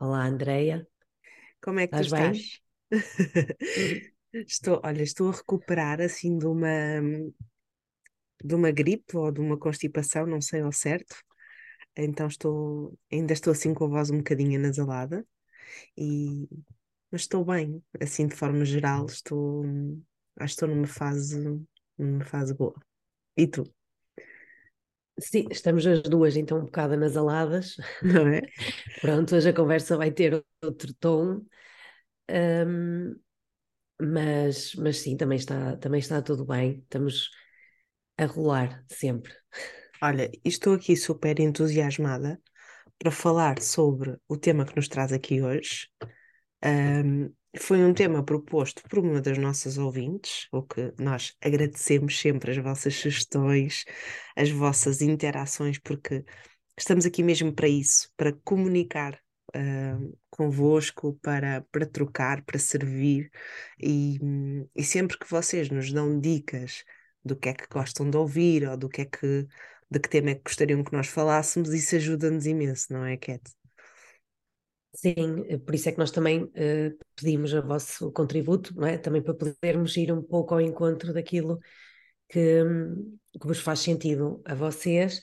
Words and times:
Olá, 0.00 0.24
Andreia. 0.26 0.88
Como 1.62 1.80
é 1.80 1.86
que 1.86 1.94
tu 1.94 2.02
Estás 2.02 2.08
estás? 2.10 2.38
Estou, 4.46 4.80
olha, 4.84 5.02
estou 5.02 5.28
a 5.30 5.32
recuperar 5.36 6.00
assim 6.00 6.38
de 6.38 6.46
uma 6.46 6.68
de 8.44 8.54
uma 8.54 8.70
gripe 8.70 9.16
ou 9.16 9.30
de 9.32 9.40
uma 9.40 9.58
constipação, 9.58 10.26
não 10.26 10.40
sei 10.40 10.60
ao 10.60 10.72
certo. 10.72 11.16
Então 11.96 12.26
estou, 12.28 12.98
ainda 13.12 13.32
estou 13.32 13.52
assim 13.52 13.74
com 13.74 13.84
a 13.86 13.88
voz 13.88 14.10
um 14.10 14.18
bocadinho 14.18 14.58
anasalada 14.58 15.26
e 15.96 16.48
mas 17.10 17.22
estou 17.22 17.44
bem, 17.44 17.82
assim 18.00 18.26
de 18.28 18.36
forma 18.36 18.64
geral, 18.64 19.06
estou 19.06 19.64
acho 20.38 20.56
que 20.56 20.64
estou 20.64 20.68
numa 20.68 20.86
fase 20.86 21.38
numa 21.98 22.24
fase 22.24 22.54
boa. 22.54 22.74
E 23.36 23.46
tu, 23.48 23.64
Sim, 25.20 25.48
estamos 25.50 25.86
as 25.86 26.02
duas 26.02 26.36
então 26.36 26.58
um 26.58 26.64
bocado 26.64 26.94
anasaladas. 26.94 27.76
não 28.02 28.28
é? 28.28 28.40
Pronto, 29.00 29.34
hoje 29.36 29.48
a 29.48 29.52
conversa 29.54 29.96
vai 29.96 30.10
ter 30.10 30.44
outro 30.62 30.94
tom. 30.94 31.44
Ahm, 32.30 33.14
mas, 34.00 34.74
mas 34.76 34.98
sim, 34.98 35.16
também 35.16 35.38
está, 35.38 35.76
também 35.78 36.00
está 36.00 36.22
tudo 36.22 36.44
bem. 36.46 36.80
Estamos 36.80 37.30
a 38.18 38.26
rolar 38.26 38.84
sempre. 38.88 39.32
Olha, 40.02 40.30
estou 40.44 40.74
aqui 40.74 40.96
super 40.96 41.40
entusiasmada 41.40 42.40
para 42.98 43.10
falar 43.12 43.60
sobre 43.62 44.18
o 44.28 44.36
tema 44.36 44.66
que 44.66 44.76
nos 44.76 44.88
traz 44.88 45.12
aqui 45.12 45.42
hoje. 45.42 45.88
Ahm, 46.62 47.30
foi 47.62 47.84
um 47.84 47.94
tema 47.94 48.22
proposto 48.24 48.82
por 48.88 48.98
uma 48.98 49.20
das 49.20 49.38
nossas 49.38 49.78
ouvintes, 49.78 50.48
o 50.52 50.62
que 50.62 50.92
nós 50.98 51.36
agradecemos 51.40 52.18
sempre 52.18 52.50
as 52.52 52.58
vossas 52.58 52.94
sugestões, 52.94 53.84
as 54.36 54.50
vossas 54.50 55.02
interações, 55.02 55.78
porque 55.78 56.24
estamos 56.76 57.06
aqui 57.06 57.22
mesmo 57.22 57.52
para 57.52 57.68
isso, 57.68 58.10
para 58.16 58.32
comunicar 58.44 59.20
ahm, 59.54 60.12
convosco, 60.30 61.14
para, 61.22 61.62
para 61.72 61.86
trocar, 61.86 62.42
para 62.44 62.58
servir, 62.58 63.30
e, 63.80 64.18
e 64.76 64.84
sempre 64.84 65.18
que 65.18 65.30
vocês 65.30 65.70
nos 65.70 65.92
dão 65.92 66.20
dicas 66.20 66.84
do 67.24 67.36
que 67.36 67.48
é 67.50 67.54
que 67.54 67.66
gostam 67.68 68.08
de 68.10 68.16
ouvir 68.16 68.68
ou 68.68 68.76
do 68.76 68.88
que 68.88 69.02
é 69.02 69.04
que, 69.06 69.46
de 69.90 70.00
que 70.00 70.08
tema 70.08 70.30
é 70.30 70.34
que 70.34 70.42
gostariam 70.44 70.84
que 70.84 70.92
nós 70.92 71.08
falássemos, 71.08 71.72
isso 71.72 71.96
ajuda-nos 71.96 72.46
imenso, 72.46 72.92
não 72.92 73.04
é, 73.04 73.16
Cat? 73.16 73.57
Sim, 74.94 75.44
eh, 75.48 75.58
por 75.58 75.74
isso 75.74 75.88
é 75.88 75.92
que 75.92 75.98
nós 75.98 76.10
também 76.10 76.50
eh, 76.54 76.92
pedimos 77.14 77.52
o 77.52 77.62
vosso 77.62 78.10
contributo, 78.12 78.74
não 78.74 78.86
é? 78.86 78.98
Também 78.98 79.22
para 79.22 79.34
podermos 79.34 79.96
ir 79.96 80.12
um 80.12 80.22
pouco 80.22 80.54
ao 80.54 80.60
encontro 80.60 81.12
daquilo 81.12 81.58
que, 82.28 82.62
que 83.40 83.46
vos 83.46 83.60
faz 83.60 83.80
sentido 83.80 84.42
a 84.44 84.54
vocês. 84.54 85.20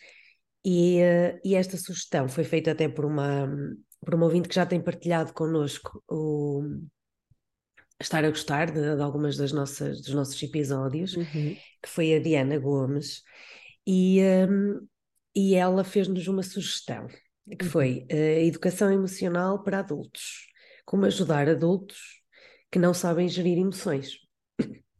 E, 0.63 0.99
eh, 0.99 1.39
e 1.43 1.55
esta 1.55 1.77
sugestão 1.77 2.27
foi 2.29 2.43
feita 2.43 2.71
até 2.71 2.87
por 2.89 3.05
uma, 3.05 3.47
por 3.99 4.15
uma 4.15 4.25
ouvinte 4.25 4.49
que 4.49 4.55
já 4.55 4.65
tem 4.65 4.81
partilhado 4.81 5.33
connosco 5.33 6.03
o 6.09 6.63
estar 8.01 8.23
a 8.25 8.29
gostar 8.29 8.71
de, 8.71 8.95
de 8.95 9.01
algumas 9.01 9.37
das 9.37 9.51
nossas, 9.51 10.01
dos 10.01 10.13
nossos 10.13 10.41
episódios, 10.41 11.15
Uhum. 11.15 11.55
que 11.81 11.89
foi 11.89 12.13
a 12.15 12.19
Diana 12.19 12.57
Gomes, 12.57 13.23
e, 13.87 14.19
hum, 14.49 14.87
e 15.35 15.55
ela 15.55 15.83
fez-nos 15.83 16.27
uma 16.27 16.43
sugestão, 16.43 17.07
que 17.57 17.65
Uhum. 17.65 17.71
foi 17.71 18.05
a 18.11 18.15
educação 18.43 18.91
emocional 18.91 19.63
para 19.63 19.79
adultos, 19.79 20.47
como 20.85 21.05
ajudar 21.05 21.47
adultos 21.49 21.97
que 22.71 22.79
não 22.79 22.93
sabem 22.93 23.27
gerir 23.29 23.57
emoções. 23.57 24.17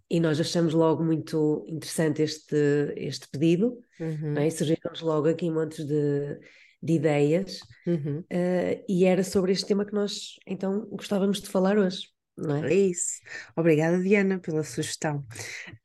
E 0.10 0.20
nós 0.20 0.40
achamos 0.40 0.74
logo 0.74 1.04
muito 1.04 1.66
interessante 1.68 2.22
este, 2.22 2.56
este 2.96 3.28
pedido, 3.30 3.80
Uhum. 4.00 4.34
não 4.34 4.42
é? 4.42 4.50
Surgiram-nos 4.50 5.02
logo 5.02 5.28
aqui 5.28 5.50
montes 5.50 5.86
de, 5.86 6.40
de 6.82 6.94
ideias, 6.94 7.60
Uhum. 7.88 8.24
eh, 8.30 8.84
e 8.88 9.06
era 9.06 9.24
sobre 9.24 9.52
este 9.52 9.66
tema 9.68 9.86
que 9.86 9.94
nós 9.94 10.36
então 10.46 10.86
gostávamos 10.92 11.42
de 11.42 11.50
falar 11.50 11.78
hoje, 11.78 12.10
não 12.38 12.56
é? 12.64 12.72
É 12.72 12.76
isso. 12.76 13.20
Obrigada, 13.56 14.00
Diana, 14.02 14.40
pela 14.40 14.64
sugestão. 14.64 15.26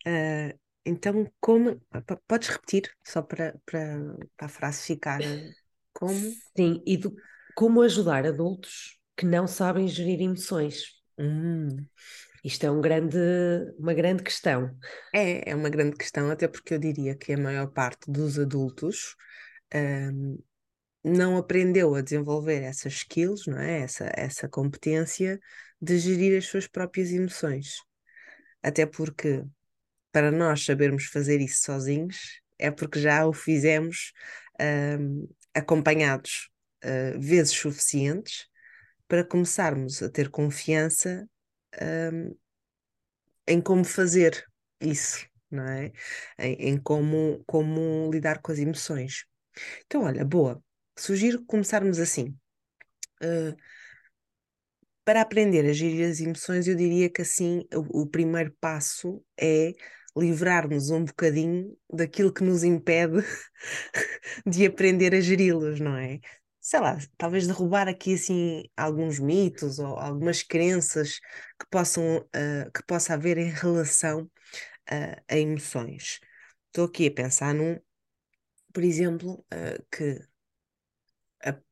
Ah, 0.07 0.55
então, 0.85 1.31
como. 1.41 1.81
Podes 2.27 2.49
repetir, 2.49 2.91
só 3.07 3.23
para, 3.23 3.55
para, 3.65 4.17
para 4.37 4.47
a 4.47 4.49
frase 4.49 4.83
ficar 4.83 5.21
eh, 5.23 5.51
como? 5.93 6.37
Sim, 6.57 6.83
e 6.87 6.97
do- 6.97 7.15
como 7.55 7.83
ajudar 7.83 8.27
adultos 8.27 8.99
que 9.17 9.27
não 9.27 9.47
sabem 9.47 9.89
gerir 9.89 10.21
emoções. 10.21 10.85
Hum. 11.19 11.85
Isto 12.45 12.65
é 12.67 12.71
um 12.71 12.81
grande, 12.81 13.19
uma 13.79 13.93
grande 13.95 14.23
questão. 14.23 14.75
É, 15.15 15.51
é 15.51 15.55
uma 15.55 15.69
grande 15.69 15.97
questão, 15.97 16.31
até 16.31 16.49
porque 16.49 16.75
eu 16.75 16.79
diria 16.79 17.15
que 17.15 17.33
a 17.33 17.39
maior 17.39 17.69
parte 17.69 18.11
dos 18.11 18.39
adultos 18.39 19.15
ahm, 19.75 20.39
não 21.05 21.37
aprendeu 21.39 21.95
a 21.95 22.03
desenvolver 22.03 22.63
essas 22.63 22.95
skills, 22.95 23.47
não 23.47 23.59
é? 23.59 23.81
Essa, 23.83 24.11
essa 24.17 24.49
competência 24.49 25.41
de 25.81 25.99
gerir 25.99 26.39
as 26.39 26.47
suas 26.47 26.67
próprias 26.69 27.11
emoções. 27.13 27.77
Até 28.63 28.87
porque, 28.87 29.45
para 30.13 30.31
nós 30.33 30.65
sabermos 30.65 31.07
fazer 31.07 31.41
isso 31.41 31.63
sozinhos, 31.65 32.41
é 32.59 32.71
porque 32.71 33.01
já 33.01 33.27
o 33.27 33.33
fizemos 33.33 34.13
ahm, 34.61 35.27
acompanhados 35.55 36.51
ah, 36.83 37.19
vezes 37.19 37.53
suficientes 37.53 38.47
para 39.09 39.25
começarmos 39.25 40.03
a 40.03 40.11
ter 40.11 40.31
confiança 40.31 41.29
ahm, 41.81 42.33
em 43.47 43.61
como 43.61 43.85
fazer 43.85 44.45
isso, 44.81 45.27
não 45.51 45.65
é? 45.67 45.93
Em, 46.39 46.55
em 46.71 46.79
como, 46.81 47.43
como 47.47 48.11
lidar 48.13 48.41
com 48.41 48.53
as 48.53 48.59
emoções. 48.59 49.25
Então, 49.87 50.05
olha, 50.05 50.25
boa. 50.25 50.63
Sugiro 50.99 51.45
começarmos 51.45 51.99
assim. 51.99 52.37
Uh, 53.23 53.57
para 55.05 55.23
aprender 55.23 55.69
a 55.69 55.73
gerir 55.73 56.09
as 56.09 56.21
emoções, 56.21 56.69
eu 56.69 56.77
diria 56.77 57.11
que 57.11 57.23
assim 57.23 57.65
o, 57.75 58.03
o 58.03 58.07
primeiro 58.07 58.55
passo 58.61 59.23
é 59.39 59.73
livrar-nos 60.17 60.91
um 60.91 61.05
bocadinho 61.05 61.77
daquilo 61.93 62.33
que 62.33 62.43
nos 62.43 62.65
impede 62.65 63.23
de 64.47 64.67
aprender 64.67 65.15
a 65.15 65.21
geri-los, 65.21 65.81
não 65.81 65.97
é? 65.97 66.21
Sei 66.61 66.81
lá, 66.81 66.99
talvez 67.17 67.47
derrubar 67.47 67.89
aqui 67.89 68.15
assim 68.15 68.65
alguns 68.77 69.19
mitos 69.19 69.79
ou 69.79 69.99
algumas 69.99 70.43
crenças 70.43 71.19
que 71.59 71.67
possam 71.71 72.19
uh, 72.19 72.71
que 72.75 72.83
possa 72.87 73.15
haver 73.15 73.39
em 73.39 73.51
relação 73.51 74.23
uh, 74.23 75.23
a 75.29 75.37
emoções. 75.39 76.21
Estou 76.67 76.87
aqui 76.87 77.07
a 77.07 77.11
pensar 77.11 77.55
num, 77.55 77.79
por 78.73 78.85
exemplo, 78.85 79.45
uh, 79.53 79.85
que 79.91 80.21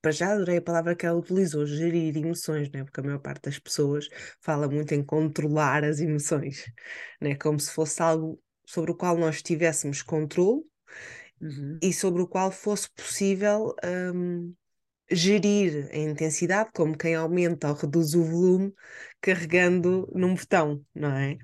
para 0.00 0.10
já 0.12 0.32
adorei 0.32 0.58
a 0.58 0.62
palavra 0.62 0.96
que 0.96 1.06
ela 1.06 1.18
utilizou, 1.18 1.66
gerir 1.66 2.16
emoções, 2.16 2.70
né? 2.70 2.84
Porque 2.84 3.00
a 3.00 3.02
maior 3.02 3.18
parte 3.20 3.42
das 3.42 3.58
pessoas 3.58 4.08
fala 4.40 4.68
muito 4.68 4.92
em 4.94 5.04
controlar 5.04 5.84
as 5.84 6.00
emoções, 6.00 6.64
né? 7.20 7.34
Como 7.36 7.58
se 7.60 7.70
fosse 7.72 8.02
algo 8.02 8.40
sobre 8.66 8.90
o 8.92 8.94
qual 8.96 9.16
nós 9.16 9.42
tivéssemos 9.42 10.02
controle 10.02 10.62
Uhum. 11.40 11.78
e 11.82 11.92
sobre 11.92 12.22
o 12.22 12.26
qual 12.28 12.50
fosse 12.50 12.90
possível 12.90 13.74
hum, 14.14 14.54
gerir 15.10 15.88
a 15.92 15.98
intensidade, 15.98 16.70
como 16.74 16.96
quem 16.98 17.14
aumenta 17.16 17.68
ou 17.68 17.74
reduz 17.74 18.14
o 18.14 18.24
volume 18.24 18.74
carregando 19.20 20.08
num 20.14 20.34
botão, 20.34 20.84
não 20.94 21.12
é? 21.12 21.38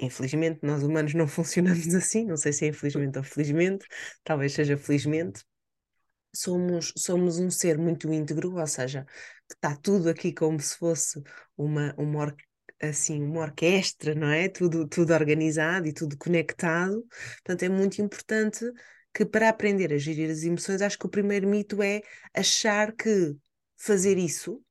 Infelizmente, 0.00 0.60
nós 0.62 0.82
humanos 0.82 1.14
não 1.14 1.28
funcionamos 1.28 1.94
assim, 1.94 2.24
não 2.24 2.36
sei 2.36 2.52
se 2.52 2.64
é 2.64 2.68
infelizmente 2.68 3.18
ou 3.18 3.24
felizmente, 3.24 3.86
talvez 4.24 4.52
seja 4.52 4.76
felizmente. 4.76 5.44
Somos, 6.34 6.92
somos 6.96 7.38
um 7.38 7.50
ser 7.50 7.76
muito 7.78 8.12
íntegro, 8.12 8.54
ou 8.56 8.66
seja, 8.66 9.04
que 9.48 9.54
está 9.54 9.74
tudo 9.76 10.08
aqui 10.08 10.32
como 10.32 10.60
se 10.60 10.76
fosse 10.76 11.20
uma, 11.56 11.94
uma, 11.98 12.20
or- 12.20 12.36
assim, 12.80 13.20
uma 13.22 13.40
orquestra, 13.42 14.14
não 14.14 14.28
é? 14.28 14.48
Tudo, 14.48 14.86
tudo 14.88 15.12
organizado 15.12 15.86
e 15.88 15.92
tudo 15.92 16.16
conectado. 16.16 17.04
Portanto, 17.44 17.62
é 17.64 17.68
muito 17.68 18.00
importante 18.00 18.64
que 19.12 19.24
para 19.26 19.48
aprender 19.48 19.92
a 19.92 19.98
gerir 19.98 20.30
as 20.30 20.42
emoções, 20.44 20.80
acho 20.82 20.98
que 20.98 21.06
o 21.06 21.08
primeiro 21.10 21.48
mito 21.48 21.82
é 21.82 22.00
achar 22.34 22.92
que 22.92 23.36
fazer 23.76 24.16
isso 24.18 24.62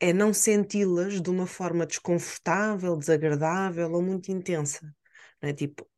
é 0.00 0.12
não 0.12 0.32
senti-las 0.32 1.20
de 1.20 1.30
uma 1.30 1.46
forma 1.46 1.84
desconfortável, 1.86 2.96
desagradável 2.96 3.90
ou 3.92 4.02
muito 4.02 4.30
intensa. 4.30 4.80
Não 5.42 5.48
é? 5.48 5.52
Tipo, 5.52 5.88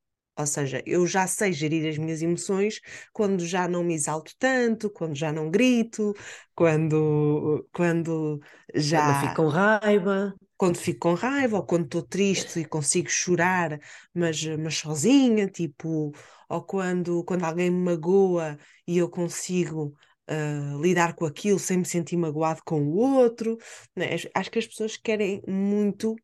Ou 0.41 0.47
seja, 0.47 0.83
eu 0.87 1.07
já 1.07 1.27
sei 1.27 1.53
gerir 1.53 1.89
as 1.89 1.99
minhas 1.99 2.23
emoções 2.23 2.81
quando 3.13 3.45
já 3.47 3.69
não 3.69 3.85
me 3.85 3.95
exalto 3.95 4.33
tanto, 4.39 4.91
quando 4.91 5.15
já 5.15 5.33
não 5.33 5.51
grito, 5.51 6.15
quando, 6.55 7.69
quando 7.73 8.41
já. 8.75 9.05
Quando 9.05 9.21
fico 9.21 9.35
com 9.35 9.49
raiva. 9.49 10.35
Quando 10.57 10.77
fico 10.77 11.01
com 11.01 11.15
raiva, 11.15 11.57
ou 11.57 11.65
quando 11.65 11.85
estou 11.85 12.03
triste 12.03 12.61
e 12.61 12.65
consigo 12.67 13.09
chorar, 13.09 13.79
mas, 14.15 14.45
mas 14.59 14.77
sozinha, 14.77 15.47
tipo, 15.47 16.13
ou 16.51 16.63
quando, 16.63 17.25
quando 17.25 17.45
alguém 17.45 17.71
me 17.71 17.83
magoa 17.83 18.59
e 18.87 18.99
eu 18.99 19.09
consigo 19.09 19.95
uh, 20.29 20.83
lidar 20.83 21.15
com 21.15 21.25
aquilo 21.25 21.59
sem 21.59 21.79
me 21.79 21.87
sentir 21.87 22.17
magoado 22.19 22.61
com 22.65 22.83
o 22.83 22.97
outro. 22.97 23.57
Né? 23.97 24.17
Acho 24.35 24.51
que 24.51 24.59
as 24.59 24.67
pessoas 24.67 24.99
querem 24.99 25.43
muito 25.49 26.15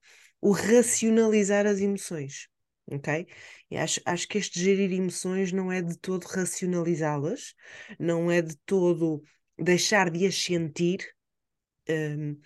o 0.41 0.53
racionalizar 0.53 1.67
as 1.67 1.81
emoções 1.81 2.49
ok? 2.91 3.27
E 3.71 3.77
acho, 3.77 4.00
acho 4.05 4.29
que 4.29 4.38
este 4.38 4.61
gerir 4.61 4.93
emoções 4.93 5.53
não 5.53 5.71
é 5.71 5.83
de 5.83 5.99
todo 5.99 6.25
racionalizá-las, 6.25 7.55
não 7.99 8.31
é 8.31 8.43
de 8.43 8.56
todo 8.65 9.23
deixar 9.59 10.11
de 10.11 10.27
as 10.27 10.37
sentir, 10.37 11.06
um, 11.88 12.38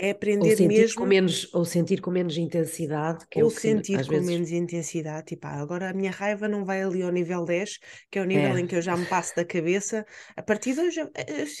é 0.00 0.10
aprender 0.10 0.50
ou 0.50 0.56
sentir 0.56 0.68
mesmo. 0.68 1.00
Com 1.00 1.06
menos, 1.06 1.52
ou 1.52 1.64
sentir 1.64 2.00
com 2.00 2.10
menos 2.10 2.36
intensidade. 2.36 3.26
Que 3.28 3.42
ou 3.42 3.48
é 3.48 3.52
o 3.52 3.54
que, 3.54 3.60
sentir 3.60 3.98
com 4.04 4.10
vezes... 4.10 4.26
menos 4.26 4.52
intensidade. 4.52 5.26
Tipo, 5.26 5.48
ah, 5.48 5.60
agora 5.60 5.90
a 5.90 5.92
minha 5.92 6.12
raiva 6.12 6.46
não 6.46 6.64
vai 6.64 6.82
ali 6.82 7.02
ao 7.02 7.10
nível 7.10 7.44
10, 7.44 7.78
que 8.08 8.18
é 8.18 8.22
o 8.22 8.24
nível 8.24 8.56
é. 8.56 8.60
em 8.60 8.66
que 8.66 8.76
eu 8.76 8.82
já 8.82 8.96
me 8.96 9.06
passo 9.06 9.34
da 9.34 9.44
cabeça. 9.44 10.06
A 10.36 10.42
partir 10.42 10.74
de 10.74 10.80
hoje, 10.80 11.00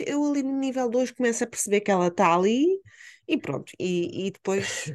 eu 0.06 0.24
ali 0.24 0.44
no 0.44 0.56
nível 0.56 0.88
2 0.88 1.10
começo 1.10 1.42
a 1.42 1.46
perceber 1.48 1.80
que 1.80 1.90
ela 1.90 2.06
está 2.06 2.32
ali 2.32 2.64
e 3.26 3.36
pronto. 3.36 3.72
E, 3.76 4.28
e 4.28 4.30
depois 4.30 4.92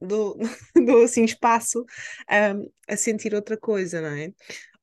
dou, 0.00 0.38
dou 0.74 1.02
assim 1.04 1.24
espaço 1.24 1.84
um, 2.30 2.70
a 2.88 2.96
sentir 2.96 3.34
outra 3.34 3.56
coisa, 3.56 4.00
não 4.00 4.16
é? 4.16 4.32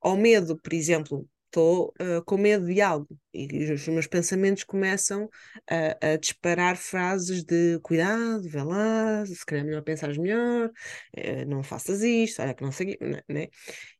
Ao 0.01 0.17
medo, 0.17 0.57
por 0.59 0.73
exemplo, 0.73 1.27
estou 1.51 1.93
uh, 2.01 2.23
com 2.25 2.37
medo 2.37 2.65
de 2.65 2.81
algo 2.81 3.07
e 3.33 3.71
os 3.71 3.87
meus 3.87 4.07
pensamentos 4.07 4.63
começam 4.63 5.29
a, 5.69 6.13
a, 6.13 6.17
disparar 6.17 6.77
frases 6.77 7.43
de 7.43 7.77
cuidado, 7.83 8.41
vê 8.49 8.63
lá, 8.63 9.25
se 9.25 9.45
calhar 9.45 9.63
é 9.63 9.67
melhor 9.67 9.83
pensares 9.83 10.17
melhor, 10.17 10.69
uh, 10.69 11.45
não 11.47 11.61
faças 11.61 12.01
isto, 12.01 12.41
olha 12.41 12.53
que 12.53 12.63
não 12.63 12.71
sei, 12.71 12.97
né, 13.01 13.21
né? 13.27 13.47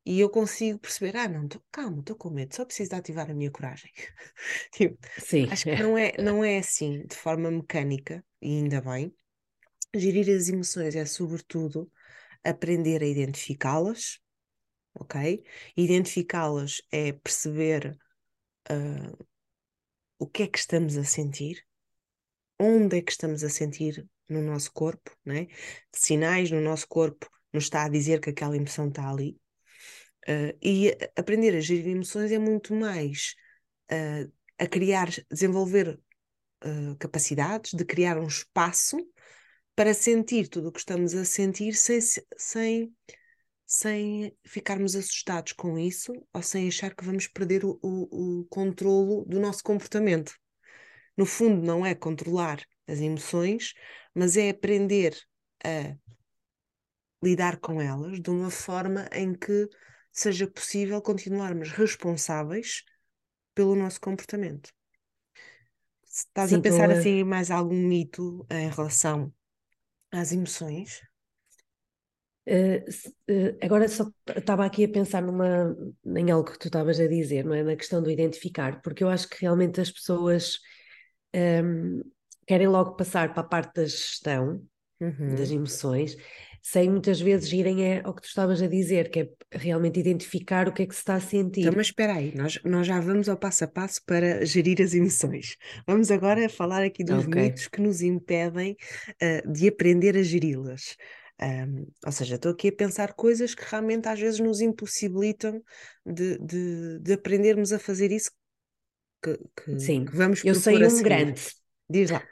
E 0.06 0.20
eu 0.20 0.30
consigo 0.30 0.80
perceber, 0.80 1.16
ah, 1.18 1.28
não, 1.28 1.48
tô, 1.48 1.62
calma, 1.72 2.00
estou 2.00 2.16
com 2.16 2.30
medo, 2.30 2.56
só 2.56 2.66
preciso 2.66 2.90
de 2.90 2.96
ativar 2.96 3.30
a 3.30 3.34
minha 3.34 3.52
coragem. 3.52 3.92
tipo, 4.74 4.98
Sim. 5.20 5.48
Acho 5.52 5.66
que 5.66 5.76
não 5.76 5.98
é, 5.98 6.14
não 6.20 6.44
é 6.44 6.58
assim, 6.58 7.06
de 7.06 7.16
forma 7.16 7.52
mecânica, 7.52 8.24
e 8.42 8.48
ainda 8.48 8.82
bem, 8.82 9.14
Gerir 9.94 10.34
as 10.34 10.48
emoções 10.48 10.96
é, 10.96 11.06
sobretudo, 11.06 11.92
aprender 12.44 13.04
a 13.04 13.06
identificá-las, 13.06 14.20
ok? 14.94 15.44
Identificá-las 15.76 16.82
é 16.92 17.12
perceber 17.12 17.98
uh, 18.72 19.26
o 20.18 20.28
que 20.28 20.44
é 20.44 20.48
que 20.48 20.58
estamos 20.58 20.98
a 20.98 21.04
sentir, 21.04 21.66
onde 22.58 22.98
é 22.98 23.02
que 23.02 23.12
estamos 23.12 23.44
a 23.44 23.50
sentir 23.50 24.08
no 24.30 24.42
nosso 24.42 24.72
corpo, 24.72 25.12
né? 25.26 25.48
Sinais 25.94 26.50
no 26.52 26.62
nosso 26.62 26.88
corpo 26.88 27.30
nos 27.52 27.66
está 27.66 27.84
a 27.84 27.90
dizer 27.90 28.22
que 28.22 28.30
aquela 28.30 28.56
emoção 28.56 28.88
está 28.88 29.10
ali. 29.10 29.38
Uh, 30.26 30.56
e 30.62 30.96
aprender 31.18 31.56
a 31.56 31.60
gerir 31.60 31.88
emoções 31.88 32.32
é 32.32 32.40
muito 32.40 32.74
mais 32.74 33.36
uh, 33.92 34.32
a 34.58 34.68
criar, 34.68 35.10
desenvolver 35.30 36.00
capacidades 37.00 37.74
de 37.74 37.84
criar 37.84 38.20
um 38.20 38.28
espaço 38.28 38.96
para 39.82 39.96
sentir 39.96 40.48
tudo 40.48 40.70
o 40.70 40.72
que 40.72 40.78
estamos 40.78 41.16
a 41.16 41.26
sentir 41.26 41.74
sem, 41.74 42.00
sem, 42.38 42.96
sem 43.66 44.38
ficarmos 44.46 44.96
assustados 44.96 45.54
com 45.54 45.76
isso 45.76 46.14
ou 46.32 46.44
sem 46.44 46.68
achar 46.68 46.94
que 46.94 47.04
vamos 47.04 47.26
perder 47.26 47.66
o, 47.66 47.80
o, 47.82 48.42
o 48.42 48.46
controlo 48.46 49.26
do 49.26 49.40
nosso 49.40 49.64
comportamento. 49.64 50.36
No 51.18 51.26
fundo, 51.26 51.66
não 51.66 51.84
é 51.84 51.96
controlar 51.96 52.64
as 52.88 53.00
emoções, 53.00 53.74
mas 54.14 54.38
é 54.38 54.52
aprender 54.52 55.20
a 55.66 55.98
lidar 57.24 57.58
com 57.58 57.82
elas 57.82 58.22
de 58.22 58.30
uma 58.30 58.52
forma 58.52 59.10
em 59.12 59.34
que 59.34 59.68
seja 60.12 60.46
possível 60.46 61.02
continuarmos 61.02 61.72
responsáveis 61.72 62.84
pelo 63.56 63.76
nosso 63.76 64.00
comportamento. 64.00 64.70
Estás 66.06 66.52
Sim, 66.52 66.58
a 66.58 66.62
pensar 66.62 66.92
assim 66.92 67.22
em 67.22 67.24
mais 67.24 67.50
algum 67.50 67.74
mito 67.74 68.46
em 68.48 68.70
relação 68.70 69.34
às 70.12 70.32
emoções? 70.32 71.02
Uh, 72.48 72.82
uh, 73.32 73.58
agora 73.62 73.88
só 73.88 74.06
estava 74.36 74.66
aqui 74.66 74.84
a 74.84 74.90
pensar 74.90 75.22
numa, 75.22 75.76
em 76.06 76.32
algo 76.32 76.52
que 76.52 76.58
tu 76.58 76.68
estavas 76.68 77.00
a 77.00 77.08
dizer, 77.08 77.46
não 77.46 77.54
é? 77.54 77.64
Na 77.64 77.76
questão 77.76 78.02
do 78.02 78.10
identificar, 78.10 78.82
porque 78.82 79.04
eu 79.04 79.10
acho 79.10 79.30
que 79.30 79.42
realmente 79.42 79.80
as 79.80 79.92
pessoas 79.92 80.58
um, 81.36 81.40
ehm, 81.40 82.02
querem 82.48 82.68
logo 82.68 82.96
passar 82.96 83.34
para 83.34 83.42
a 83.44 83.48
parte 83.48 83.76
da 83.76 83.86
gestão 83.86 84.66
uhum. 85.02 85.36
das 85.36 85.52
emoções, 85.52 86.16
sem 86.62 86.90
muitas 86.90 87.20
vezes 87.20 87.52
irem 87.52 87.84
é, 87.84 88.02
ao 88.04 88.14
que 88.14 88.22
tu 88.22 88.28
estavas 88.28 88.62
a 88.62 88.68
dizer, 88.68 89.10
que 89.10 89.22
é 89.22 89.30
realmente 89.52 90.00
identificar 90.00 90.68
o 90.68 90.72
que 90.72 90.84
é 90.84 90.86
que 90.86 90.94
se 90.94 91.02
está 91.02 91.16
a 91.16 91.20
sentir. 91.20 91.62
Então, 91.62 91.74
mas 91.76 91.88
espera 91.88 92.14
aí, 92.14 92.34
nós, 92.36 92.60
nós 92.64 92.86
já 92.86 93.00
vamos 93.00 93.28
ao 93.28 93.38
passo 93.38 93.64
a 93.64 93.68
passo 93.68 94.02
para 94.06 94.46
gerir 94.46 94.80
as 94.82 94.94
emoções. 94.94 95.58
Vamos 95.88 96.12
agora 96.12 96.48
falar 96.48 96.84
aqui 96.84 97.04
dos 97.04 97.26
okay. 97.26 97.44
mitos 97.44 97.68
que 97.68 97.82
nos 97.82 98.02
impedem 98.02 98.78
uh, 99.10 99.52
de 99.52 99.68
aprender 99.68 100.16
a 100.16 100.22
geri-las. 100.22 100.96
Um, 101.42 101.88
ou 102.06 102.12
seja, 102.12 102.36
estou 102.36 102.52
aqui 102.52 102.68
a 102.68 102.72
pensar 102.72 103.14
coisas 103.14 103.56
que 103.56 103.64
realmente 103.68 104.08
às 104.08 104.20
vezes 104.20 104.40
nos 104.40 104.62
impossibilitam 104.62 105.60
de, 106.06 106.38
de, 106.38 107.00
de 107.00 107.14
aprendermos 107.14 107.74
a 107.74 107.80
fazer 107.80 108.12
isso 108.12 108.30
que, 109.24 109.40
que, 109.56 109.80
Sim, 109.80 110.06
que 110.06 110.16
vamos 110.16 110.44
eu 110.46 110.54
sei 110.54 110.86
um 110.86 111.02
grande. 111.02 111.42
Diz 111.90 112.12
lá. 112.12 112.24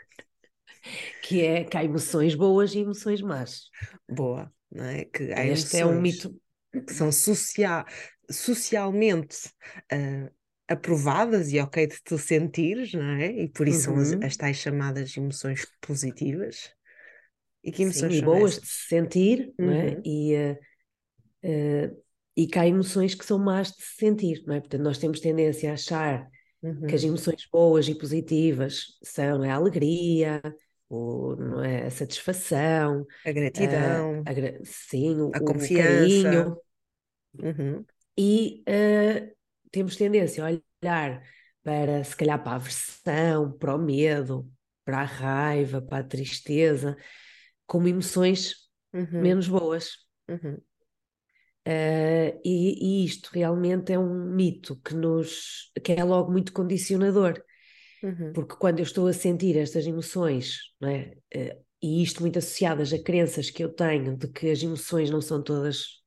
que 1.23 1.41
é 1.41 1.63
que 1.63 1.77
há 1.77 1.83
emoções 1.83 2.35
boas 2.35 2.73
e 2.73 2.79
emoções 2.79 3.21
más. 3.21 3.69
Boa, 4.09 4.51
não 4.71 4.85
é? 4.85 5.05
Que 5.05 5.31
há 5.33 5.45
este 5.45 5.77
é 5.77 5.85
um 5.85 5.99
mito 5.99 6.33
que 6.85 6.93
são 6.93 7.11
social, 7.11 7.85
socialmente 8.29 9.49
uh, 9.91 10.31
aprovadas 10.67 11.51
e 11.51 11.59
ok 11.59 11.87
de 11.87 12.01
tu 12.03 12.17
sentires, 12.17 12.93
não 12.93 13.11
é? 13.15 13.31
E 13.31 13.49
por 13.49 13.67
isso 13.67 13.89
uhum. 13.91 14.05
são 14.05 14.19
as, 14.19 14.25
as 14.25 14.37
tais 14.37 14.57
chamadas 14.57 15.15
emoções 15.17 15.65
positivas. 15.81 16.71
E 17.63 17.71
que 17.71 17.83
emoções 17.83 18.15
Sim, 18.15 18.23
boas 18.23 18.51
essas? 18.53 18.63
de 18.63 18.67
se 18.69 18.87
sentir, 18.87 19.53
uhum. 19.59 19.65
não 19.65 19.73
é? 19.73 19.87
Uhum. 19.87 20.01
E, 20.05 20.35
uh, 20.35 20.57
uh, 21.45 22.03
e 22.37 22.47
que 22.47 22.59
há 22.59 22.67
emoções 22.67 23.15
que 23.15 23.25
são 23.25 23.37
más 23.37 23.71
de 23.71 23.81
se 23.81 23.95
sentir, 23.97 24.43
não 24.45 24.55
é? 24.55 24.59
Portanto, 24.59 24.81
nós 24.81 24.97
temos 24.97 25.19
tendência 25.19 25.71
a 25.71 25.73
achar 25.73 26.29
uhum. 26.61 26.87
que 26.87 26.95
as 26.95 27.01
uhum. 27.01 27.09
emoções 27.09 27.47
boas 27.51 27.87
e 27.87 27.95
positivas 27.95 28.97
são 29.03 29.41
a 29.41 29.53
alegria, 29.53 30.41
o, 30.89 31.35
não 31.35 31.63
é, 31.63 31.85
a 31.85 31.91
satisfação, 31.91 33.05
a 33.23 33.31
gratidão, 33.31 34.23
a, 34.25 34.31
a, 34.31 34.65
sim, 34.65 35.21
o, 35.21 35.31
a 35.33 35.39
confiança. 35.39 36.57
Uhum. 37.37 37.85
E 38.17 38.63
uh, 38.67 39.31
temos 39.71 39.95
tendência 39.95 40.43
a 40.43 40.47
olhar 40.47 41.21
para, 41.63 42.03
se 42.03 42.15
calhar, 42.15 42.41
para 42.41 42.53
a 42.53 42.55
aversão, 42.55 43.51
para 43.51 43.75
o 43.75 43.77
medo, 43.77 44.51
para 44.83 45.01
a 45.01 45.05
raiva, 45.05 45.81
para 45.81 45.99
a 45.99 46.03
tristeza, 46.03 46.97
como 47.67 47.87
emoções 47.87 48.55
uhum. 48.91 49.21
menos 49.21 49.47
boas. 49.47 49.91
Uhum. 50.27 50.57
Uh, 51.67 52.41
e, 52.43 53.03
e, 53.03 53.05
isto 53.05 53.29
realmente 53.31 53.93
é 53.93 53.99
um 53.99 54.33
mito 54.33 54.75
que 54.77 54.95
nos 54.95 55.71
que 55.83 55.91
é 55.91 56.03
logo 56.03 56.31
muito 56.31 56.51
condicionador 56.51 57.39
Uhum. 58.03 58.33
Porque 58.33 58.55
quando 58.55 58.79
eu 58.79 58.83
estou 58.83 59.07
a 59.07 59.13
sentir 59.13 59.57
estas 59.57 59.85
emoções, 59.85 60.59
não 60.79 60.89
é? 60.89 61.13
Uh, 61.35 61.63
e 61.81 62.03
isto 62.03 62.21
muito 62.21 62.39
associadas 62.39 62.91
a 62.93 63.01
crenças 63.01 63.49
que 63.49 63.63
eu 63.63 63.69
tenho 63.69 64.17
de 64.17 64.27
que 64.27 64.49
as 64.49 64.61
emoções 64.61 65.09
não 65.09 65.21
são 65.21 65.41
todas 65.41 66.01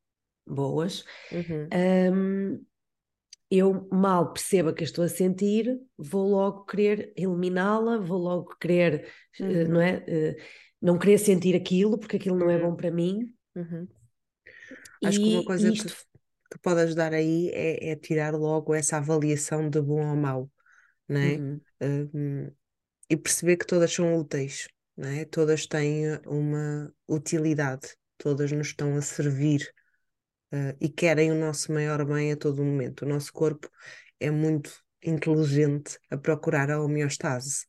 boas, 0.46 1.04
uhum. 1.30 1.68
um, 2.14 2.64
eu 3.50 3.88
mal 3.90 4.32
perceba 4.32 4.72
que 4.72 4.84
estou 4.84 5.04
a 5.04 5.08
sentir, 5.08 5.78
vou 5.96 6.28
logo 6.28 6.64
querer 6.64 7.12
eliminá-la, 7.16 7.98
vou 7.98 8.18
logo 8.18 8.56
querer, 8.58 9.08
uhum. 9.40 9.64
uh, 9.64 9.68
não 9.68 9.80
é? 9.80 9.96
Uh, 9.98 10.42
não 10.80 10.98
querer 10.98 11.18
sentir 11.18 11.54
aquilo 11.54 11.98
porque 11.98 12.16
aquilo 12.16 12.36
não 12.36 12.50
é 12.50 12.56
uhum. 12.56 12.70
bom 12.70 12.76
para 12.76 12.90
mim. 12.90 13.32
Uhum. 13.54 13.86
Acho 15.04 15.18
que 15.18 15.34
uma 15.34 15.44
coisa 15.44 15.70
isto... 15.70 15.88
que, 15.88 15.94
que 16.52 16.58
pode 16.60 16.80
ajudar 16.80 17.12
aí 17.14 17.50
é, 17.50 17.90
é, 17.90 17.96
tirar 17.96 18.34
logo 18.34 18.74
essa 18.74 18.96
avaliação 18.96 19.70
de 19.70 19.80
bom 19.80 20.06
ou 20.08 20.16
mau, 20.16 20.50
não 21.12 21.20
é? 21.20 21.36
Uhum. 21.36 21.60
Hum, 22.14 22.52
e 23.10 23.16
perceber 23.16 23.56
que 23.56 23.66
todas 23.66 23.92
são 23.92 24.16
úteis, 24.16 24.68
não 24.96 25.08
é? 25.08 25.24
todas 25.24 25.66
têm 25.66 26.06
uma 26.26 26.92
utilidade, 27.08 27.94
todas 28.16 28.50
nos 28.52 28.68
estão 28.68 28.96
a 28.96 29.02
servir 29.02 29.70
uh, 30.52 30.76
e 30.80 30.88
querem 30.88 31.30
o 31.30 31.34
nosso 31.34 31.72
maior 31.72 32.04
bem 32.04 32.32
a 32.32 32.36
todo 32.36 32.64
momento. 32.64 33.04
O 33.04 33.08
nosso 33.08 33.32
corpo 33.32 33.68
é 34.18 34.30
muito 34.30 34.72
inteligente 35.02 35.98
a 36.10 36.16
procurar 36.16 36.70
a 36.70 36.80
homeostase. 36.80 37.66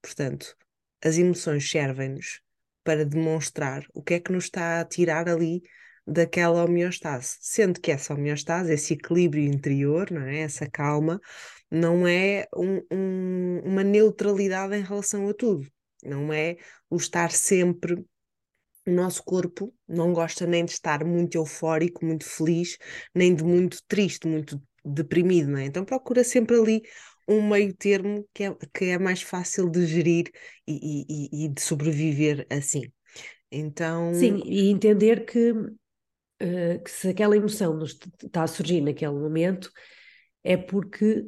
Portanto, 0.00 0.56
as 1.04 1.18
emoções 1.18 1.68
servem-nos 1.68 2.40
para 2.82 3.04
demonstrar 3.04 3.84
o 3.92 4.02
que 4.02 4.14
é 4.14 4.20
que 4.20 4.32
nos 4.32 4.44
está 4.44 4.80
a 4.80 4.84
tirar 4.84 5.28
ali 5.28 5.62
daquela 6.06 6.64
homeostase. 6.64 7.36
Sendo 7.40 7.80
que 7.80 7.90
essa 7.90 8.14
homeostase, 8.14 8.72
esse 8.72 8.94
equilíbrio 8.94 9.44
interior, 9.44 10.10
não 10.10 10.22
é? 10.22 10.38
essa 10.40 10.70
calma, 10.70 11.20
não 11.70 12.06
é 12.06 12.46
um, 12.54 12.82
um, 12.92 13.60
uma 13.64 13.82
neutralidade 13.82 14.76
em 14.76 14.82
relação 14.82 15.28
a 15.28 15.34
tudo. 15.34 15.66
Não 16.04 16.32
é 16.32 16.56
o 16.88 16.96
estar 16.96 17.30
sempre. 17.30 17.94
O 18.86 18.90
nosso 18.90 19.24
corpo 19.24 19.74
não 19.88 20.12
gosta 20.12 20.46
nem 20.46 20.64
de 20.64 20.70
estar 20.70 21.04
muito 21.04 21.34
eufórico, 21.36 22.04
muito 22.04 22.24
feliz, 22.24 22.78
nem 23.14 23.34
de 23.34 23.42
muito 23.42 23.78
triste, 23.88 24.28
muito 24.28 24.62
deprimido, 24.84 25.50
não 25.50 25.58
é? 25.58 25.64
Então 25.64 25.84
procura 25.84 26.22
sempre 26.22 26.56
ali 26.56 26.82
um 27.28 27.48
meio 27.48 27.74
termo 27.74 28.24
que 28.32 28.44
é, 28.44 28.56
que 28.72 28.84
é 28.84 28.98
mais 28.98 29.20
fácil 29.22 29.68
de 29.68 29.84
gerir 29.86 30.30
e, 30.66 31.06
e, 31.08 31.44
e 31.46 31.48
de 31.48 31.60
sobreviver 31.60 32.46
assim. 32.48 32.82
Então. 33.50 34.14
Sim, 34.14 34.40
e 34.44 34.68
entender 34.70 35.24
que, 35.24 35.50
uh, 35.50 36.82
que 36.84 36.90
se 36.90 37.08
aquela 37.08 37.36
emoção 37.36 37.74
nos 37.74 37.98
está 38.22 38.44
a 38.44 38.46
surgir 38.46 38.80
naquele 38.80 39.12
momento 39.12 39.70
é 40.44 40.56
porque 40.56 41.26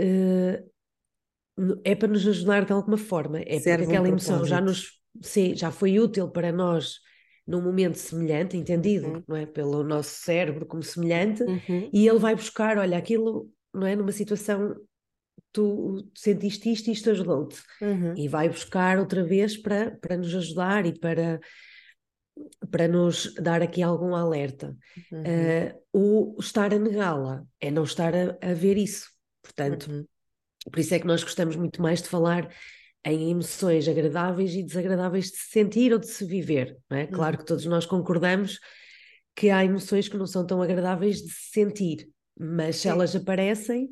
uh, 0.00 1.80
é 1.84 1.94
para 1.94 2.08
nos 2.08 2.26
ajudar 2.26 2.64
de 2.64 2.72
alguma 2.72 2.98
forma, 2.98 3.40
é 3.40 3.58
Serve 3.58 3.84
porque 3.84 3.96
aquela 3.96 4.06
um 4.06 4.12
emoção 4.12 4.44
já 4.44 4.60
nos 4.60 5.00
sim, 5.22 5.54
já 5.54 5.70
foi 5.70 5.98
útil 5.98 6.28
para 6.28 6.52
nós 6.52 7.00
num 7.46 7.62
momento 7.62 7.94
semelhante, 7.94 8.56
entendido, 8.56 9.06
uhum. 9.06 9.22
não 9.28 9.36
é, 9.36 9.46
pelo 9.46 9.84
nosso 9.84 10.10
cérebro 10.10 10.66
como 10.66 10.82
semelhante, 10.82 11.44
uhum. 11.44 11.88
e 11.92 12.06
ele 12.08 12.18
vai 12.18 12.34
buscar, 12.34 12.76
olha, 12.76 12.98
aquilo, 12.98 13.48
não 13.72 13.86
é, 13.86 13.94
numa 13.94 14.10
situação 14.10 14.74
tu 15.52 16.06
sentiste 16.14 16.70
isto 16.70 16.88
e 16.88 16.92
isto 16.92 17.10
ajudou-te. 17.10 17.62
Uhum. 17.80 18.14
E 18.16 18.28
vai 18.28 18.48
buscar 18.48 18.98
outra 18.98 19.24
vez 19.24 19.56
para, 19.56 19.92
para 19.92 20.16
nos 20.16 20.34
ajudar 20.34 20.84
e 20.84 20.98
para, 20.98 21.40
para 22.70 22.88
nos 22.88 23.32
dar 23.34 23.62
aqui 23.62 23.80
algum 23.80 24.14
alerta. 24.14 24.76
Uhum. 25.10 25.22
Uh, 25.22 26.34
o 26.34 26.40
estar 26.40 26.74
a 26.74 26.78
negá-la 26.78 27.44
é 27.60 27.70
não 27.70 27.84
estar 27.84 28.12
a, 28.14 28.36
a 28.42 28.52
ver 28.52 28.76
isso. 28.76 29.08
Portanto, 29.46 29.90
uhum. 29.90 30.06
por 30.70 30.78
isso 30.78 30.94
é 30.94 30.98
que 30.98 31.06
nós 31.06 31.22
gostamos 31.22 31.56
muito 31.56 31.80
mais 31.80 32.02
de 32.02 32.08
falar 32.08 32.52
em 33.04 33.30
emoções 33.30 33.86
agradáveis 33.86 34.52
e 34.52 34.64
desagradáveis 34.64 35.30
de 35.30 35.36
se 35.36 35.50
sentir 35.50 35.92
ou 35.92 35.98
de 35.98 36.08
se 36.08 36.24
viver. 36.24 36.76
É? 36.90 37.06
Claro 37.06 37.36
uhum. 37.36 37.38
que 37.38 37.46
todos 37.46 37.64
nós 37.66 37.86
concordamos 37.86 38.58
que 39.34 39.50
há 39.50 39.64
emoções 39.64 40.08
que 40.08 40.16
não 40.16 40.26
são 40.26 40.44
tão 40.44 40.60
agradáveis 40.60 41.22
de 41.22 41.30
se 41.30 41.50
sentir, 41.52 42.08
mas 42.38 42.76
se 42.76 42.88
elas 42.88 43.14
aparecem, 43.14 43.90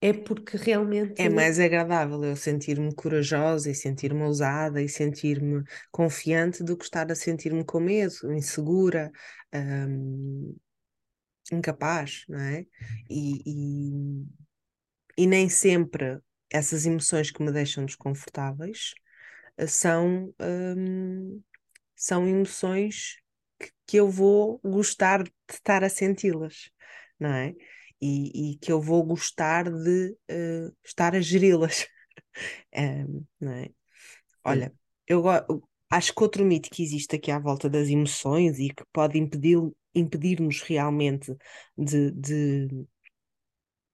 é 0.00 0.12
porque 0.12 0.56
realmente. 0.56 1.20
É 1.20 1.28
mais 1.28 1.60
agradável 1.60 2.24
eu 2.24 2.34
sentir-me 2.34 2.92
corajosa 2.94 3.70
e 3.70 3.74
sentir-me 3.74 4.22
ousada 4.22 4.82
e 4.82 4.88
sentir-me 4.88 5.62
confiante 5.92 6.64
do 6.64 6.76
que 6.76 6.84
estar 6.84 7.10
a 7.12 7.14
sentir-me 7.14 7.62
com 7.62 7.78
medo, 7.78 8.32
insegura, 8.32 9.12
hum, 9.54 10.56
incapaz, 11.52 12.24
não 12.26 12.40
é? 12.40 12.64
E, 13.10 13.42
e, 13.44 14.26
e, 15.22 15.26
nem 15.26 15.48
sempre 15.48 16.18
essas 16.50 16.86
emoções 16.86 17.30
que 17.30 17.42
me 17.42 17.52
deixam 17.52 17.84
desconfortáveis 17.84 18.94
eh, 19.56 19.66
são, 19.66 20.34
hum, 20.40 21.40
são 21.94 22.26
emoções 22.26 23.16
que, 23.58 23.70
que 23.86 23.96
eu 23.98 24.08
vou 24.08 24.60
gostar 24.64 25.22
de 25.22 25.32
estar 25.50 25.84
a 25.84 25.88
senti-las, 25.88 26.70
não 27.18 27.32
é? 27.32 27.54
e, 28.00 28.52
e 28.52 28.56
que 28.56 28.72
eu 28.72 28.80
vou 28.80 29.04
gostar 29.04 29.70
de 29.70 30.16
uh, 30.30 30.74
estar 30.84 31.14
a 31.14 31.20
geri-las. 31.20 31.86
um, 32.74 33.24
não 33.40 33.52
é? 33.52 33.70
Olha, 34.44 34.72
eu 35.06 35.24
acho 35.90 36.14
que 36.14 36.22
outro 36.22 36.44
mito 36.44 36.70
que 36.70 36.82
existe 36.82 37.16
aqui 37.16 37.30
à 37.30 37.38
volta 37.38 37.68
das 37.68 37.88
emoções 37.88 38.58
e 38.58 38.70
que 38.70 38.84
pode 38.92 39.18
impedir-nos 39.18 39.72
impedir 39.94 40.38
realmente 40.66 41.36
de, 41.76 42.10
de, 42.12 42.68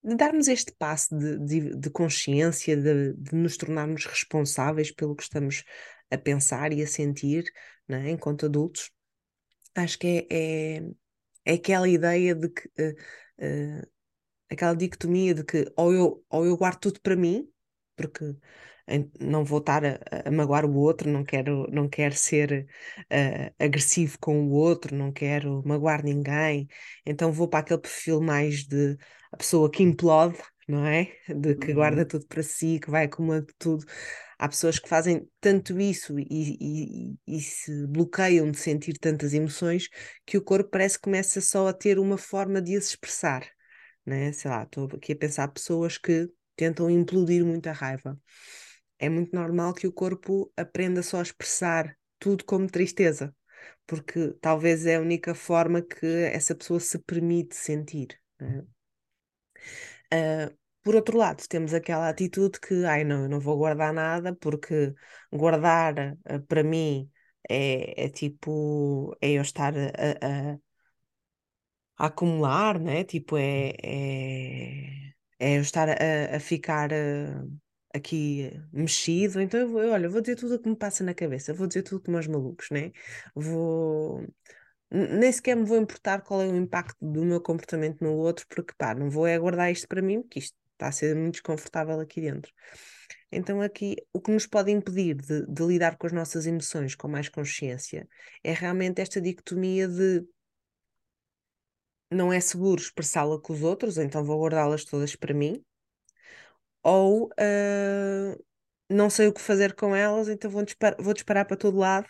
de, 0.06 0.16
darmos 0.16 0.48
este 0.48 0.72
passo 0.78 1.16
de, 1.16 1.38
de, 1.38 1.76
de 1.76 1.90
consciência, 1.90 2.76
de, 2.76 3.12
de, 3.14 3.34
nos 3.34 3.56
tornarmos 3.56 4.06
responsáveis 4.06 4.90
pelo 4.90 5.16
que 5.16 5.22
estamos 5.22 5.64
a 6.10 6.18
pensar 6.18 6.72
e 6.72 6.82
a 6.82 6.86
sentir 6.86 7.44
é? 7.88 8.10
enquanto 8.10 8.46
adultos, 8.46 8.90
acho 9.74 9.98
que 9.98 10.26
é, 10.30 10.76
é, 10.76 10.82
é 11.44 11.52
aquela 11.54 11.88
ideia 11.88 12.34
de 12.34 12.48
que 12.48 12.68
uh, 12.80 13.82
uh, 13.82 13.88
aquela 14.50 14.74
dicotomia 14.74 15.34
de 15.34 15.44
que 15.44 15.70
ou 15.76 15.92
eu, 15.92 16.24
ou 16.28 16.46
eu 16.46 16.56
guardo 16.56 16.80
tudo 16.80 17.00
para 17.00 17.16
mim, 17.16 17.48
porque 17.96 18.36
não 19.20 19.44
vou 19.44 19.58
estar 19.58 19.84
a, 19.84 19.98
a, 20.24 20.30
magoar 20.30 20.64
o 20.64 20.74
outro, 20.76 21.10
não 21.10 21.24
quero, 21.24 21.66
não 21.70 21.88
quero 21.88 22.14
ser 22.14 22.66
uh, 23.12 23.54
agressivo 23.58 24.18
com 24.20 24.46
o 24.46 24.52
outro, 24.52 24.94
não 24.94 25.12
quero 25.12 25.62
magoar 25.66 26.04
ninguém, 26.04 26.68
então 27.04 27.32
vou 27.32 27.48
para 27.48 27.60
aquele 27.60 27.80
perfil 27.80 28.20
mais 28.20 28.64
de 28.64 28.96
a 29.36 29.38
pessoa 29.38 29.70
que 29.70 29.82
implode, 29.82 30.38
não 30.66 30.84
é? 30.86 31.12
De 31.28 31.54
que 31.54 31.68
uhum. 31.68 31.74
guarda 31.74 32.04
tudo 32.06 32.26
para 32.26 32.42
si, 32.42 32.80
que 32.80 32.90
vai 32.90 33.04
acumulando 33.04 33.46
tudo. 33.58 33.84
Há 34.38 34.48
pessoas 34.48 34.78
que 34.78 34.88
fazem 34.88 35.28
tanto 35.40 35.78
isso 35.80 36.18
e, 36.18 36.26
e, 36.28 37.16
e, 37.26 37.40
se 37.40 37.86
bloqueiam 37.86 38.50
de 38.50 38.58
sentir 38.58 38.98
tantas 38.98 39.32
emoções 39.32 39.88
que 40.26 40.36
o 40.36 40.42
corpo 40.42 40.70
parece 40.70 40.96
que 40.96 41.04
começa 41.04 41.40
só 41.40 41.68
a 41.68 41.72
ter 41.72 41.98
uma 41.98 42.18
forma 42.18 42.60
de 42.60 42.76
as 42.76 42.88
expressar 42.88 43.46
né? 44.06 44.32
Sei 44.32 44.50
lá, 44.50 44.62
estou 44.62 44.88
aqui 44.94 45.12
a 45.12 45.16
pensar 45.16 45.48
pessoas 45.48 45.98
que 45.98 46.30
tentam 46.54 46.88
implodir 46.88 47.44
muita 47.44 47.72
raiva. 47.72 48.18
É 48.98 49.08
muito 49.08 49.34
normal 49.34 49.74
que 49.74 49.86
o 49.86 49.92
corpo 49.92 50.50
aprenda 50.56 51.02
só 51.02 51.18
a 51.18 51.22
expressar 51.22 51.94
tudo 52.18 52.44
como 52.44 52.70
tristeza, 52.70 53.34
porque 53.86 54.32
talvez 54.40 54.86
é 54.86 54.96
a 54.96 55.00
única 55.00 55.34
forma 55.34 55.82
que 55.82 56.06
essa 56.06 56.54
pessoa 56.54 56.80
se 56.80 56.98
permite 57.00 57.56
sentir. 57.56 58.18
Né? 58.40 58.64
Uh, 60.12 60.56
por 60.82 60.94
outro 60.94 61.18
lado, 61.18 61.42
temos 61.48 61.74
aquela 61.74 62.08
atitude 62.08 62.60
que, 62.60 62.84
ai 62.84 63.04
não, 63.04 63.24
eu 63.24 63.28
não 63.28 63.40
vou 63.40 63.56
guardar 63.58 63.92
nada, 63.92 64.34
porque 64.36 64.94
guardar 65.32 65.94
uh, 66.30 66.40
para 66.46 66.62
mim 66.62 67.10
é, 67.48 68.04
é, 68.06 68.08
tipo, 68.08 69.16
é 69.20 69.32
eu 69.32 69.42
estar 69.42 69.74
a, 69.76 70.52
a, 70.52 70.58
a 71.98 72.06
acumular, 72.06 72.78
né? 72.80 73.04
Tipo, 73.04 73.36
é, 73.36 73.70
é, 73.82 75.12
é 75.38 75.56
eu 75.58 75.62
estar 75.62 75.88
a, 75.88 76.36
a 76.36 76.40
ficar 76.40 76.90
uh, 76.92 77.58
aqui 77.94 78.50
mexido. 78.72 79.40
Então, 79.40 79.60
eu 79.60 79.68
vou, 79.68 79.80
olha, 79.90 80.08
vou 80.08 80.20
dizer 80.20 80.36
tudo 80.36 80.54
o 80.56 80.58
que 80.62 80.68
me 80.68 80.76
passa 80.76 81.04
na 81.04 81.14
cabeça, 81.14 81.54
vou 81.54 81.66
dizer 81.66 81.82
tudo 81.82 82.02
como 82.02 82.16
aos 82.16 82.26
malucos, 82.26 82.70
né? 82.70 82.92
Vou. 83.34 84.26
Nem 84.90 85.32
sequer 85.32 85.56
me 85.56 85.64
vou 85.64 85.76
importar 85.78 86.22
qual 86.22 86.42
é 86.42 86.46
o 86.46 86.56
impacto 86.56 86.96
do 87.00 87.24
meu 87.24 87.40
comportamento 87.40 88.02
no 88.02 88.12
outro, 88.12 88.46
porque 88.48 88.72
pá, 88.78 88.94
não 88.94 89.10
vou 89.10 89.26
é 89.26 89.38
guardar 89.38 89.70
isto 89.70 89.88
para 89.88 90.00
mim, 90.00 90.22
porque 90.22 90.38
isto 90.38 90.56
está 90.72 90.88
a 90.88 90.92
ser 90.92 91.14
muito 91.16 91.34
desconfortável 91.34 91.98
aqui 92.00 92.20
dentro. 92.20 92.52
Então, 93.32 93.60
aqui, 93.60 93.96
o 94.12 94.20
que 94.20 94.30
nos 94.30 94.46
pode 94.46 94.70
impedir 94.70 95.14
de, 95.14 95.46
de 95.46 95.62
lidar 95.64 95.96
com 95.96 96.06
as 96.06 96.12
nossas 96.12 96.46
emoções 96.46 96.94
com 96.94 97.08
mais 97.08 97.28
consciência 97.28 98.08
é 98.42 98.52
realmente 98.52 99.00
esta 99.00 99.20
dicotomia 99.20 99.88
de 99.88 100.24
não 102.10 102.32
é 102.32 102.40
seguro 102.40 102.80
expressá-la 102.80 103.40
com 103.40 103.52
os 103.52 103.62
outros, 103.62 103.98
então 103.98 104.24
vou 104.24 104.40
guardá-las 104.40 104.84
todas 104.84 105.16
para 105.16 105.34
mim, 105.34 105.62
ou 106.82 107.24
uh, 107.26 108.44
não 108.88 109.10
sei 109.10 109.26
o 109.26 109.32
que 109.32 109.40
fazer 109.40 109.74
com 109.74 109.94
elas, 109.94 110.28
então 110.28 110.48
vou 110.48 110.62
disparar, 110.62 110.96
vou 111.02 111.12
disparar 111.12 111.44
para 111.44 111.56
todo 111.56 111.78
lado. 111.78 112.08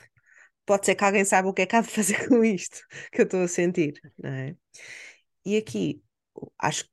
Pode 0.67 0.85
ser 0.85 0.97
que 0.97 1.05
alguém 1.05 1.25
saiba 1.25 1.49
o 1.49 1.55
que 1.55 1.63
é 1.63 1.67
que 1.67 1.77
há 1.77 1.81
de 1.81 1.89
fazer 1.89 2.17
com 2.29 2.45
isto 2.45 2.81
que 3.13 3.21
eu 3.21 3.25
estou 3.25 3.41
a 3.41 3.49
sentir, 3.49 3.95
não 4.19 4.31
é? 4.31 4.57
E 5.45 5.57
aqui 5.57 6.03
acho 6.59 6.85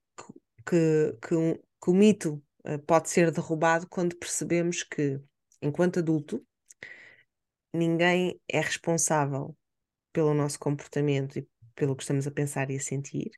que, 0.65 1.17
que, 1.19 1.35
um, 1.35 1.53
que 1.55 1.89
o 1.89 1.93
mito 1.93 2.41
uh, 2.65 2.79
pode 2.85 3.09
ser 3.09 3.31
derrubado 3.31 3.87
quando 3.89 4.15
percebemos 4.15 4.83
que, 4.83 5.19
enquanto 5.59 5.99
adulto, 5.99 6.45
ninguém 7.73 8.39
é 8.47 8.61
responsável 8.61 9.57
pelo 10.13 10.35
nosso 10.35 10.59
comportamento 10.59 11.39
e 11.39 11.47
pelo 11.75 11.95
que 11.95 12.03
estamos 12.03 12.27
a 12.27 12.31
pensar 12.31 12.69
e 12.69 12.75
a 12.75 12.79
sentir. 12.79 13.31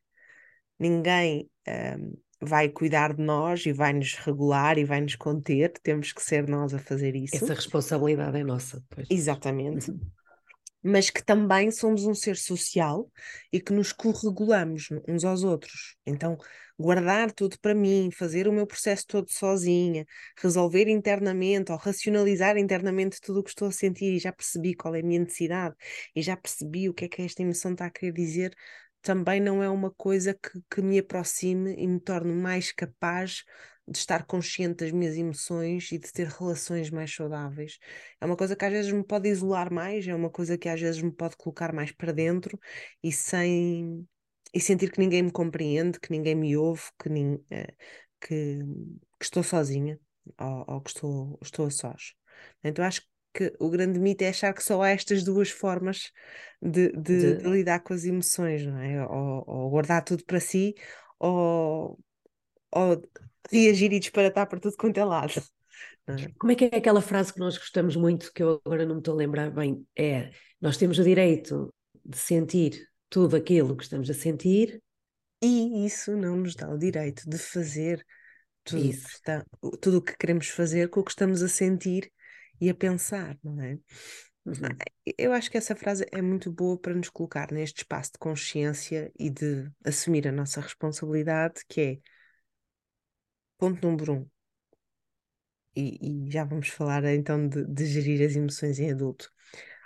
Ninguém 0.78 1.50
um, 1.98 2.14
vai 2.42 2.68
cuidar 2.68 3.14
de 3.14 3.24
nós 3.24 3.66
e 3.66 3.72
vai 3.72 3.94
nos 3.94 4.16
regular 4.16 4.78
e 4.78 4.84
vai 4.84 5.00
nos 5.00 5.16
conter, 5.16 5.72
temos 5.82 6.12
que 6.12 6.22
ser 6.22 6.46
nós 6.50 6.74
a 6.74 6.80
fazer 6.80 7.16
isso. 7.16 7.38
Essa 7.38 7.54
responsabilidade 7.54 8.38
é 8.38 8.44
nossa. 8.44 8.84
Pois. 8.90 9.08
Exatamente. 9.10 9.90
Uhum 9.90 10.12
mas 10.88 11.10
que 11.10 11.24
também 11.26 11.72
somos 11.72 12.06
um 12.06 12.14
ser 12.14 12.38
social 12.38 13.12
e 13.52 13.60
que 13.60 13.74
nos 13.74 13.92
corregulamos 13.92 14.90
uns 15.08 15.26
aos 15.26 15.44
outros. 15.44 15.96
Então, 16.06 16.38
guardar 16.78 17.32
tudo 17.32 17.58
para 17.60 17.74
mim, 17.74 18.12
fazer 18.12 18.48
o 18.48 18.54
meu 18.54 18.68
processo 18.68 19.08
todo 19.08 19.32
sozinha, 19.32 20.06
resolver 20.38 20.88
internamente 20.88 21.72
ou 21.72 21.78
racionalizar 21.80 22.56
internamente 22.56 23.20
tudo 23.20 23.40
o 23.40 23.44
que 23.44 23.50
estou 23.50 23.68
a 23.68 23.72
sentir 23.72 24.14
e 24.14 24.20
já 24.20 24.32
percebi 24.32 24.76
qual 24.76 24.94
é 24.94 25.00
a 25.00 25.04
minha 25.04 25.22
necessidade 25.22 25.76
e 26.16 26.22
já 26.22 26.38
percebi 26.38 26.88
o 26.88 26.94
que 26.94 27.06
é 27.06 27.10
que 27.10 27.24
esta 27.24 27.42
emoção 27.42 27.72
está 27.72 27.88
a 27.88 27.90
querer 27.90 28.12
dizer, 28.12 28.56
também 29.02 29.40
não 29.42 29.64
é 29.64 29.70
uma 29.70 29.90
coisa 29.90 30.36
que, 30.36 30.62
que 30.70 30.84
me 30.84 31.00
aproxime 31.00 31.74
e 31.80 31.88
me 31.88 32.00
torne 32.00 32.34
mais 32.34 32.72
capaz 32.72 33.44
de 33.88 33.98
estar 33.98 34.26
consciente 34.26 34.84
das 34.84 34.92
minhas 34.92 35.16
emoções 35.16 35.92
e 35.92 36.00
de 36.00 36.12
ter 36.12 36.28
relações 36.28 36.90
mais 36.90 37.14
saudáveis. 37.14 37.78
É 38.20 38.26
uma 38.26 38.36
coisa 38.36 38.56
que 38.56 38.66
às 38.66 38.72
vezes 38.72 38.92
me 38.92 39.04
pode 39.04 39.30
isolar 39.30 39.72
mais, 39.72 40.08
é 40.08 40.16
uma 40.16 40.30
coisa 40.30 40.58
que 40.58 40.68
às 40.68 40.82
vezes 40.82 41.02
me 41.02 41.12
pode 41.12 41.36
colocar 41.38 41.72
mais 41.72 41.92
para 41.92 42.12
dentro 42.12 42.60
e 43.04 43.12
sem 43.12 44.08
e 44.54 44.60
sentir 44.62 44.90
que 44.90 45.00
ninguém 45.00 45.22
me 45.22 45.32
compreende, 45.32 46.00
que 46.00 46.12
ninguém 46.12 46.34
me 46.34 46.56
ouve, 46.56 46.84
que, 46.98 47.10
nin, 47.10 47.38
eh, 47.52 47.74
que, 48.22 48.60
que 49.20 49.26
estou 49.26 49.44
sozinha 49.44 50.00
ou, 50.40 50.66
ou, 50.68 50.82
que 50.82 50.92
estou, 50.92 51.40
estou 51.42 51.66
a 51.66 51.70
sós. 51.70 52.14
Então 52.64 52.86
acho 52.86 53.02
que 53.34 53.54
o 53.60 53.70
grande 53.70 54.00
mito 54.00 54.24
é 54.24 54.30
achar 54.30 54.54
que 54.54 54.64
só 54.64 54.82
há 54.82 54.92
estas 54.92 55.26
duas 55.26 55.50
formas 55.50 56.10
de, 56.62 56.90
de, 56.94 57.36
de... 57.36 57.38
de 57.38 57.50
lidar 57.50 57.82
com 57.82 57.94
as 57.94 58.06
emoções, 58.06 58.66
não 58.66 58.80
é? 58.80 59.06
Ou, 59.06 59.44
ou, 59.46 59.70
guardar 59.70 60.02
tudo 60.06 60.24
para 60.24 60.40
si, 60.40 60.74
ou, 61.20 62.00
ou 62.72 63.04
reagir 63.52 63.92
e 63.94 64.00
disparatar 64.00 64.48
para 64.48 64.60
tudo 64.60 64.78
quanto 64.78 64.98
é 64.98 65.06
lado. 65.06 65.42
É? 66.08 66.30
Como 66.38 66.52
é 66.52 66.56
que 66.56 66.66
é 66.66 66.78
aquela 66.78 67.02
frase 67.02 67.34
que 67.34 67.40
nós 67.40 67.58
gostamos 67.58 67.96
muito, 67.96 68.32
que 68.34 68.44
eu 68.44 68.62
agora 68.64 68.86
não 68.86 68.96
me 68.96 69.02
estou 69.02 69.14
a 69.14 69.18
lembrar 69.18 69.50
bem? 69.52 69.86
É: 69.96 70.32
nós 70.62 70.78
temos 70.78 71.00
o 71.00 71.04
direito 71.04 71.74
de 72.04 72.18
sentir 72.18 72.88
tudo 73.10 73.36
aquilo 73.36 73.76
que 73.76 73.84
estamos 73.84 74.10
a 74.10 74.14
sentir. 74.14 74.82
E 75.42 75.86
isso 75.86 76.16
não 76.16 76.38
nos 76.38 76.56
dá 76.56 76.70
o 76.70 76.78
direito 76.78 77.30
de 77.30 77.38
fazer 77.38 78.06
tudo. 78.64 78.82
Que 78.82 78.90
está, 78.90 79.46
tudo 79.82 79.98
o 79.98 80.02
que 80.02 80.18
queremos 80.18 80.48
fazer 80.48 80.90
com 80.90 81.02
o 81.02 81.04
que 81.04 81.12
estamos 81.12 81.44
a 81.44 81.48
sentir 81.48 82.12
e 82.60 82.70
a 82.70 82.74
pensar, 82.74 83.38
não 83.44 83.62
é? 83.62 83.78
Uhum. 84.46 84.54
Eu 85.18 85.34
acho 85.34 85.50
que 85.50 85.58
essa 85.58 85.76
frase 85.76 86.06
é 86.12 86.22
muito 86.22 86.52
boa 86.52 86.78
para 86.80 86.94
nos 86.94 87.10
colocar 87.10 87.52
neste 87.52 87.80
espaço 87.80 88.14
de 88.14 88.20
consciência 88.20 89.12
e 89.18 89.30
de 89.30 89.70
assumir 89.84 90.28
a 90.28 90.32
nossa 90.32 90.62
responsabilidade, 90.62 91.62
que 91.68 91.82
é 91.82 91.98
ponto 93.58 93.86
número 93.86 94.14
um. 94.14 94.30
E, 95.76 96.28
e 96.28 96.32
já 96.32 96.44
vamos 96.46 96.70
falar 96.70 97.04
então 97.06 97.48
de, 97.48 97.66
de, 97.66 97.86
gerir 97.86 98.26
as 98.26 98.36
emoções 98.36 98.80
em 98.80 98.92
adulto. 98.92 99.30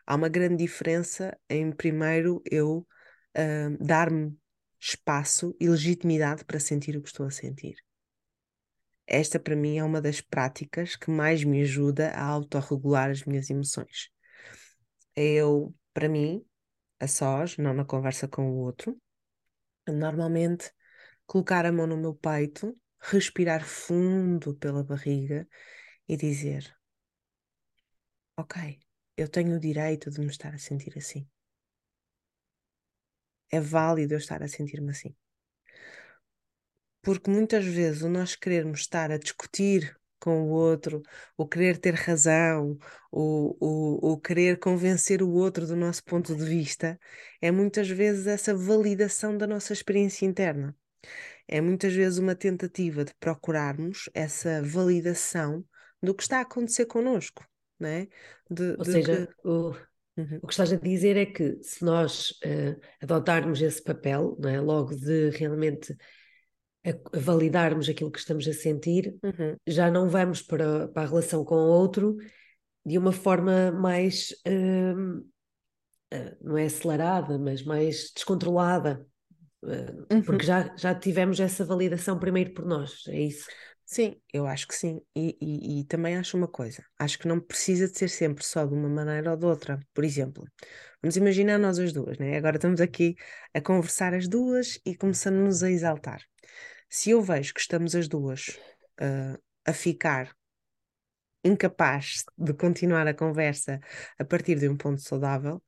Há 0.06 0.16
uma 0.16 0.30
grande 0.30 0.58
diferença 0.58 1.38
em, 1.50 1.72
primeiro, 1.72 2.42
eu 2.46 2.88
uh, 3.36 3.84
dar-me 3.84 4.38
espaço 4.80 5.56
e 5.60 5.68
legitimidade 5.68 6.46
para 6.46 6.60
sentir 6.60 6.96
o 6.96 7.02
que 7.02 7.10
estou 7.10 7.26
a 7.26 7.32
sentir. 7.32 7.76
Esta, 9.06 9.40
para 9.40 9.56
mim, 9.56 9.78
é 9.78 9.84
uma 9.84 10.00
das 10.00 10.22
práticas 10.22 10.96
que 10.96 11.10
mais 11.10 11.44
me 11.44 11.62
ajuda 11.62 12.12
a 12.12 12.24
autorregular 12.24 13.10
as 13.10 13.24
minhas 13.26 13.50
emoções. 13.50 14.10
Eu, 15.16 15.74
para 15.94 16.08
mim, 16.08 16.46
a 17.00 17.08
sós, 17.08 17.58
não 17.58 17.74
na 17.74 17.84
conversa 17.84 18.28
com 18.28 18.52
o 18.52 18.58
outro, 18.58 18.96
normalmente 19.88 20.72
colocar 21.26 21.66
a 21.66 21.72
mão 21.72 21.88
no 21.88 21.98
meu 21.98 22.14
peito, 22.14 22.78
respirar 23.02 23.66
fundo 23.66 24.56
pela 24.56 24.84
barriga 24.84 25.48
e 26.08 26.18
dizer: 26.18 26.76
Ok, 28.38 28.80
eu 29.18 29.28
tenho 29.30 29.56
o 29.56 29.60
direito 29.60 30.10
de 30.10 30.20
me 30.22 30.28
estar 30.28 30.54
a 30.54 30.58
sentir 30.58 30.98
assim. 30.98 31.28
É 33.52 33.60
válido 33.60 34.14
eu 34.16 34.18
estar 34.18 34.42
a 34.42 34.48
sentir-me 34.48 34.90
assim 34.92 35.16
porque 37.02 37.30
muitas 37.30 37.66
vezes 37.66 38.02
o 38.04 38.10
nós 38.10 38.36
querermos 38.36 38.82
estar 38.82 39.12
a 39.12 39.18
discutir 39.18 39.98
com 40.20 40.44
o 40.44 40.50
outro, 40.50 41.02
o 41.38 41.48
querer 41.48 41.78
ter 41.78 41.94
razão, 41.94 42.78
o, 43.12 43.56
o, 43.60 44.14
o 44.14 44.20
querer 44.20 44.60
convencer 44.60 45.24
o 45.24 45.30
outro 45.32 45.66
do 45.66 45.76
nosso 45.78 46.04
ponto 46.04 46.36
de 46.36 46.44
vista, 46.44 47.00
é 47.42 47.52
muitas 47.52 47.90
vezes 47.90 48.28
essa 48.28 48.54
validação 48.54 49.38
da 49.38 49.48
nossa 49.48 49.72
experiência 49.72 50.26
interna. 50.26 50.76
É 51.52 51.60
muitas 51.60 51.94
vezes 51.94 52.20
uma 52.20 52.36
tentativa 52.36 53.04
de 53.04 53.12
procurarmos 53.20 54.08
essa 54.14 54.62
validação 54.62 55.66
do 56.02 56.14
que 56.14 56.22
está 56.22 56.38
a 56.38 56.42
acontecer 56.42 56.86
connosco, 56.86 57.44
não 57.80 57.90
é? 57.90 58.08
De, 58.48 58.76
Ou 58.78 58.84
de 58.84 58.92
seja, 58.92 59.26
que... 59.26 59.48
o, 59.48 59.72
uhum. 60.16 60.40
o 60.44 60.48
que 60.48 60.54
estás 60.54 60.72
a 60.72 60.76
dizer 60.76 61.18
é 61.18 61.26
que 61.26 61.58
se 61.64 61.84
nós 61.84 62.30
uh, 62.46 62.80
adotarmos 63.02 63.60
esse 63.64 63.84
papel, 63.84 64.38
não 64.40 64.48
é? 64.48 64.62
logo 64.62 64.96
de 64.96 65.32
realmente 65.32 65.98
a, 66.86 67.20
validarmos 67.20 67.90
aquilo 67.90 68.12
que 68.12 68.20
estamos 68.20 68.48
a 68.48 68.54
sentir, 68.54 69.18
uhum. 69.24 69.56
já 69.66 69.90
não 69.90 70.08
vamos 70.08 70.44
para, 70.44 70.88
para, 70.90 71.02
a 71.02 71.10
relação 71.10 71.44
com 71.44 71.56
o 71.56 71.68
outro 71.68 72.16
de 72.86 72.96
uma 72.96 73.12
forma 73.12 73.72
mais, 73.72 74.36
uh, 74.48 75.18
uh, 75.18 76.38
não 76.42 76.60
é 76.60 76.66
acelerada, 76.66 77.40
mas 77.40 77.64
mais 77.64 78.12
descontrolada, 78.14 79.04
uhum. 79.64 80.22
porque 80.22 80.46
já, 80.46 80.76
já 80.78 80.96
tivemos 80.96 81.40
essa 81.40 81.66
validação 81.66 82.18
primeiro 82.20 82.54
por 82.54 82.66
nós, 82.66 83.04
é 83.08 83.20
isso? 83.20 83.48
Sim, 83.86 84.22
eu 84.32 84.46
acho 84.46 84.68
que 84.68 84.76
sim. 84.76 85.02
E, 85.16 85.36
e, 85.42 85.80
e, 85.80 85.84
também 85.86 86.16
acho 86.16 86.38
uma 86.38 86.48
coisa: 86.48 86.86
acho 87.00 87.18
que 87.18 87.28
não 87.28 87.40
precisa 87.40 87.88
de 87.88 87.98
ser 87.98 88.08
sempre 88.08 88.46
só 88.46 88.64
de 88.64 88.74
uma 88.76 88.88
maneira 88.88 89.32
ou 89.32 89.38
de 89.38 89.46
outra. 89.48 89.80
Por 89.96 90.04
exemplo, 90.04 90.46
vamos 91.02 91.18
imaginar 91.18 91.58
nós 91.58 91.80
as 91.80 91.92
duas, 91.92 92.20
né? 92.20 92.38
Agora 92.38 92.58
estamos 92.58 92.80
aqui 92.82 93.16
a 93.52 93.60
conversar 93.60 94.14
as 94.14 94.28
duas 94.28 94.80
e 94.86 94.96
começamos 94.96 95.64
a 95.64 95.72
exaltar. 95.72 96.22
Se 96.88 97.10
eu 97.10 97.22
vejo 97.22 97.52
que 97.52 97.62
estamos 97.62 97.96
as 97.96 98.08
duas 98.08 98.60
uh, 99.02 99.42
a 99.66 99.74
ficar 99.74 100.36
incapaz 101.44 102.24
de 102.38 102.54
continuar 102.54 103.08
a 103.08 103.14
conversa 103.14 103.80
a 104.20 104.26
partir 104.26 104.60
de 104.60 104.70
um 104.70 104.78
ponto 104.78 105.02
saudável, 105.02 105.64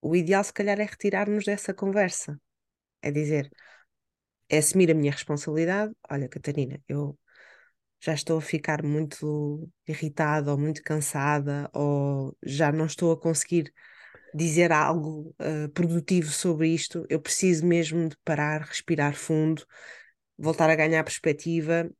o 0.00 0.14
ideal 0.14 0.44
se 0.44 0.52
calhar 0.52 0.78
é 0.80 0.84
retirar-nos 0.84 1.44
dessa 1.44 1.74
conversa. 1.74 2.40
É 3.02 3.10
dizer, 3.10 3.50
é 4.48 4.58
assumir 4.58 4.90
a 4.90 4.94
minha 4.94 5.12
responsabilidade. 5.12 5.92
Olha, 6.10 6.28
Catarina, 6.28 6.80
eu 6.88 7.18
já 8.00 8.14
estou 8.14 8.38
a 8.38 8.42
ficar 8.42 8.82
muito 8.82 9.68
irritada 9.86 10.52
ou 10.52 10.58
muito 10.58 10.82
cansada 10.82 11.68
ou 11.74 12.36
já 12.42 12.70
não 12.70 12.86
estou 12.86 13.12
a 13.12 13.20
conseguir 13.20 13.72
dizer 14.34 14.72
algo 14.72 15.34
uh, 15.40 15.68
produtivo 15.70 16.30
sobre 16.30 16.68
isto. 16.68 17.04
Eu 17.08 17.20
preciso 17.20 17.66
mesmo 17.66 18.08
de 18.08 18.16
parar, 18.24 18.62
respirar 18.62 19.14
fundo, 19.14 19.64
voltar 20.36 20.70
a 20.70 20.76
ganhar 20.76 21.02
perspectiva 21.02 21.90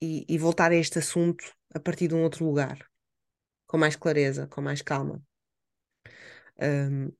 e, 0.00 0.24
e 0.28 0.38
voltar 0.38 0.70
a 0.70 0.76
este 0.76 0.98
assunto 0.98 1.44
a 1.74 1.80
partir 1.80 2.08
de 2.08 2.14
um 2.14 2.22
outro 2.22 2.44
lugar, 2.44 2.78
com 3.66 3.78
mais 3.78 3.96
clareza, 3.96 4.46
com 4.46 4.60
mais 4.60 4.82
calma. 4.82 5.22
Um, 6.60 7.12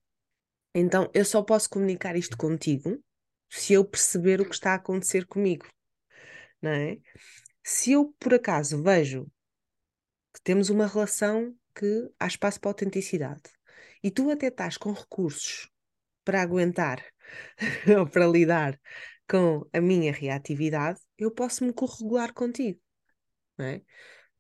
então, 0.75 1.11
eu 1.13 1.25
só 1.25 1.43
posso 1.43 1.69
comunicar 1.69 2.17
isto 2.17 2.37
contigo 2.37 3.03
se 3.51 3.73
eu 3.75 3.85
perceber 3.85 4.41
o 4.41 4.49
que 4.49 4.55
está 4.55 4.73
a 4.73 4.77
acontecer 4.77 5.27
comigo, 5.27 5.67
não 6.63 6.71
é? 6.71 6.99
Se 7.63 7.93
eu, 7.93 8.15
por 8.19 8.35
acaso, 8.35 8.83
vejo 8.83 9.27
que 10.33 10.41
temos 10.43 10.71
uma 10.71 10.87
relação 10.87 11.55
que 11.75 12.11
há 12.19 12.27
espaço 12.27 12.61
para 12.61 12.71
autenticidade 12.71 13.43
e 14.03 14.11
tu 14.11 14.31
até 14.31 14.47
estás 14.47 14.77
com 14.77 14.93
recursos 14.93 15.69
para 16.25 16.43
aguentar 16.43 17.05
ou 17.99 18.09
para 18.09 18.27
lidar 18.27 18.81
com 19.29 19.67
a 19.73 19.81
minha 19.81 20.13
reatividade, 20.13 21.01
eu 21.19 21.31
posso 21.31 21.65
me 21.65 21.73
corregular 21.73 22.33
contigo. 22.33 22.81
Não 23.59 23.67
é? 23.67 23.83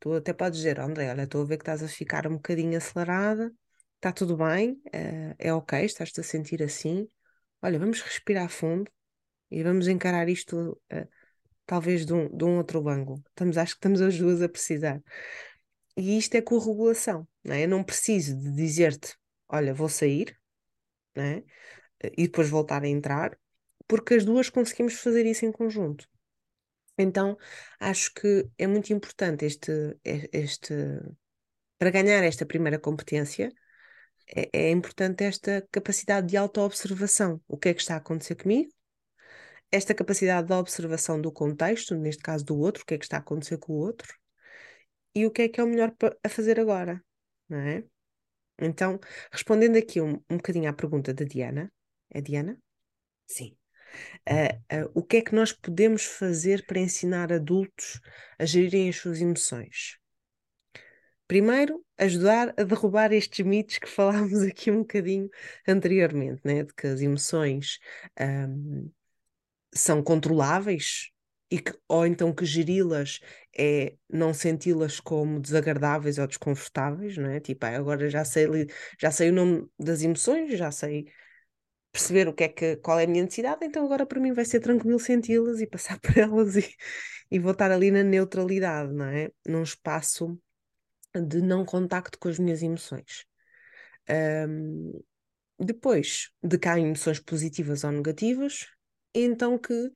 Tu 0.00 0.12
até 0.14 0.32
podes 0.32 0.58
dizer, 0.58 0.80
André, 0.80 1.10
olha, 1.10 1.24
estou 1.24 1.42
a 1.42 1.44
ver 1.44 1.58
que 1.58 1.62
estás 1.62 1.82
a 1.82 1.88
ficar 1.88 2.26
um 2.26 2.34
bocadinho 2.34 2.76
acelerada, 2.76 3.52
está 3.96 4.12
tudo 4.12 4.36
bem, 4.36 4.80
é, 4.92 5.36
é 5.38 5.54
ok, 5.54 5.84
estás-te 5.84 6.20
a 6.20 6.24
sentir 6.24 6.62
assim. 6.62 7.06
Olha, 7.62 7.78
vamos 7.78 8.00
respirar 8.00 8.48
fundo 8.48 8.90
e 9.50 9.62
vamos 9.62 9.88
encarar 9.88 10.28
isto 10.28 10.80
uh, 10.92 11.08
talvez 11.66 12.04
de 12.06 12.12
um, 12.12 12.34
de 12.36 12.44
um 12.44 12.58
outro 12.58 12.86
ângulo. 12.88 13.22
Estamos, 13.28 13.56
acho 13.58 13.74
que 13.74 13.78
estamos 13.78 14.00
as 14.00 14.18
duas 14.18 14.42
a 14.42 14.48
precisar. 14.48 15.02
E 15.96 16.18
isto 16.18 16.34
é 16.34 16.42
corregulação, 16.42 17.26
não 17.44 17.54
é? 17.54 17.64
Eu 17.64 17.68
não 17.68 17.84
preciso 17.84 18.36
de 18.38 18.52
dizer-te, 18.52 19.16
olha, 19.48 19.74
vou 19.74 19.88
sair, 19.88 20.36
é? 21.16 21.42
e 22.16 22.26
depois 22.26 22.48
voltar 22.48 22.82
a 22.82 22.88
entrar, 22.88 23.36
porque 23.86 24.14
as 24.14 24.24
duas 24.24 24.48
conseguimos 24.48 24.94
fazer 24.94 25.26
isso 25.26 25.44
em 25.44 25.52
conjunto. 25.52 26.08
Então, 26.96 27.36
acho 27.78 28.12
que 28.14 28.48
é 28.58 28.66
muito 28.66 28.92
importante 28.92 29.44
este, 29.44 29.72
este 30.04 30.74
para 31.78 31.90
ganhar 31.90 32.22
esta 32.22 32.44
primeira 32.44 32.78
competência, 32.78 33.50
é, 34.36 34.50
é 34.52 34.70
importante 34.70 35.24
esta 35.24 35.66
capacidade 35.70 36.26
de 36.28 36.36
autoobservação. 36.36 37.40
O 37.48 37.56
que 37.56 37.70
é 37.70 37.74
que 37.74 37.80
está 37.80 37.94
a 37.94 37.98
acontecer 37.98 38.34
comigo? 38.34 38.70
Esta 39.72 39.94
capacidade 39.94 40.48
de 40.48 40.52
observação 40.52 41.20
do 41.20 41.30
contexto, 41.30 41.94
neste 41.94 42.22
caso 42.22 42.44
do 42.44 42.58
outro, 42.58 42.82
o 42.82 42.86
que 42.86 42.94
é 42.94 42.98
que 42.98 43.04
está 43.04 43.18
a 43.18 43.20
acontecer 43.20 43.58
com 43.58 43.72
o 43.72 43.76
outro, 43.76 44.12
e 45.14 45.26
o 45.26 45.30
que 45.30 45.42
é 45.42 45.48
que 45.48 45.60
é 45.60 45.64
o 45.64 45.66
melhor 45.66 45.94
a 46.22 46.28
fazer 46.28 46.58
agora, 46.58 47.02
não 47.48 47.58
é? 47.58 47.84
Então, 48.60 49.00
respondendo 49.32 49.76
aqui 49.76 50.00
um, 50.00 50.22
um 50.30 50.36
bocadinho 50.36 50.68
à 50.68 50.72
pergunta 50.72 51.14
da 51.14 51.24
Diana, 51.24 51.72
é 52.10 52.20
Diana? 52.20 52.58
Sim. 53.26 53.56
Uh, 54.28 54.84
uh, 54.84 54.90
o 54.94 55.02
que 55.02 55.16
é 55.18 55.22
que 55.22 55.34
nós 55.34 55.52
podemos 55.52 56.04
fazer 56.04 56.64
para 56.66 56.78
ensinar 56.78 57.32
adultos 57.32 58.00
a 58.38 58.44
gerirem 58.44 58.88
as 58.88 58.96
suas 58.96 59.20
emoções? 59.20 59.98
Primeiro, 61.26 61.84
ajudar 61.96 62.52
a 62.56 62.64
derrubar 62.64 63.12
estes 63.12 63.44
mitos 63.44 63.78
que 63.78 63.86
falámos 63.88 64.42
aqui 64.42 64.70
um 64.70 64.80
bocadinho 64.80 65.28
anteriormente, 65.66 66.40
né? 66.44 66.64
de 66.64 66.74
que 66.74 66.86
as 66.86 67.00
emoções 67.00 67.78
um, 68.20 68.90
são 69.72 70.02
controláveis 70.02 71.10
e 71.50 71.58
que, 71.60 71.72
ou 71.88 72.06
então 72.06 72.32
que 72.32 72.44
geri-las 72.44 73.18
é 73.56 73.96
não 74.08 74.32
senti-las 74.32 75.00
como 75.00 75.40
desagradáveis 75.40 76.18
ou 76.18 76.26
desconfortáveis, 76.26 77.16
não 77.16 77.28
é? 77.28 77.40
Tipo, 77.40 77.66
ah, 77.66 77.76
agora 77.76 78.08
já 78.08 78.24
sei, 78.24 78.46
já 79.00 79.10
sei 79.10 79.30
o 79.30 79.32
nome 79.32 79.68
das 79.78 80.02
emoções, 80.02 80.56
já 80.56 80.70
sei 80.70 81.06
perceber 81.92 82.28
o 82.28 82.34
que 82.34 82.44
é 82.44 82.48
que, 82.48 82.76
qual 82.76 83.00
é 83.00 83.04
a 83.04 83.06
minha 83.06 83.24
necessidade, 83.24 83.64
então 83.64 83.84
agora 83.84 84.06
para 84.06 84.20
mim 84.20 84.32
vai 84.32 84.44
ser 84.44 84.60
tranquilo 84.60 84.98
senti-las 85.00 85.60
e 85.60 85.66
passar 85.66 85.98
por 86.00 86.16
elas 86.16 86.56
e, 86.56 86.74
e 87.30 87.38
voltar 87.38 87.70
ali 87.72 87.90
na 87.90 88.02
neutralidade, 88.04 88.92
não 88.92 89.06
é? 89.06 89.30
Num 89.46 89.62
espaço 89.62 90.38
de 91.14 91.42
não 91.42 91.64
contacto 91.64 92.18
com 92.18 92.28
as 92.28 92.38
minhas 92.38 92.62
emoções. 92.62 93.24
Um, 94.08 95.02
depois 95.58 96.30
decaem 96.42 96.86
emoções 96.86 97.20
positivas 97.20 97.84
ou 97.84 97.92
negativas, 97.92 98.66
então 99.14 99.58
que 99.58 99.92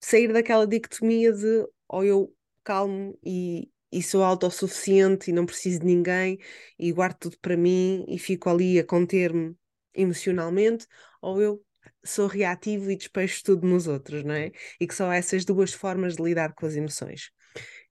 sair 0.00 0.32
daquela 0.32 0.66
dicotomia 0.66 1.32
de 1.32 1.66
ou 1.88 2.04
eu 2.04 2.34
calmo 2.64 3.18
e, 3.24 3.70
e 3.90 4.02
sou 4.02 4.22
autossuficiente 4.22 5.30
e 5.30 5.32
não 5.32 5.46
preciso 5.46 5.80
de 5.80 5.86
ninguém 5.86 6.38
e 6.78 6.92
guardo 6.92 7.16
tudo 7.18 7.38
para 7.40 7.56
mim 7.56 8.04
e 8.08 8.18
fico 8.18 8.48
ali 8.48 8.78
a 8.78 8.84
conter-me 8.84 9.56
emocionalmente, 9.94 10.86
ou 11.20 11.40
eu 11.40 11.64
sou 12.04 12.26
reativo 12.26 12.90
e 12.90 12.96
despejo 12.96 13.42
tudo 13.44 13.66
nos 13.66 13.86
outros, 13.86 14.24
não 14.24 14.34
é? 14.34 14.50
E 14.80 14.86
que 14.86 14.94
são 14.94 15.12
essas 15.12 15.44
duas 15.44 15.72
formas 15.72 16.16
de 16.16 16.22
lidar 16.22 16.54
com 16.54 16.64
as 16.66 16.74
emoções. 16.74 17.30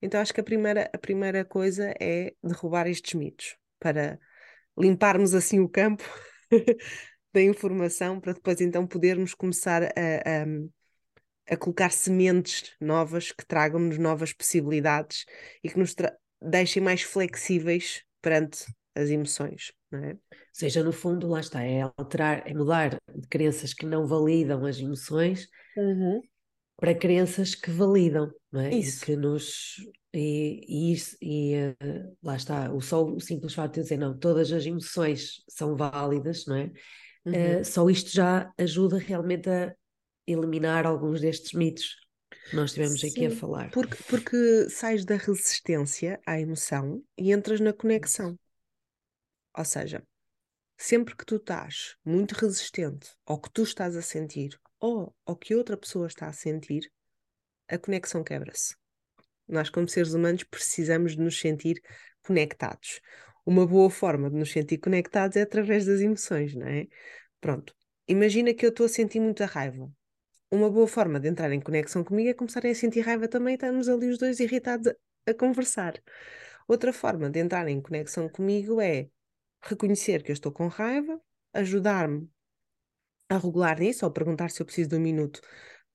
Então 0.01 0.19
acho 0.21 0.33
que 0.33 0.41
a 0.41 0.43
primeira, 0.43 0.89
a 0.93 0.97
primeira 0.97 1.45
coisa 1.45 1.93
é 1.99 2.33
derrubar 2.43 2.87
estes 2.87 3.13
mitos 3.13 3.57
para 3.79 4.19
limparmos 4.77 5.33
assim 5.35 5.59
o 5.59 5.69
campo 5.69 6.03
da 7.33 7.41
informação 7.41 8.19
para 8.19 8.33
depois 8.33 8.59
então 8.61 8.85
podermos 8.85 9.33
começar 9.33 9.83
a, 9.83 9.87
a 9.87 10.45
a 11.51 11.57
colocar 11.57 11.91
sementes 11.91 12.73
novas 12.79 13.31
que 13.31 13.45
tragam-nos 13.45 13.97
novas 13.97 14.31
possibilidades 14.31 15.25
e 15.61 15.69
que 15.69 15.77
nos 15.77 15.93
deixem 16.41 16.81
mais 16.81 17.01
flexíveis 17.01 18.03
perante 18.21 18.65
as 18.95 19.09
emoções, 19.09 19.73
não 19.91 19.99
é? 19.99 20.11
Ou 20.13 20.19
seja, 20.53 20.83
no 20.83 20.93
fundo, 20.93 21.27
lá 21.27 21.41
está, 21.41 21.61
é 21.61 21.81
alterar, 21.81 22.43
é 22.45 22.53
mudar 22.53 22.97
de 23.13 23.27
crenças 23.27 23.73
que 23.73 23.85
não 23.85 24.05
validam 24.07 24.65
as 24.65 24.79
emoções 24.79 25.47
uhum. 25.75 26.21
para 26.77 26.95
crenças 26.95 27.53
que 27.53 27.69
validam, 27.69 28.31
não 28.51 28.61
é? 28.61 28.73
Isso. 28.73 29.03
E 29.03 29.05
que 29.05 29.15
nos. 29.15 29.75
E, 30.13 30.65
e, 30.67 30.93
isso, 30.93 31.15
e 31.21 31.55
uh, 31.55 32.17
lá 32.21 32.35
está, 32.35 32.71
o 32.73 32.81
só 32.81 33.01
o 33.05 33.19
simples 33.21 33.53
fato 33.53 33.75
de 33.75 33.81
dizer 33.81 33.97
não, 33.97 34.17
todas 34.17 34.51
as 34.51 34.65
emoções 34.65 35.41
são 35.47 35.75
válidas, 35.75 36.45
não 36.45 36.57
é? 36.57 36.71
Uhum. 37.25 37.61
Uh, 37.61 37.65
só 37.65 37.89
isto 37.89 38.11
já 38.11 38.51
ajuda 38.57 38.97
realmente 38.97 39.49
a 39.49 39.75
eliminar 40.25 40.85
alguns 40.85 41.21
destes 41.21 41.53
mitos 41.53 41.97
que 42.49 42.55
nós 42.55 42.71
estivemos 42.71 43.03
aqui 43.03 43.25
a 43.25 43.31
falar. 43.31 43.71
Porque, 43.71 43.97
porque 44.09 44.69
sais 44.69 45.05
da 45.05 45.15
resistência 45.15 46.19
à 46.25 46.39
emoção 46.39 47.03
e 47.17 47.31
entras 47.31 47.59
na 47.59 47.73
conexão. 47.73 48.37
Ou 49.57 49.65
seja, 49.65 50.03
sempre 50.77 51.15
que 51.15 51.25
tu 51.25 51.35
estás 51.35 51.95
muito 52.03 52.33
resistente 52.33 53.11
ao 53.25 53.39
que 53.39 53.51
tu 53.51 53.63
estás 53.63 53.95
a 53.95 54.01
sentir 54.01 54.59
ou 54.79 55.15
ao 55.25 55.35
que 55.35 55.53
outra 55.53 55.77
pessoa 55.77 56.07
está 56.07 56.27
a 56.27 56.33
sentir, 56.33 56.91
a 57.67 57.77
conexão 57.77 58.23
quebra-se. 58.23 58.75
Nós, 59.47 59.69
como 59.69 59.87
seres 59.87 60.13
humanos, 60.13 60.43
precisamos 60.43 61.11
de 61.15 61.19
nos 61.19 61.39
sentir 61.39 61.81
conectados. 62.23 62.99
Uma 63.45 63.65
boa 63.65 63.89
forma 63.89 64.29
de 64.29 64.35
nos 64.37 64.51
sentir 64.51 64.77
conectados 64.77 65.37
é 65.37 65.41
através 65.41 65.85
das 65.85 65.99
emoções, 66.01 66.55
não 66.55 66.67
é? 66.67 66.87
Pronto. 67.39 67.75
Imagina 68.07 68.53
que 68.53 68.65
eu 68.65 68.69
estou 68.69 68.85
a 68.85 68.89
sentir 68.89 69.19
muita 69.19 69.45
raiva 69.45 69.91
uma 70.51 70.69
boa 70.69 70.87
forma 70.87 71.19
de 71.19 71.29
entrar 71.29 71.51
em 71.53 71.61
conexão 71.61 72.03
comigo 72.03 72.29
é 72.29 72.33
começarem 72.33 72.71
a 72.71 72.75
sentir 72.75 73.01
raiva 73.01 73.27
também 73.27 73.53
e 73.53 73.55
estarmos 73.55 73.87
ali 73.87 74.07
os 74.09 74.17
dois 74.17 74.39
irritados 74.39 74.87
a, 74.87 75.31
a 75.31 75.33
conversar. 75.33 75.93
Outra 76.67 76.91
forma 76.93 77.29
de 77.29 77.39
entrar 77.39 77.67
em 77.69 77.81
conexão 77.81 78.27
comigo 78.29 78.81
é 78.81 79.09
reconhecer 79.61 80.21
que 80.23 80.31
eu 80.31 80.33
estou 80.33 80.51
com 80.51 80.67
raiva, 80.67 81.19
ajudar-me 81.53 82.29
a 83.29 83.37
regular 83.37 83.79
nisso, 83.79 84.05
ou 84.05 84.11
perguntar 84.11 84.51
se 84.51 84.61
eu 84.61 84.65
preciso 84.65 84.89
de 84.89 84.95
um 84.97 84.99
minuto 84.99 85.41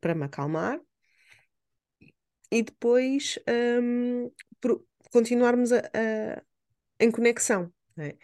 para 0.01 0.15
me 0.15 0.25
acalmar, 0.25 0.81
e 2.51 2.63
depois 2.63 3.39
um, 3.83 4.31
continuarmos 5.11 5.73
a, 5.73 5.79
a, 5.81 6.43
em 6.99 7.11
conexão. 7.11 7.73
É? 7.99 8.17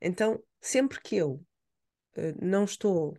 Então, 0.00 0.42
sempre 0.60 1.00
que 1.00 1.16
eu 1.16 1.44
uh, 2.16 2.44
não 2.44 2.64
estou 2.64 3.16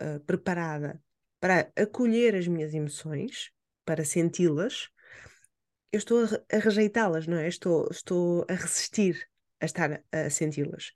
uh, 0.00 0.20
preparada 0.26 1.02
para 1.40 1.70
acolher 1.76 2.34
as 2.34 2.46
minhas 2.46 2.74
emoções, 2.74 3.52
para 3.84 4.04
senti-las, 4.04 4.90
eu 5.90 5.98
estou 5.98 6.24
a, 6.24 6.56
a 6.56 6.58
rejeitá-las, 6.58 7.26
não 7.26 7.38
é? 7.38 7.48
Estou, 7.48 7.88
estou 7.90 8.44
a 8.48 8.54
resistir 8.54 9.28
a 9.60 9.64
estar 9.64 10.02
a, 10.12 10.26
a 10.26 10.30
senti-las. 10.30 10.92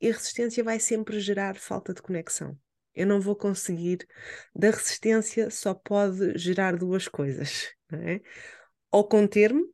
E 0.00 0.10
a 0.10 0.12
resistência 0.12 0.62
vai 0.62 0.78
sempre 0.78 1.18
gerar 1.20 1.56
falta 1.56 1.94
de 1.94 2.02
conexão. 2.02 2.58
Eu 2.94 3.06
não 3.06 3.20
vou 3.20 3.34
conseguir. 3.34 4.06
Da 4.54 4.70
resistência 4.70 5.50
só 5.50 5.74
pode 5.74 6.36
gerar 6.38 6.76
duas 6.76 7.08
coisas, 7.08 7.72
não 7.90 8.00
é? 8.00 8.20
Ou 8.90 9.08
conter-me 9.08 9.64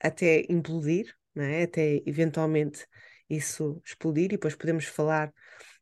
até 0.00 0.46
implodir, 0.48 1.14
não 1.40 1.46
é? 1.46 1.62
Até 1.62 2.02
eventualmente 2.06 2.86
isso 3.28 3.80
explodir, 3.84 4.26
e 4.26 4.28
depois 4.28 4.54
podemos 4.54 4.84
falar 4.84 5.32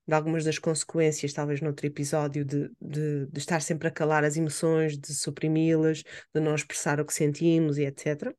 de 0.06 0.14
algumas 0.14 0.44
das 0.44 0.58
consequências, 0.58 1.32
talvez 1.32 1.60
noutro 1.60 1.86
episódio, 1.86 2.44
de, 2.44 2.70
de, 2.80 3.26
de 3.26 3.38
estar 3.38 3.60
sempre 3.60 3.88
a 3.88 3.90
calar 3.90 4.24
as 4.24 4.36
emoções, 4.36 4.96
de 4.96 5.14
suprimi-las, 5.14 6.02
de 6.34 6.40
não 6.40 6.54
expressar 6.54 7.00
o 7.00 7.04
que 7.04 7.12
sentimos 7.12 7.76
e 7.76 7.84
etc. 7.84 8.34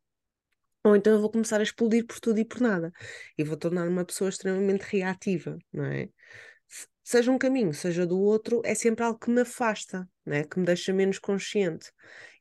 Ou 0.84 0.96
então 0.96 1.14
eu 1.14 1.20
vou 1.20 1.30
começar 1.30 1.60
a 1.60 1.64
explodir 1.64 2.06
por 2.08 2.20
tudo 2.20 2.40
e 2.40 2.46
por 2.46 2.62
nada 2.62 2.92
e 3.38 3.44
vou 3.44 3.58
tornar-me 3.58 3.90
uma 3.92 4.06
pessoa 4.06 4.30
extremamente 4.30 4.84
reativa, 4.84 5.58
não 5.72 5.86
é? 5.86 6.10
Seja 7.04 7.32
um 7.32 7.38
caminho, 7.38 7.74
seja 7.74 8.06
do 8.06 8.20
outro, 8.20 8.62
é 8.64 8.74
sempre 8.76 9.04
algo 9.04 9.20
que 9.20 9.32
me 9.32 9.42
afasta, 9.42 10.08
não 10.26 10.36
é? 10.36 10.44
que 10.44 10.60
me 10.60 10.66
deixa 10.66 10.94
menos 10.94 11.20
consciente 11.20 11.92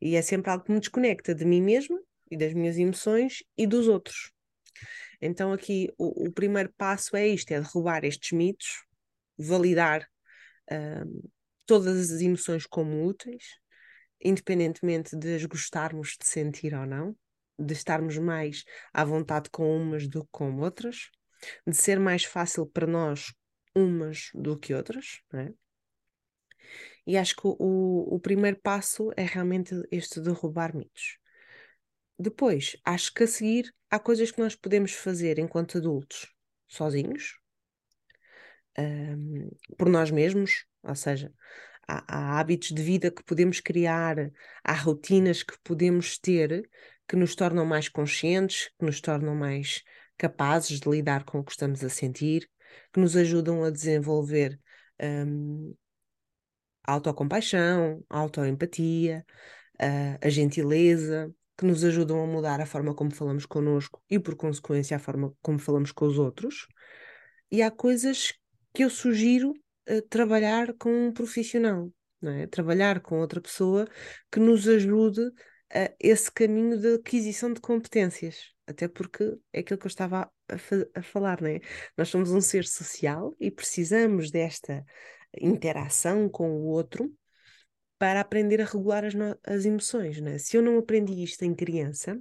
e 0.00 0.14
é 0.14 0.22
sempre 0.22 0.50
algo 0.50 0.64
que 0.64 0.72
me 0.72 0.78
desconecta 0.78 1.34
de 1.34 1.44
mim 1.44 1.62
mesma 1.62 1.98
e 2.30 2.36
das 2.36 2.52
minhas 2.52 2.76
emoções 2.76 3.42
e 3.56 3.66
dos 3.66 3.88
outros. 3.88 4.30
Então, 5.20 5.52
aqui 5.52 5.92
o, 5.98 6.26
o 6.26 6.32
primeiro 6.32 6.72
passo 6.76 7.16
é 7.16 7.26
isto: 7.26 7.50
é 7.52 7.60
derrubar 7.60 8.04
estes 8.04 8.32
mitos, 8.32 8.84
validar 9.36 10.06
uh, 10.70 11.30
todas 11.66 12.10
as 12.10 12.20
emoções 12.20 12.66
como 12.66 13.04
úteis, 13.06 13.44
independentemente 14.20 15.16
de 15.16 15.34
as 15.34 15.44
gostarmos 15.44 16.16
de 16.18 16.26
sentir 16.26 16.74
ou 16.74 16.86
não, 16.86 17.16
de 17.58 17.72
estarmos 17.72 18.16
mais 18.18 18.64
à 18.92 19.04
vontade 19.04 19.50
com 19.50 19.76
umas 19.76 20.08
do 20.08 20.22
que 20.22 20.30
com 20.30 20.56
outras, 20.60 21.10
de 21.66 21.76
ser 21.76 21.98
mais 21.98 22.24
fácil 22.24 22.66
para 22.66 22.86
nós 22.86 23.32
umas 23.74 24.30
do 24.34 24.58
que 24.58 24.74
outras, 24.74 25.20
é? 25.34 25.52
E 27.06 27.16
acho 27.16 27.34
que 27.36 27.46
o, 27.46 28.14
o 28.14 28.20
primeiro 28.20 28.58
passo 28.62 29.10
é 29.16 29.22
realmente 29.24 29.74
este 29.90 30.20
derrubar 30.20 30.76
mitos. 30.76 31.16
Depois, 32.18 32.76
acho 32.84 33.14
que 33.14 33.22
a 33.22 33.26
seguir 33.26 33.72
há 33.90 33.98
coisas 33.98 34.30
que 34.30 34.40
nós 34.40 34.54
podemos 34.54 34.92
fazer 34.92 35.38
enquanto 35.38 35.78
adultos, 35.78 36.26
sozinhos, 36.66 37.38
um, 38.78 39.50
por 39.76 39.88
nós 39.88 40.10
mesmos, 40.10 40.66
ou 40.82 40.94
seja, 40.94 41.32
há, 41.86 42.04
há, 42.06 42.40
hábitos 42.40 42.68
de 42.68 42.82
vida 42.82 43.10
que 43.10 43.24
podemos 43.24 43.60
criar, 43.60 44.30
há 44.62 44.72
rotinas 44.72 45.42
que 45.42 45.58
podemos 45.64 46.18
ter 46.18 46.68
que 47.08 47.16
nos 47.16 47.34
tornam 47.34 47.64
mais 47.64 47.88
conscientes, 47.88 48.70
que 48.78 48.84
nos 48.84 49.00
tornam 49.00 49.34
mais 49.34 49.82
capazes 50.18 50.78
de 50.78 50.88
lidar 50.88 51.24
com 51.24 51.38
o 51.38 51.44
que 51.44 51.52
estamos 51.52 51.82
a 51.82 51.88
sentir, 51.88 52.48
que 52.92 53.00
nos 53.00 53.16
ajudam 53.16 53.64
a 53.64 53.70
desenvolver 53.70 54.60
um, 55.00 55.74
a 56.84 56.92
autocompaixão, 56.92 58.04
a 58.10 58.18
autoempatia, 58.18 59.24
a, 59.78 60.26
a 60.26 60.28
gentileza, 60.28 61.32
que 61.58 61.66
nos 61.66 61.82
ajudam 61.82 62.22
a 62.22 62.26
mudar 62.26 62.60
a 62.60 62.66
forma 62.66 62.94
como 62.94 63.12
falamos 63.12 63.44
connosco 63.44 64.00
e, 64.08 64.16
por 64.16 64.36
consequência, 64.36 64.96
a 64.96 65.00
forma 65.00 65.34
como 65.42 65.58
falamos 65.58 65.90
com 65.90 66.06
os 66.06 66.16
outros. 66.16 66.68
E 67.50 67.60
há 67.62 67.70
coisas 67.70 68.32
que 68.72 68.84
eu 68.84 68.90
sugiro 68.90 69.50
uh, 69.90 70.02
trabalhar 70.08 70.72
com 70.74 71.08
um 71.08 71.12
profissional, 71.12 71.92
é? 72.22 72.46
trabalhar 72.46 73.00
com 73.00 73.18
outra 73.18 73.40
pessoa 73.40 73.88
que 74.30 74.38
nos 74.38 74.68
ajude 74.68 75.20
a 75.74 75.92
esse 75.98 76.30
caminho 76.30 76.78
de 76.78 76.94
aquisição 76.94 77.52
de 77.52 77.60
competências. 77.60 78.52
Até 78.64 78.86
porque 78.86 79.36
é 79.52 79.60
aquilo 79.60 79.80
que 79.80 79.86
eu 79.86 79.90
estava 79.90 80.30
a, 80.48 80.58
fa 80.58 80.86
a 80.94 81.02
falar, 81.02 81.40
não 81.40 81.48
é? 81.48 81.60
Nós 81.96 82.08
somos 82.08 82.30
um 82.30 82.40
ser 82.40 82.64
social 82.64 83.34
e 83.40 83.50
precisamos 83.50 84.30
desta 84.30 84.84
interação 85.40 86.28
com 86.28 86.52
o 86.52 86.66
outro 86.66 87.12
para 87.98 88.20
aprender 88.20 88.60
a 88.60 88.64
regular 88.64 89.04
as, 89.04 89.14
as 89.44 89.64
emoções. 89.64 90.20
Não 90.20 90.32
é? 90.32 90.38
Se 90.38 90.56
eu 90.56 90.62
não 90.62 90.78
aprendi 90.78 91.22
isto 91.22 91.44
em 91.44 91.54
criança, 91.54 92.18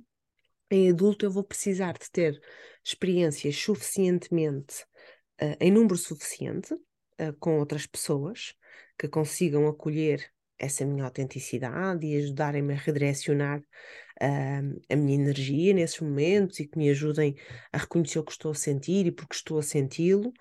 em 0.70 0.90
adulto 0.90 1.26
eu 1.26 1.32
vou 1.32 1.44
precisar 1.44 1.94
de 1.94 2.10
ter 2.12 2.42
experiências 2.84 3.56
suficientemente 3.56 4.84
uh, 5.42 5.56
em 5.60 5.72
número 5.72 5.96
suficiente 5.96 6.74
uh, 6.74 7.34
com 7.40 7.60
outras 7.60 7.86
pessoas 7.86 8.54
que 8.98 9.08
consigam 9.08 9.68
acolher 9.68 10.32
essa 10.60 10.84
minha 10.86 11.06
autenticidade 11.06 12.06
e 12.06 12.18
ajudarem-me 12.18 12.74
a 12.74 12.78
redirecionar 12.78 13.60
uh, 13.60 14.82
a 14.90 14.96
minha 14.96 15.16
energia 15.16 15.74
nesses 15.74 16.00
momentos 16.00 16.60
e 16.60 16.68
que 16.68 16.78
me 16.78 16.90
ajudem 16.90 17.36
a 17.72 17.78
reconhecer 17.78 18.20
o 18.20 18.24
que 18.24 18.32
estou 18.32 18.52
a 18.52 18.56
sentir 18.56 19.06
e 19.06 19.12
porque 19.12 19.36
estou 19.36 19.60
a 19.60 19.64
senti-lo, 19.64 20.34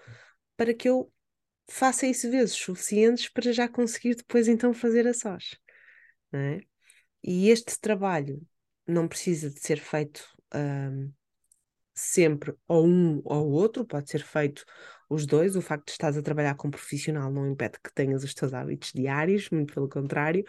para 0.56 0.72
que 0.72 0.88
eu 0.88 1.12
faça 1.68 2.06
isso 2.06 2.30
vezes 2.30 2.54
suficientes 2.54 3.28
para 3.28 3.52
já 3.52 3.68
conseguir 3.68 4.14
depois 4.14 4.48
então 4.48 4.72
fazer 4.72 5.06
a 5.06 5.14
sós. 5.14 5.56
É? 6.32 6.60
E 7.22 7.50
este 7.50 7.78
trabalho 7.80 8.40
não 8.86 9.08
precisa 9.08 9.50
de 9.50 9.60
ser 9.60 9.78
feito 9.78 10.24
um, 10.54 11.12
sempre 11.94 12.54
ou 12.68 12.86
um 12.86 13.20
ou 13.24 13.50
outro, 13.50 13.84
pode 13.84 14.10
ser 14.10 14.22
feito 14.22 14.64
os 15.08 15.26
dois. 15.26 15.56
O 15.56 15.62
facto 15.62 15.86
de 15.86 15.92
estás 15.92 16.16
a 16.16 16.22
trabalhar 16.22 16.54
com 16.54 16.68
um 16.68 16.70
profissional 16.70 17.32
não 17.32 17.50
impede 17.50 17.78
que 17.82 17.92
tenhas 17.92 18.22
os 18.22 18.34
teus 18.34 18.52
hábitos 18.52 18.92
diários, 18.92 19.50
muito 19.50 19.74
pelo 19.74 19.88
contrário. 19.88 20.44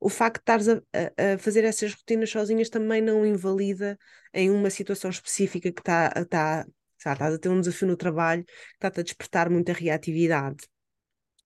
O 0.00 0.08
facto 0.08 0.36
de 0.36 0.40
estares 0.42 0.68
a, 0.68 0.82
a, 0.92 1.34
a 1.34 1.38
fazer 1.38 1.64
essas 1.64 1.92
rotinas 1.94 2.30
sozinhas 2.30 2.68
também 2.68 3.00
não 3.02 3.26
invalida 3.26 3.98
em 4.32 4.50
uma 4.50 4.70
situação 4.70 5.10
específica 5.10 5.72
que 5.72 5.80
está, 5.80 6.66
está 7.04 7.12
estás 7.12 7.34
a 7.34 7.38
ter 7.38 7.48
um 7.50 7.60
desafio 7.60 7.88
no 7.88 7.96
trabalho 7.96 8.44
que 8.44 8.52
está-te 8.74 9.00
a 9.00 9.02
despertar 9.02 9.50
muita 9.50 9.72
reatividade. 9.72 10.66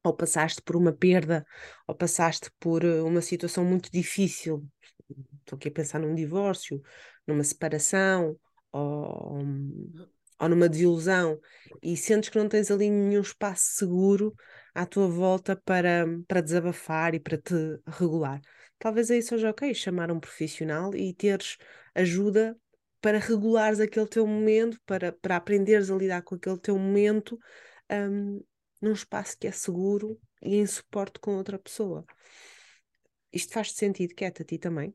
Ou 0.05 0.15
passaste 0.15 0.63
por 0.63 0.77
uma 0.77 0.93
perda, 0.93 1.45
ou 1.87 1.95
passaste 1.95 2.51
por 2.61 2.85
eh, 2.85 3.03
uma 3.03 3.21
situação 3.21 3.65
muito 3.65 3.91
difícil, 3.91 4.65
estou 5.41 5.57
aqui 5.57 5.69
a 5.69 5.73
pensar 5.73 5.99
num 5.99 6.15
divórcio, 6.15 6.81
numa 7.27 7.43
separação, 7.43 8.39
ou, 8.71 9.43
ou 10.39 10.49
numa 10.49 10.69
desilusão, 10.69 11.41
e 11.83 11.97
sentes 11.97 12.29
que 12.29 12.39
não 12.39 12.49
tens 12.49 12.71
ali 12.71 12.89
nenhum 12.89 13.21
espaço 13.21 13.73
seguro 13.75 14.35
à 14.75 14.87
tua 14.87 15.09
volta 15.09 15.57
para, 15.57 16.07
para 16.29 16.41
desabafar 16.41 17.15
e 17.15 17.21
para 17.21 17.37
te 17.37 17.55
regular. 17.87 18.41
Talvez 18.79 19.11
aí 19.11 19.21
seja 19.21 19.51
ok 19.51 19.75
chamar 19.75 20.13
um 20.13 20.21
profissional 20.21 20.95
e 20.95 21.13
teres 21.13 21.57
ajuda 21.95 22.57
para 23.01 23.19
regulares 23.19 23.81
aquele 23.81 24.07
teu 24.07 24.27
momento, 24.27 24.79
para, 24.85 25.13
para 25.13 25.37
aprenderes 25.37 25.91
a 25.91 25.97
lidar 25.97 26.23
com 26.23 26.35
aquele 26.35 26.59
teu 26.59 26.79
momento 26.79 27.39
um, 27.91 28.43
num 28.81 28.93
espaço 28.93 29.37
que 29.39 29.47
é 29.47 29.53
seguro 29.53 30.19
e 30.43 30.57
em 30.57 30.67
suporte 30.67 31.19
com 31.19 31.37
outra 31.37 31.59
pessoa. 31.59 32.05
Isto 33.33 33.53
faz 33.53 33.73
sentido, 33.73 34.15
Cat, 34.15 34.43
a 34.43 34.45
ti 34.45 34.59
também? 34.59 34.95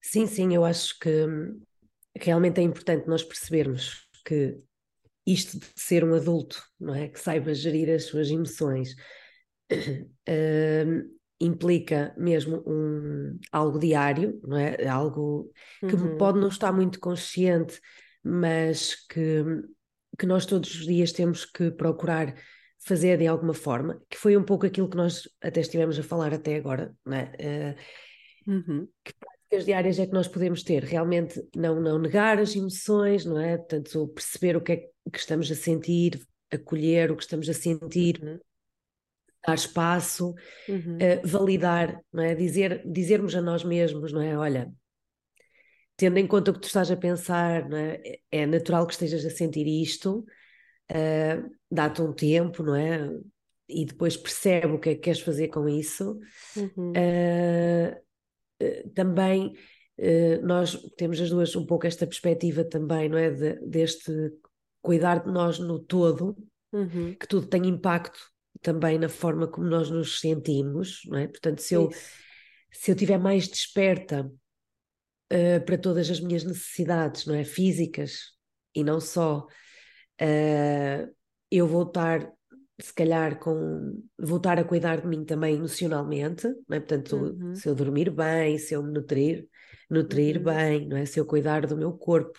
Sim, 0.00 0.26
sim, 0.26 0.54
eu 0.54 0.64
acho 0.64 0.98
que 0.98 1.26
realmente 2.16 2.60
é 2.60 2.62
importante 2.62 3.06
nós 3.06 3.22
percebermos 3.22 4.08
que 4.24 4.58
isto 5.26 5.58
de 5.58 5.66
ser 5.76 6.04
um 6.04 6.14
adulto, 6.14 6.62
não 6.78 6.94
é? 6.94 7.08
Que 7.08 7.20
saiba 7.20 7.54
gerir 7.54 7.90
as 7.90 8.04
suas 8.04 8.30
emoções, 8.30 8.94
uh, 9.70 11.19
implica 11.40 12.14
mesmo 12.18 12.62
um, 12.66 13.38
algo 13.50 13.78
diário, 13.78 14.40
não 14.44 14.56
é? 14.56 14.86
Algo 14.86 15.50
que 15.80 15.94
uhum. 15.94 16.16
pode 16.16 16.38
não 16.38 16.48
estar 16.48 16.72
muito 16.72 17.00
consciente, 17.00 17.80
mas 18.22 18.94
que 19.06 19.44
que 20.18 20.26
nós 20.26 20.44
todos 20.44 20.74
os 20.74 20.86
dias 20.86 21.12
temos 21.12 21.46
que 21.46 21.70
procurar 21.70 22.34
fazer 22.78 23.16
de 23.16 23.26
alguma 23.26 23.54
forma, 23.54 24.02
que 24.08 24.18
foi 24.18 24.36
um 24.36 24.42
pouco 24.42 24.66
aquilo 24.66 24.88
que 24.88 24.96
nós 24.96 25.28
até 25.40 25.60
estivemos 25.60 25.98
a 25.98 26.02
falar 26.02 26.34
até 26.34 26.56
agora, 26.56 26.94
não 27.04 27.16
é? 27.16 27.76
Uh, 28.46 28.50
uhum. 28.50 28.88
Que 29.02 29.14
práticas 29.14 29.64
diárias 29.64 29.98
é 29.98 30.06
que 30.06 30.12
nós 30.12 30.28
podemos 30.28 30.62
ter? 30.62 30.84
Realmente 30.84 31.42
não, 31.56 31.80
não 31.80 31.98
negar 31.98 32.38
as 32.38 32.54
emoções, 32.54 33.24
não 33.24 33.38
é? 33.38 33.56
Portanto, 33.56 34.08
perceber 34.08 34.56
o 34.56 34.60
que 34.60 34.72
é 34.72 34.76
que 34.76 35.18
estamos 35.18 35.50
a 35.50 35.54
sentir, 35.54 36.20
acolher 36.50 37.10
o 37.10 37.16
que 37.16 37.22
estamos 37.22 37.48
a 37.48 37.54
sentir, 37.54 38.20
uhum. 38.22 38.38
Dar 39.46 39.54
espaço, 39.54 40.34
uhum. 40.68 40.96
uh, 40.96 41.26
validar, 41.26 42.00
não 42.12 42.22
é? 42.22 42.34
Dizer, 42.34 42.82
dizermos 42.90 43.34
a 43.34 43.40
nós 43.40 43.64
mesmos, 43.64 44.12
não 44.12 44.20
é? 44.20 44.36
Olha, 44.36 44.70
tendo 45.96 46.18
em 46.18 46.26
conta 46.26 46.50
o 46.50 46.54
que 46.54 46.60
tu 46.60 46.66
estás 46.66 46.90
a 46.90 46.96
pensar, 46.96 47.70
é? 47.72 48.20
é? 48.30 48.46
natural 48.46 48.86
que 48.86 48.92
estejas 48.92 49.24
a 49.24 49.30
sentir 49.30 49.66
isto, 49.66 50.24
uh, 50.90 51.50
dá-te 51.70 52.02
um 52.02 52.12
tempo, 52.12 52.62
não 52.62 52.74
é? 52.74 53.10
E 53.68 53.84
depois 53.84 54.16
percebe 54.16 54.74
o 54.74 54.78
que 54.78 54.90
é 54.90 54.94
que 54.94 55.00
queres 55.00 55.20
fazer 55.20 55.48
com 55.48 55.68
isso. 55.68 56.18
Uhum. 56.56 56.92
Uh, 56.92 58.10
também 58.94 59.54
nós 60.42 60.76
temos 60.96 61.20
as 61.20 61.28
duas 61.28 61.54
um 61.54 61.66
pouco 61.66 61.86
esta 61.86 62.06
perspectiva 62.06 62.64
também, 62.64 63.06
não 63.06 63.18
é? 63.18 63.30
De, 63.30 63.54
deste 63.66 64.10
cuidar 64.80 65.22
de 65.22 65.30
nós 65.30 65.58
no 65.58 65.78
todo, 65.78 66.36
uhum. 66.72 67.14
que 67.14 67.26
tudo 67.26 67.46
tem 67.46 67.66
impacto 67.66 68.18
também 68.60 68.98
na 68.98 69.08
forma 69.08 69.48
como 69.48 69.66
nós 69.66 69.90
nos 69.90 70.20
sentimos, 70.20 71.02
não 71.06 71.18
é? 71.18 71.26
Portanto, 71.26 71.60
se 71.60 71.74
eu, 71.74 71.90
se 72.70 72.90
eu 72.90 72.94
estiver 72.94 73.18
mais 73.18 73.48
desperta 73.48 74.30
uh, 75.32 75.64
para 75.64 75.78
todas 75.78 76.10
as 76.10 76.20
minhas 76.20 76.44
necessidades, 76.44 77.26
não 77.26 77.34
é? 77.34 77.44
Físicas 77.44 78.32
e 78.74 78.84
não 78.84 79.00
só. 79.00 79.46
Uh, 80.20 81.12
eu 81.50 81.66
vou 81.66 81.82
estar, 81.84 82.30
se 82.80 82.92
calhar, 82.92 83.38
com 83.38 84.02
voltar 84.18 84.58
a 84.58 84.64
cuidar 84.64 85.00
de 85.00 85.06
mim 85.06 85.24
também 85.24 85.56
emocionalmente, 85.56 86.46
não 86.68 86.76
é? 86.76 86.80
Portanto, 86.80 87.16
uhum. 87.16 87.54
se 87.54 87.68
eu 87.68 87.74
dormir 87.74 88.10
bem, 88.10 88.58
se 88.58 88.74
eu 88.74 88.82
me 88.82 88.92
nutrir, 88.92 89.48
nutrir 89.88 90.36
uhum. 90.36 90.44
bem, 90.44 90.88
não 90.88 90.96
é? 90.96 91.06
Se 91.06 91.18
eu 91.18 91.24
cuidar 91.24 91.66
do 91.66 91.76
meu 91.76 91.92
corpo, 91.92 92.38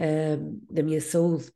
uh, 0.00 0.60
da 0.70 0.82
minha 0.82 1.00
saúde 1.00 1.50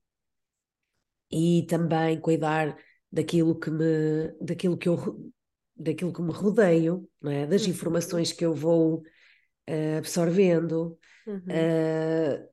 e 1.31 1.65
também 1.69 2.21
cuidar 2.21 2.77
daquilo 3.11 3.59
que 3.59 3.71
me, 3.71 4.33
daquilo 4.41 4.77
que 4.77 4.89
eu 4.89 5.33
daquilo 5.77 6.13
que 6.13 6.21
me 6.21 6.31
rodeio, 6.31 7.09
não 7.23 7.31
é? 7.31 7.47
das 7.47 7.65
uhum. 7.65 7.71
informações 7.71 8.33
que 8.33 8.45
eu 8.45 8.55
vou 8.55 8.99
uh, 8.99 9.99
absorvendo. 9.99 10.99
Uhum. 11.27 11.39
Uh, 11.39 12.49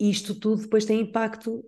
isto 0.00 0.34
tudo 0.34 0.62
depois 0.62 0.86
tem 0.86 1.00
impacto 1.00 1.62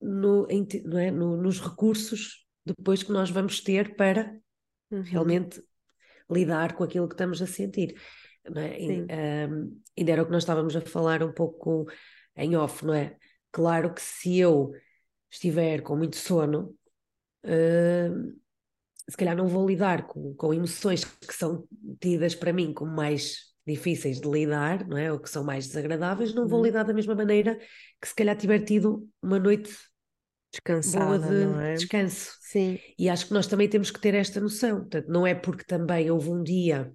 no, 0.00 0.46
em, 0.48 0.66
não 0.84 0.98
é? 0.98 1.10
No, 1.10 1.36
nos 1.36 1.60
recursos 1.60 2.46
depois 2.64 3.02
que 3.02 3.12
nós 3.12 3.30
vamos 3.30 3.60
ter 3.60 3.96
para 3.96 4.34
uhum. 4.90 5.02
realmente 5.02 5.62
lidar 6.30 6.74
com 6.74 6.84
aquilo 6.84 7.08
que 7.08 7.14
estamos 7.14 7.42
a 7.42 7.46
sentir. 7.46 7.94
É? 8.56 8.82
E, 8.82 9.02
um, 9.02 9.06
ehm, 9.08 9.82
ainda 9.98 10.12
era 10.12 10.22
o 10.22 10.26
que 10.26 10.32
nós 10.32 10.42
estávamos 10.42 10.74
a 10.74 10.80
falar 10.80 11.22
um 11.22 11.32
pouco 11.32 11.86
em 12.36 12.56
off, 12.56 12.84
não 12.84 12.94
é? 12.94 13.16
Claro 13.52 13.92
que 13.92 14.00
se 14.00 14.38
eu 14.38 14.72
estiver 15.30 15.82
com 15.82 15.96
muito 15.96 16.16
sono, 16.16 16.74
uh, 17.44 18.40
se 19.08 19.16
calhar 19.16 19.36
não 19.36 19.48
vou 19.48 19.66
lidar 19.66 20.06
com, 20.06 20.34
com 20.34 20.54
emoções 20.54 21.04
que 21.04 21.34
são 21.34 21.66
tidas 22.00 22.34
para 22.34 22.52
mim 22.52 22.72
como 22.72 22.92
mais 22.92 23.50
difíceis 23.66 24.20
de 24.20 24.28
lidar, 24.28 24.86
não 24.86 24.96
é? 24.96 25.12
Ou 25.12 25.18
que 25.18 25.28
são 25.28 25.44
mais 25.44 25.66
desagradáveis, 25.66 26.34
não 26.34 26.48
vou 26.48 26.60
uhum. 26.60 26.66
lidar 26.66 26.84
da 26.84 26.94
mesma 26.94 27.14
maneira 27.14 27.58
que 28.00 28.08
se 28.08 28.14
calhar 28.14 28.36
tiver 28.36 28.60
tido 28.60 29.08
uma 29.22 29.38
noite 29.38 29.70
descansada, 30.52 31.18
boa 31.18 31.18
de 31.18 31.64
é? 31.64 31.74
descanso. 31.74 32.36
Sim. 32.40 32.78
E 32.98 33.08
acho 33.08 33.26
que 33.26 33.34
nós 33.34 33.46
também 33.46 33.68
temos 33.68 33.90
que 33.90 34.00
ter 34.00 34.14
esta 34.14 34.40
noção. 34.40 34.80
Portanto, 34.80 35.08
não 35.08 35.26
é 35.26 35.34
porque 35.34 35.64
também 35.64 36.10
houve 36.10 36.30
um 36.30 36.42
dia 36.42 36.92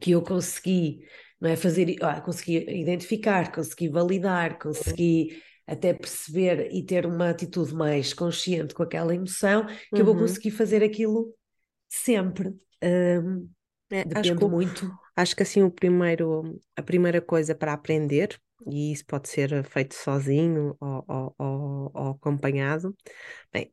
que 0.00 0.10
eu 0.10 0.22
consegui, 0.22 1.00
não 1.40 1.48
é 1.48 1.56
fazer, 1.56 1.96
ah, 2.02 2.20
consegui 2.20 2.58
identificar, 2.68 3.50
consegui 3.50 3.88
validar, 3.88 4.58
consegui 4.58 5.42
até 5.70 5.94
perceber 5.94 6.68
e 6.72 6.82
ter 6.82 7.06
uma 7.06 7.30
atitude 7.30 7.72
mais 7.72 8.12
consciente 8.12 8.74
com 8.74 8.82
aquela 8.82 9.14
emoção, 9.14 9.66
que 9.66 9.74
uhum. 9.94 9.98
eu 10.00 10.04
vou 10.04 10.14
uhum. 10.14 10.20
conseguir 10.22 10.50
fazer 10.50 10.82
aquilo 10.82 11.32
sempre. 11.88 12.48
Um, 12.82 13.48
é, 13.88 14.04
Depende 14.04 14.30
acho 14.30 14.36
que, 14.36 14.44
muito. 14.44 14.98
Acho 15.14 15.36
que 15.36 15.42
assim 15.44 15.62
o 15.62 15.70
primeiro, 15.70 16.60
a 16.74 16.82
primeira 16.82 17.20
coisa 17.20 17.54
para 17.54 17.72
aprender, 17.72 18.40
e 18.66 18.92
isso 18.92 19.04
pode 19.06 19.28
ser 19.28 19.62
feito 19.64 19.94
sozinho 19.94 20.76
ou, 20.80 21.04
ou, 21.06 21.34
ou, 21.38 21.90
ou 21.94 22.10
acompanhado, 22.10 22.94
bem, 23.52 23.72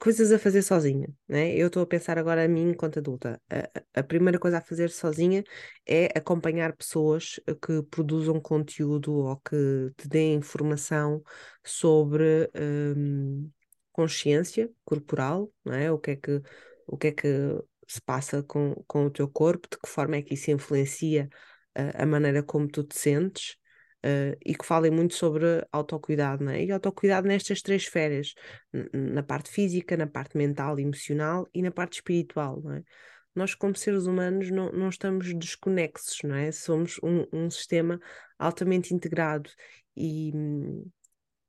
coisas 0.00 0.32
a 0.32 0.38
fazer 0.38 0.62
sozinha, 0.62 1.08
né? 1.28 1.54
Eu 1.54 1.68
estou 1.68 1.82
a 1.82 1.86
pensar 1.86 2.18
agora 2.18 2.44
a 2.44 2.48
mim 2.48 2.70
enquanto 2.70 2.98
adulta. 2.98 3.40
A, 3.50 4.00
a, 4.00 4.02
primeira 4.02 4.38
coisa 4.38 4.58
a 4.58 4.60
fazer 4.60 4.90
sozinha 4.90 5.44
é 5.86 6.06
acompanhar 6.16 6.74
pessoas 6.76 7.40
que 7.62 7.82
produzam 7.90 8.40
conteúdo 8.40 9.12
ou 9.14 9.36
que 9.38 9.92
te 9.96 10.08
deem 10.08 10.34
informação 10.34 11.22
sobre 11.64 12.50
hum, 12.96 13.50
consciência 13.92 14.70
corporal, 14.84 15.52
não 15.64 15.74
é? 15.74 15.90
O 15.92 15.98
que 15.98 16.12
é 16.12 16.16
que 16.16 16.42
o 16.86 16.96
que 16.96 17.08
é 17.08 17.12
que 17.12 17.28
se 17.86 18.00
passa 18.00 18.42
com, 18.42 18.74
com 18.86 19.06
o 19.06 19.10
teu 19.10 19.28
corpo, 19.28 19.68
de 19.70 19.78
que 19.78 19.88
forma 19.88 20.16
é 20.16 20.22
que 20.22 20.34
isso 20.34 20.50
influencia 20.50 21.28
uh, 21.76 22.02
a 22.02 22.06
maneira 22.06 22.42
como 22.42 22.68
tu 22.68 22.84
te 22.84 22.98
sentes. 22.98 23.56
Uh, 24.04 24.34
e 24.46 24.54
que 24.54 24.64
falem 24.64 24.90
muito 24.90 25.14
sobre 25.14 25.44
autocuidado, 25.70 26.42
né? 26.42 26.64
E 26.64 26.72
autocuidado 26.72 27.28
nestas 27.28 27.60
três 27.60 27.82
esferas, 27.82 28.32
na 28.94 29.22
parte 29.22 29.50
física, 29.50 29.94
na 29.94 30.06
parte 30.06 30.38
mental 30.38 30.78
e 30.78 30.82
emocional 30.82 31.46
e 31.52 31.60
na 31.60 31.70
parte 31.70 31.94
espiritual, 31.94 32.62
não 32.62 32.72
é? 32.72 32.82
Nós, 33.34 33.54
como 33.54 33.76
seres 33.76 34.06
humanos, 34.06 34.50
não, 34.50 34.72
não 34.72 34.88
estamos 34.88 35.32
desconexos, 35.34 36.18
não 36.24 36.34
é? 36.34 36.50
Somos 36.50 36.98
um, 37.02 37.26
um 37.32 37.50
sistema 37.50 38.00
altamente 38.38 38.92
integrado 38.94 39.50
e, 39.96 40.32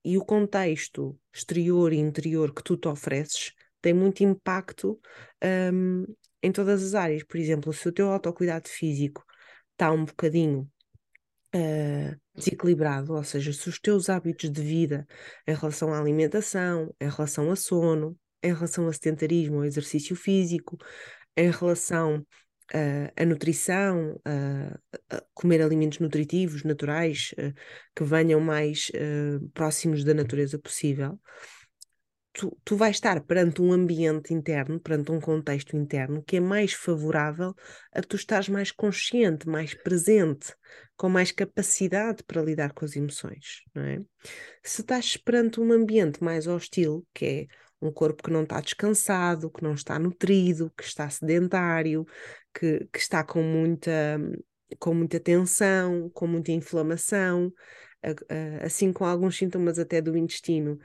e 0.04 0.18
o 0.18 0.26
contexto 0.26 1.18
exterior 1.34 1.94
e 1.94 1.98
interior 1.98 2.54
que 2.54 2.64
tu 2.64 2.78
te 2.78 2.88
ofereces 2.88 3.54
tem 3.82 3.94
muito 3.94 4.24
impacto 4.24 5.00
um, 5.74 6.06
em 6.42 6.52
todas 6.52 6.84
as 6.84 6.94
áreas. 6.94 7.24
Por 7.24 7.38
exemplo, 7.38 7.74
se 7.74 7.88
o 7.88 7.92
teu 7.92 8.12
autocuidado 8.12 8.70
físico 8.70 9.26
está 9.72 9.92
um 9.92 10.06
bocadinho 10.06 10.70
uh, 11.56 12.20
desequilibrado, 12.36 13.14
ou 13.14 13.24
seja, 13.24 13.52
se 13.54 13.70
os 13.70 13.80
teus 13.80 14.10
hábitos 14.10 14.50
de 14.50 14.62
vida 14.62 15.08
em 15.48 15.54
relação 15.54 15.94
à 15.94 16.00
alimentação, 16.00 16.94
em 17.00 17.10
relação 17.10 17.52
a 17.52 17.56
sono, 17.56 18.18
em 18.44 18.54
relação 18.54 18.88
a 18.88 18.94
sedentarismo, 18.94 19.58
ao 19.58 19.66
exercício 19.66 20.16
físico, 20.16 20.78
em 21.38 21.50
relação 21.52 22.18
uh, 22.74 23.12
à 23.16 23.26
nutrição, 23.26 24.16
uh, 24.16 24.80
a 25.10 25.24
comer 25.34 25.62
alimentos 25.62 26.00
nutritivos, 26.00 26.64
naturais, 26.64 27.34
uh, 27.38 27.54
que 27.96 28.04
venham 28.04 28.40
mais 28.40 28.92
próximos 29.54 30.04
da 30.04 30.14
natureza 30.14 30.58
possível, 30.58 31.20
tu, 32.34 32.58
tu 32.64 32.76
vais 32.76 32.96
estar 32.96 33.22
perante 33.22 33.62
um 33.62 33.72
ambiente 33.72 34.34
interno, 34.34 34.80
perante 34.80 35.12
um 35.12 35.20
contexto 35.20 35.76
interno 35.76 36.24
que 36.24 36.38
é 36.38 36.40
mais 36.40 36.74
favorável 36.74 37.54
a 37.94 38.02
tu 38.02 38.16
estares 38.16 38.50
mais 38.50 38.72
consciente, 38.72 39.48
mais 39.48 39.74
presente, 39.74 40.54
com 40.96 41.10
mais 41.10 41.32
capacidade 41.32 42.24
para 42.24 42.42
lidar 42.42 42.74
com 42.74 42.86
as 42.86 42.96
emoções, 42.96 43.64
não 43.74 43.84
é? 43.84 44.00
Se 44.64 44.82
estás 44.82 45.18
perante 45.18 45.60
um 45.60 45.72
ambiente 45.72 46.24
mais 46.24 46.48
hostil, 46.48 47.06
que 47.14 47.26
é 47.26 47.48
um 47.82 47.92
corpo 47.92 48.24
que 48.24 48.32
não 48.32 48.44
está 48.44 48.62
descansado, 48.62 49.50
que 49.50 49.64
não 49.64 49.74
está 49.74 49.98
nutrido, 49.98 50.72
que 50.78 50.84
está 50.84 51.10
sedentário, 51.10 52.06
que, 52.54 52.88
que 52.94 53.00
está 53.00 53.24
com 53.24 53.42
muita, 53.42 54.20
com 54.80 54.94
muita 54.94 55.20
tensão, 55.20 56.10
com 56.14 56.28
muita 56.28 56.52
inflamação, 56.52 57.52
assim 58.64 58.94
com 58.94 59.06
alguns 59.06 59.38
sintomas 59.38 59.80
até 59.80 60.02
do 60.02 60.16
intestino 60.16 60.80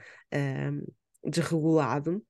desregulado, 1.27 2.23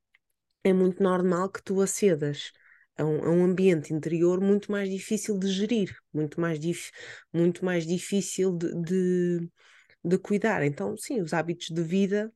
é 0.63 0.73
muito 0.73 1.01
normal 1.01 1.49
que 1.49 1.63
tu 1.63 1.81
acedas 1.81 2.51
a 2.97 3.05
um, 3.05 3.23
a 3.23 3.31
um, 3.31 3.45
ambiente 3.45 3.93
interior 3.93 4.41
muito 4.41 4.71
mais 4.71 4.89
difícil 4.89 5.37
de 5.37 5.47
gerir, 5.47 5.95
muito 6.13 6.41
mais, 6.41 6.59
dif, 6.59 6.91
muito 7.31 7.63
mais 7.63 7.85
difícil 7.85 8.57
de, 8.57 8.73
de, 8.81 9.49
de 10.03 10.17
cuidar. 10.17 10.63
Então, 10.63 10.97
sim, 10.97 11.21
os 11.21 11.33
hábitos 11.33 11.67
de 11.69 11.83
vida 11.83 12.33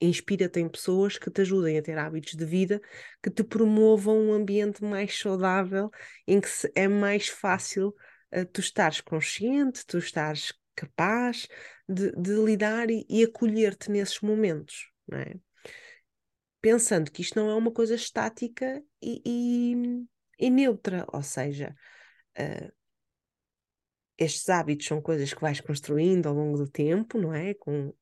inspira-te 0.00 0.58
em 0.58 0.68
pessoas 0.68 1.18
que 1.18 1.30
te 1.30 1.42
ajudem 1.42 1.78
a 1.78 1.82
ter 1.82 1.98
hábitos 1.98 2.34
de 2.34 2.44
vida 2.44 2.80
que 3.22 3.30
te 3.30 3.44
promovam 3.44 4.16
um 4.18 4.32
ambiente 4.32 4.82
mais 4.82 5.16
saudável, 5.16 5.90
em 6.26 6.40
que 6.40 6.48
é 6.74 6.88
mais 6.88 7.28
fácil 7.28 7.94
uh, 8.34 8.44
tu 8.46 8.60
estares 8.60 9.00
consciente, 9.00 9.86
tu 9.86 9.98
estares 9.98 10.52
capaz 10.74 11.46
de, 11.86 12.12
de 12.12 12.32
lidar 12.42 12.90
e, 12.90 13.04
e 13.08 13.22
acolher-te 13.24 13.90
nesses 13.90 14.20
momentos, 14.20 14.90
não 15.06 15.18
é? 15.18 15.34
Pensando 16.60 17.10
que 17.10 17.22
isto 17.22 17.38
não 17.38 17.50
é 17.50 17.54
uma 17.54 17.72
coisa 17.72 17.94
estática 17.94 18.82
e, 19.02 19.22
e, 19.24 20.46
e 20.46 20.50
neutra, 20.50 21.06
ou 21.12 21.22
seja, 21.22 21.74
uh, 22.38 22.72
estes 24.18 24.48
hábitos 24.50 24.86
são 24.86 25.00
coisas 25.00 25.32
que 25.32 25.40
vais 25.40 25.60
construindo 25.60 26.26
ao 26.28 26.34
longo 26.34 26.58
do 26.58 26.68
tempo, 26.68 27.18
não 27.18 27.32
é? 27.32 27.54
Com, 27.54 27.94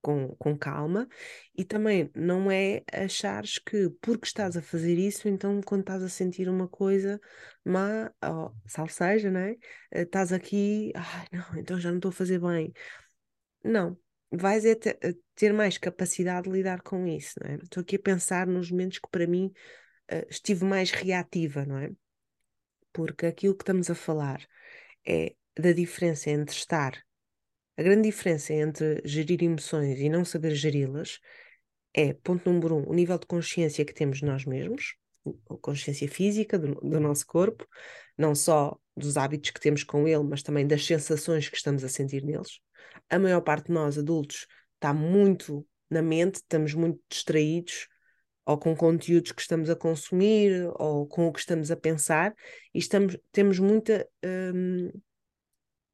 com, 0.00 0.28
com 0.36 0.56
calma 0.56 1.08
e 1.56 1.64
também 1.64 2.10
não 2.14 2.50
é 2.50 2.82
achares 2.92 3.58
que 3.58 3.90
porque 4.00 4.26
estás 4.26 4.56
a 4.56 4.62
fazer 4.62 4.96
isso, 4.96 5.28
então 5.28 5.60
quando 5.62 5.80
estás 5.80 6.02
a 6.02 6.08
sentir 6.08 6.48
uma 6.48 6.68
coisa 6.68 7.20
má, 7.64 8.10
oh, 8.24 8.52
salve 8.66 8.92
seja, 8.92 9.30
não 9.30 9.40
é? 9.40 9.56
Eh, 9.90 10.02
estás 10.02 10.32
aqui, 10.32 10.92
ai 10.94 11.26
não, 11.32 11.60
então 11.60 11.80
já 11.80 11.90
não 11.90 11.98
estou 11.98 12.10
a 12.10 12.12
fazer 12.12 12.38
bem. 12.40 12.72
Não, 13.64 13.98
vais 14.36 14.64
é 14.64 14.74
ter, 14.74 14.98
ter 15.34 15.52
mais 15.52 15.78
capacidade 15.78 16.48
de 16.48 16.54
lidar 16.54 16.82
com 16.82 17.06
isso, 17.06 17.34
não 17.42 17.50
é? 17.50 17.54
Estou 17.56 17.80
aqui 17.80 17.96
a 17.96 18.00
pensar 18.00 18.46
nos 18.46 18.70
momentos 18.70 18.98
que 18.98 19.08
para 19.10 19.26
mim 19.26 19.52
uh, 20.12 20.26
estive 20.28 20.64
mais 20.64 20.90
reativa, 20.90 21.64
não 21.64 21.78
é? 21.78 21.90
Porque 22.92 23.26
aquilo 23.26 23.54
que 23.54 23.62
estamos 23.62 23.90
a 23.90 23.94
falar 23.94 24.46
é 25.06 25.34
da 25.58 25.72
diferença 25.72 26.30
entre 26.30 26.54
estar 26.54 27.02
a 27.76 27.82
grande 27.82 28.08
diferença 28.08 28.54
entre 28.54 29.02
gerir 29.04 29.42
emoções 29.42 30.00
e 30.00 30.08
não 30.08 30.24
saber 30.24 30.54
geri-las 30.54 31.20
é, 31.92 32.12
ponto 32.12 32.50
número 32.50 32.76
um, 32.76 32.88
o 32.88 32.94
nível 32.94 33.18
de 33.18 33.26
consciência 33.26 33.84
que 33.84 33.94
temos 33.94 34.20
nós 34.22 34.44
mesmos, 34.44 34.96
a 35.50 35.56
consciência 35.56 36.08
física 36.08 36.58
do, 36.58 36.74
do 36.74 37.00
nosso 37.00 37.26
corpo, 37.26 37.66
não 38.16 38.34
só 38.34 38.78
dos 38.96 39.16
hábitos 39.16 39.50
que 39.50 39.60
temos 39.60 39.82
com 39.82 40.06
ele, 40.06 40.22
mas 40.22 40.42
também 40.42 40.66
das 40.66 40.84
sensações 40.84 41.48
que 41.48 41.56
estamos 41.56 41.82
a 41.84 41.88
sentir 41.88 42.22
neles. 42.22 42.60
A 43.08 43.18
maior 43.18 43.40
parte 43.40 43.66
de 43.66 43.72
nós, 43.72 43.98
adultos, 43.98 44.46
está 44.74 44.92
muito 44.92 45.66
na 45.88 46.02
mente, 46.02 46.36
estamos 46.36 46.74
muito 46.74 47.00
distraídos, 47.08 47.88
ou 48.44 48.56
com 48.56 48.76
conteúdos 48.76 49.32
que 49.32 49.40
estamos 49.40 49.68
a 49.68 49.76
consumir, 49.76 50.70
ou 50.78 51.06
com 51.06 51.26
o 51.26 51.32
que 51.32 51.40
estamos 51.40 51.70
a 51.70 51.76
pensar, 51.76 52.34
e 52.72 52.78
estamos, 52.78 53.18
temos 53.32 53.58
muita 53.58 54.08
hum, 54.24 54.90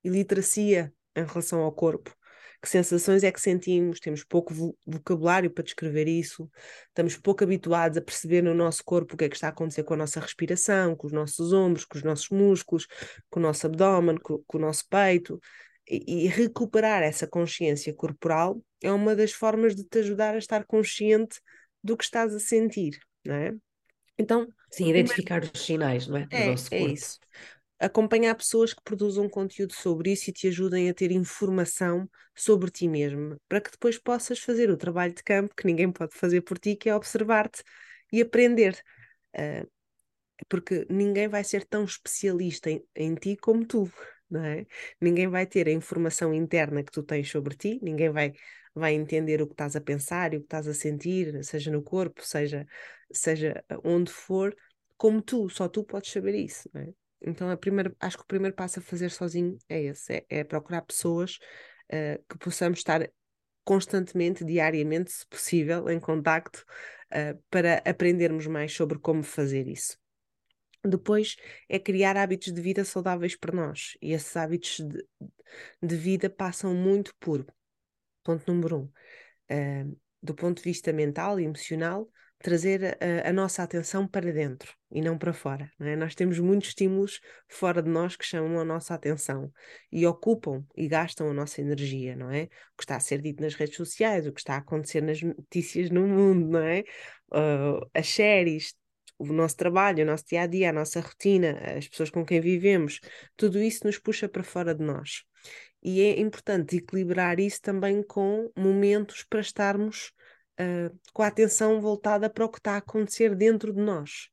iliteracia 0.05 0.93
em 1.17 1.25
relação 1.25 1.61
ao 1.63 1.73
corpo. 1.73 2.15
Que 2.61 2.69
sensações 2.69 3.25
é 3.25 3.33
que 3.33 3.41
sentimos? 3.41 3.99
Temos 3.99 4.23
pouco 4.23 4.55
vocabulário 4.87 5.51
para 5.51 5.65
descrever 5.65 6.07
isso, 6.07 6.49
estamos 6.87 7.17
pouco 7.17 7.43
habituados 7.43 7.99
a 7.99 8.01
perceber 8.01 8.41
no 8.41 8.55
nosso 8.55 8.85
corpo 8.85 9.15
o 9.15 9.17
que 9.17 9.25
é 9.25 9.29
que 9.29 9.35
está 9.35 9.49
a 9.49 9.51
acontecer 9.51 9.83
com 9.83 9.95
a 9.95 9.97
nossa 9.97 10.21
respiração, 10.21 10.95
com 10.95 11.09
os 11.09 11.13
nossos 11.13 11.53
ombros, 11.53 11.85
com 11.85 11.99
os 11.99 12.05
nossos 12.05 12.29
músculos, 12.29 12.87
com 13.29 13.41
o 13.41 13.43
nosso 13.43 13.67
abdômen, 13.67 14.17
com, 14.17 14.39
com 14.47 14.59
o 14.59 14.61
nosso 14.61 14.87
peito. 14.89 15.41
E, 15.95 16.25
e 16.25 16.27
recuperar 16.27 17.03
essa 17.03 17.27
consciência 17.27 17.93
corporal 17.93 18.63
é 18.83 18.91
uma 18.91 19.15
das 19.15 19.33
formas 19.33 19.77
de 19.77 19.85
te 19.85 19.99
ajudar 19.99 20.35
a 20.35 20.39
estar 20.39 20.65
consciente 20.65 21.41
do 21.85 21.97
que 21.97 22.05
estás 22.05 22.35
a 22.35 22.41
sentir, 22.41 22.99
não 23.25 23.35
é? 23.35 23.55
Então, 24.19 24.47
Sim, 24.71 24.89
identificar 24.89 25.43
os 25.43 25.61
sinais, 25.61 26.07
não 26.07 26.17
é? 26.17 26.27
Do 26.27 26.37
é, 26.37 26.47
nosso 26.47 26.75
é 26.75 26.79
corpo. 26.79 26.91
É 26.91 26.95
isso 26.95 27.21
acompanhar 27.83 28.35
pessoas 28.37 28.73
que 28.73 28.83
produzam 28.83 29.29
conteúdo 29.29 29.73
sobre 29.73 30.13
isso 30.13 30.31
e 30.31 30.33
te 30.33 30.47
ajudem 30.47 30.89
a 30.89 30.95
ter 30.95 31.11
informação 31.11 32.09
sobre 32.35 32.71
ti 32.71 32.87
mesmo, 32.87 33.37
para 33.49 33.61
que 33.61 33.73
depois 33.73 33.99
possas 33.99 34.39
fazer 34.39 34.71
o 34.71 34.77
trabalho 34.77 35.13
de 35.13 35.23
campo 35.23 35.55
que 35.55 35.67
ninguém 35.67 35.91
pode 35.91 36.15
fazer 36.15 36.43
por 36.43 36.59
ti, 36.59 36.77
que 36.77 36.89
é 36.89 36.95
observar-te 36.95 37.63
e 38.13 38.23
aprender. 38.23 38.81
Uh, 39.35 39.69
porque 40.49 40.87
ninguém 40.89 41.29
vai 41.29 41.43
ser 41.43 41.65
tão 41.65 41.85
especialista 41.85 42.71
em, 42.71 42.85
em 42.95 43.15
ti 43.17 43.37
como 43.37 43.67
tu, 43.67 43.91
não 44.33 44.45
é? 44.45 44.67
Ninguém 45.01 45.29
vai 45.29 45.47
ter 45.47 45.69
a 45.69 45.73
informação 45.73 46.33
interna 46.33 46.83
que 46.83 46.93
tu 46.93 47.03
tens 47.03 47.31
sobre 47.31 47.55
ti, 47.55 47.79
ninguém 47.83 48.11
vai, 48.11 48.33
vai 48.75 48.95
entender 48.95 49.43
o 49.43 49.47
que 49.47 49.55
estás 49.55 49.77
a 49.77 49.81
pensar 49.81 50.33
e 50.33 50.39
o 50.39 50.41
que 50.41 50.47
estás 50.47 50.67
a 50.67 50.75
sentir, 50.75 51.45
seja 51.45 51.71
no 51.71 51.83
corpo, 51.83 52.25
seja, 52.25 52.67
seja 53.13 53.65
onde 53.85 54.11
for, 54.11 54.57
como 54.97 55.21
tu, 55.21 55.49
só 55.49 55.69
tu 55.69 55.85
podes 55.85 56.11
saber 56.11 56.35
isso, 56.35 56.69
não 56.73 56.83
é? 56.83 56.89
Então, 57.25 57.49
a 57.51 57.57
primeira, 57.57 57.95
acho 58.01 58.17
que 58.17 58.25
o 58.25 58.27
primeiro 58.27 58.55
passo 58.55 58.81
a 58.81 58.83
fazer 58.83 59.11
sozinho 59.11 59.57
é 59.69 59.81
esse: 59.83 60.13
é, 60.13 60.27
é 60.29 60.45
procurar 60.45 60.83
pessoas 60.83 61.39
uh, 61.93 62.23
que 62.29 62.37
possamos 62.39 62.81
estar 62.81 63.09
constantemente, 63.65 64.45
diariamente, 64.45 65.13
se 65.13 65.27
possível, 65.27 65.89
em 65.89 66.01
contacto 66.01 66.65
uh, 67.13 67.41
para 67.49 67.77
aprendermos 67.89 68.47
mais 68.47 68.73
sobre 68.73 68.99
como 68.99 69.23
fazer 69.23 69.69
isso. 69.69 70.02
Depois 70.85 71.37
é 71.69 71.79
criar 71.79 72.17
hábitos 72.17 72.53
de 72.53 72.61
vida 72.61 72.85
saudáveis 72.85 73.37
para 73.37 73.55
nós. 73.55 73.97
E 74.01 74.13
esses 74.13 74.37
hábitos 74.37 74.81
de, 74.81 75.07
de 75.83 75.97
vida 75.97 76.29
passam 76.29 76.75
muito 76.75 77.15
por, 77.21 77.47
ponto 78.25 78.53
número 78.53 78.91
um, 79.51 79.91
uh, 79.91 79.99
do 80.23 80.35
ponto 80.35 80.59
de 80.59 80.65
vista 80.65 80.93
mental 80.93 81.39
e 81.39 81.45
emocional, 81.45 82.09
trazer 82.43 82.99
a, 83.01 83.29
a, 83.29 83.33
nossa 83.33 83.63
atenção 83.63 84.07
para 84.07 84.33
dentro 84.33 84.75
e 84.91 85.01
não 85.01 85.17
para 85.17 85.33
fora. 85.33 85.71
Não 85.79 85.87
é? 85.87 85.97
Nós 85.97 86.15
temos 86.15 86.39
muitos 86.41 86.71
estímulos 86.71 87.21
fora 87.49 87.81
de 87.81 87.89
nós 87.89 88.17
que 88.17 88.27
chamam 88.27 88.59
a 88.59 88.65
nossa 88.65 88.95
atenção 88.95 89.51
e 89.91 90.05
ocupam 90.07 90.65
e 90.77 90.89
gastam 90.89 91.31
a 91.31 91.35
nossa 91.35 91.61
energia, 91.61 92.17
não 92.17 92.31
é? 92.31 92.45
O 92.45 92.77
que 92.77 92.83
está 92.83 92.97
a 92.97 93.01
ser 93.01 93.23
dito 93.23 93.41
nas 93.41 93.55
redes 93.55 93.77
sociais, 93.77 94.27
o 94.27 94.33
que 94.33 94.41
está 94.41 94.55
a 94.55 94.59
acontecer 94.59 95.01
nas 95.01 95.23
notícias 95.23 95.89
no 95.89 96.07
mundo, 96.07 96.49
não 96.49 96.61
é? 96.61 96.81
Uh, 97.33 97.89
as 97.95 98.09
séries, 98.09 98.75
o 99.31 99.33
nosso 99.33 99.57
trabalho, 99.57 100.03
o 100.03 100.07
nosso 100.07 100.25
dia 100.27 100.43
a 100.43 100.47
dia, 100.47 100.71
a 100.71 100.73
nossa 100.73 101.01
rotina, 101.01 101.59
as 101.77 101.89
pessoas 101.89 102.11
com 102.11 102.25
quem 102.25 102.41
vivemos, 102.41 103.01
tudo 103.37 103.61
isso 103.61 103.87
nos 103.87 103.99
puxa 103.99 104.29
para 104.29 104.43
fora 104.43 104.75
de 104.75 104.83
nós. 104.85 105.25
E 105.83 106.01
é 106.01 106.21
importante 106.21 106.77
equilibrar 106.77 107.41
isso 107.41 107.61
também 107.61 108.03
com 108.03 108.51
momentos 108.57 109.25
para 109.25 109.41
estarmos 109.41 110.13
uh, 110.61 110.97
com 111.13 111.23
a 111.23 111.27
atenção 111.27 111.81
voltada 111.81 112.31
para 112.31 112.45
o 112.45 112.49
que 112.49 112.59
está 112.59 112.75
a 112.75 112.77
acontecer 112.79 113.35
dentro 113.35 113.73
de 113.73 113.81
nós. 113.81 114.29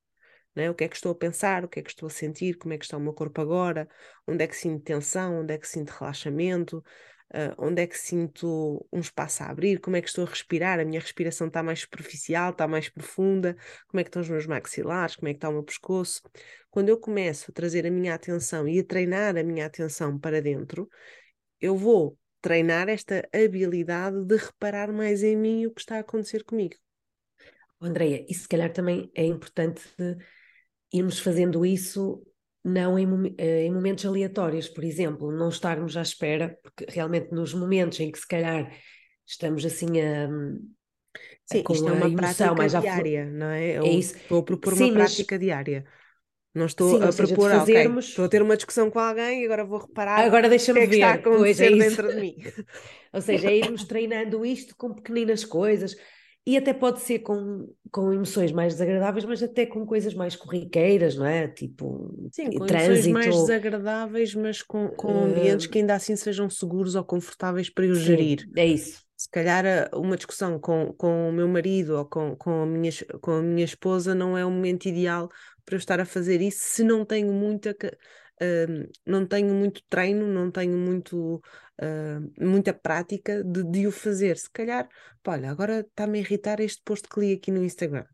Né? 0.56 0.70
O 0.70 0.76
que 0.76 0.84
é 0.84 0.88
que 0.88 0.96
estou 0.96 1.12
a 1.12 1.16
pensar, 1.16 1.64
o 1.64 1.68
que 1.68 1.80
é 1.80 1.84
que 1.84 1.90
estou 1.90 2.08
a 2.08 2.12
sentir, 2.12 2.58
como 2.58 2.74
é 2.74 2.78
que 2.78 2.86
está 2.86 2.98
o 2.98 3.00
meu 3.00 3.14
corpo 3.14 3.42
agora, 3.42 3.88
onde 4.28 4.44
é 4.44 4.48
que 4.48 4.56
sinto 4.56 4.84
tensão, 4.84 5.42
onde 5.42 5.54
é 5.54 5.58
que 5.58 5.68
sinto 5.68 5.90
relaxamento, 5.92 6.84
uh, 7.34 7.54
onde 7.58 7.82
é 7.82 7.88
que 7.88 7.98
sinto 7.98 8.86
um 8.92 9.00
espaço 9.00 9.44
a 9.44 9.48
abrir, 9.48 9.80
como 9.80 9.96
é 9.96 10.02
que 10.02 10.08
estou 10.08 10.26
a 10.26 10.30
respirar, 10.30 10.80
a 10.80 10.86
minha 10.86 11.00
respiração 11.00 11.48
está 11.48 11.62
mais 11.64 11.80
superficial, 11.82 12.52
está 12.52 12.68
mais 12.68 12.90
profunda, 12.90 13.56
como 13.88 14.00
é 14.00 14.04
que 14.04 14.10
estão 14.10 14.22
os 14.22 14.30
meus 14.30 14.46
maxilares, 14.46 15.16
como 15.16 15.28
é 15.28 15.34
que 15.34 15.38
está 15.38 15.50
o 15.50 15.54
meu 15.54 15.64
pescoço. 15.64 16.22
Quando 16.70 16.90
eu 16.90 17.00
começo 17.00 17.52
a 17.52 17.54
trazer 17.54 17.86
a 17.86 17.92
minha 17.92 18.14
atenção 18.14 18.68
e 18.68 18.80
a 18.80 18.84
treinar 18.84 19.38
a 19.38 19.44
minha 19.44 19.66
atenção 19.66 20.18
para 20.18 20.42
dentro, 20.42 20.90
eu 21.60 21.76
vou 21.76 22.18
treinar 22.42 22.88
esta 22.90 23.28
habilidade 23.34 24.24
de 24.26 24.38
reparar 24.38 24.92
mais 24.92 25.24
em 25.24 25.36
mim 25.36 25.66
o 25.66 25.72
que 25.72 25.82
está 25.82 25.98
a 25.98 26.00
acontecer 26.00 26.44
comigo. 26.44 26.76
Andreia, 27.82 28.26
e 28.28 28.34
se 28.34 28.48
calhar 28.48 28.72
também 28.72 29.10
é 29.16 29.24
importante 29.26 29.82
irmos 30.92 31.20
fazendo 31.20 31.66
isso 31.66 32.22
não 32.64 32.99
em, 32.99 33.36
eh, 33.38 33.66
em, 33.66 33.72
momentos 33.72 34.05
aleatórios, 34.05 34.68
por 34.68 34.84
exemplo, 34.84 35.32
não 35.32 35.49
estarmos 35.49 35.95
à 35.95 36.01
espera, 36.01 36.57
porque 36.62 36.86
realmente 36.89 37.32
nos 37.32 37.53
momentos 37.53 37.99
em 37.99 38.12
que 38.12 38.20
se 38.20 38.28
calhar 38.28 38.72
estamos 39.26 39.66
assim 39.66 40.01
a. 40.01 40.28
Sim, 41.45 41.64
com 41.64 41.74
isto 41.74 41.88
é 41.88 41.91
uma 41.91 42.07
emoção, 42.07 42.55
prática 42.55 42.82
diária, 42.82 43.26
não 43.26 43.47
é? 43.47 43.78
Eu 43.78 43.84
é 43.84 43.89
isso. 43.89 44.16
Estou 44.16 44.39
a 44.39 44.43
propor 44.43 44.76
Sim, 44.76 44.91
uma 44.91 44.99
prática 44.99 45.36
mas... 45.36 45.45
diária. 45.45 45.86
Não 46.53 46.66
estou 46.66 46.97
Sim, 46.97 47.03
a 47.03 47.12
seja, 47.12 47.28
propor, 47.28 47.51
fazermos... 47.51 48.05
okay, 48.05 48.10
estou 48.10 48.26
a 48.26 48.30
ter 48.30 48.41
uma 48.41 48.55
discussão 48.55 48.89
com 48.89 48.99
alguém 48.99 49.41
e 49.41 49.45
agora 49.45 49.64
vou 49.64 49.80
reparar 49.80 50.20
agora 50.20 50.49
deixa-me 50.49 50.80
o 50.80 50.82
que 50.82 50.88
é 50.88 50.89
ver. 50.89 50.95
está 50.95 51.12
a 51.12 51.14
acontecer 51.14 51.70
pois, 51.70 51.82
é 51.82 51.89
dentro 51.89 52.07
de 52.10 52.20
mim. 52.20 52.36
Ou 53.14 53.22
seja, 53.22 53.49
é 53.49 53.57
irmos 53.57 53.84
treinando 53.84 54.45
isto 54.45 54.76
com 54.76 54.93
pequeninas 54.93 55.45
coisas, 55.45 55.95
e 56.46 56.58
até 56.58 56.74
pode 56.74 57.02
ser 57.02 57.20
com, 57.20 57.68
com 57.92 58.12
emoções 58.12 58.52
mais 58.52 58.74
desagradáveis, 58.74 59.26
mas 59.26 59.44
até 59.44 59.66
com 59.66 59.86
coisas 59.86 60.14
mais 60.14 60.36
corriqueiras, 60.36 61.16
não 61.16 61.26
é? 61.26 61.48
Tipo, 61.48 62.14
Sim, 62.32 62.52
com 62.52 62.66
trânsito. 62.66 62.92
emoções 62.92 63.08
mais 63.08 63.36
desagradáveis, 63.36 64.36
mas 64.36 64.62
com, 64.62 64.88
com 64.90 65.26
ambientes 65.26 65.68
uh... 65.68 65.70
que 65.70 65.80
ainda 65.80 65.96
assim 65.96 66.16
sejam 66.16 66.50
seguros 66.50 66.96
ou 66.96 67.04
confortáveis 67.04 67.70
para 67.70 67.86
eu 67.86 67.96
Sim, 67.96 68.02
gerir. 68.02 68.50
É 68.56 68.66
isso. 68.66 69.04
Se 69.16 69.30
calhar 69.30 69.66
eh, 69.66 69.90
uma 69.94 70.16
discussão 70.16 70.58
com, 70.58 70.94
com 70.94 71.30
o 71.30 71.34
meu 71.34 71.48
marido 71.48 71.98
ou 71.98 72.06
com, 72.06 72.36
com, 72.38 72.62
a 72.62 72.66
minha, 72.66 72.92
com 73.22 73.32
a 73.32 73.42
minha 73.42 73.66
esposa 73.66 74.16
não 74.16 74.38
é 74.38 74.46
o 74.46 74.50
momento 74.50 74.86
ideal 74.86 75.30
para 75.66 75.76
eu 75.76 75.78
estar 75.78 76.00
a 76.00 76.06
fazer 76.06 76.40
isso 76.42 76.60
se 76.62 76.84
não 76.84 77.04
tenho 77.04 77.34
muita 77.34 77.76
uh, 78.42 78.90
não 79.06 79.26
tenho 79.26 79.54
muito 79.54 79.82
treino, 79.90 80.28
não 80.28 80.50
tenho 80.50 80.78
muito, 80.78 81.42
uh, 81.80 82.46
muita 82.46 82.74
prática 82.74 83.44
de, 83.44 83.64
de, 83.64 83.88
o 83.88 83.92
fazer. 83.92 84.38
Se 84.38 84.50
calhar, 84.50 84.88
pá, 85.24 85.34
olha, 85.34 85.50
agora 85.50 85.80
está-me 85.82 86.20
a 86.20 86.22
irritar 86.22 86.60
este 86.60 86.82
post 86.84 87.08
que 87.08 87.20
li 87.20 87.34
aqui 87.34 87.52
no 87.52 87.64
Instagram, 87.64 88.06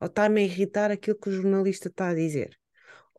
ou 0.00 0.06
está-me 0.06 0.40
a 0.40 0.44
irritar 0.44 0.90
aquilo 0.90 1.18
que 1.18 1.28
o 1.28 1.32
jornalista 1.32 1.88
está 1.88 2.08
a 2.08 2.14
dizer. 2.14 2.58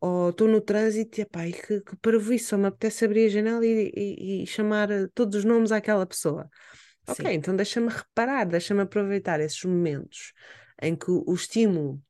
Ou 0.02 0.30
estou 0.30 0.48
no 0.48 0.62
trânsito 0.62 1.20
e, 1.20 1.22
epá, 1.22 1.46
e 1.46 1.52
que, 1.52 1.80
que 1.82 2.34
isso, 2.34 2.48
só 2.48 2.56
me 2.56 2.66
apetece 2.66 3.04
abrir 3.04 3.26
a 3.26 3.28
janela 3.28 3.66
e, 3.66 3.92
e, 3.94 4.42
e 4.42 4.46
chamar 4.46 4.88
todos 5.14 5.40
os 5.40 5.44
nomes 5.44 5.72
àquela 5.72 6.06
pessoa. 6.06 6.48
Ok, 7.06 7.26
Sim. 7.26 7.32
então 7.32 7.54
deixa-me 7.54 7.88
reparar, 7.88 8.44
deixa-me 8.46 8.80
aproveitar 8.80 9.40
esses 9.40 9.62
momentos 9.64 10.32
em 10.80 10.96
que 10.96 11.10
o 11.10 11.34
estímulo 11.34 12.02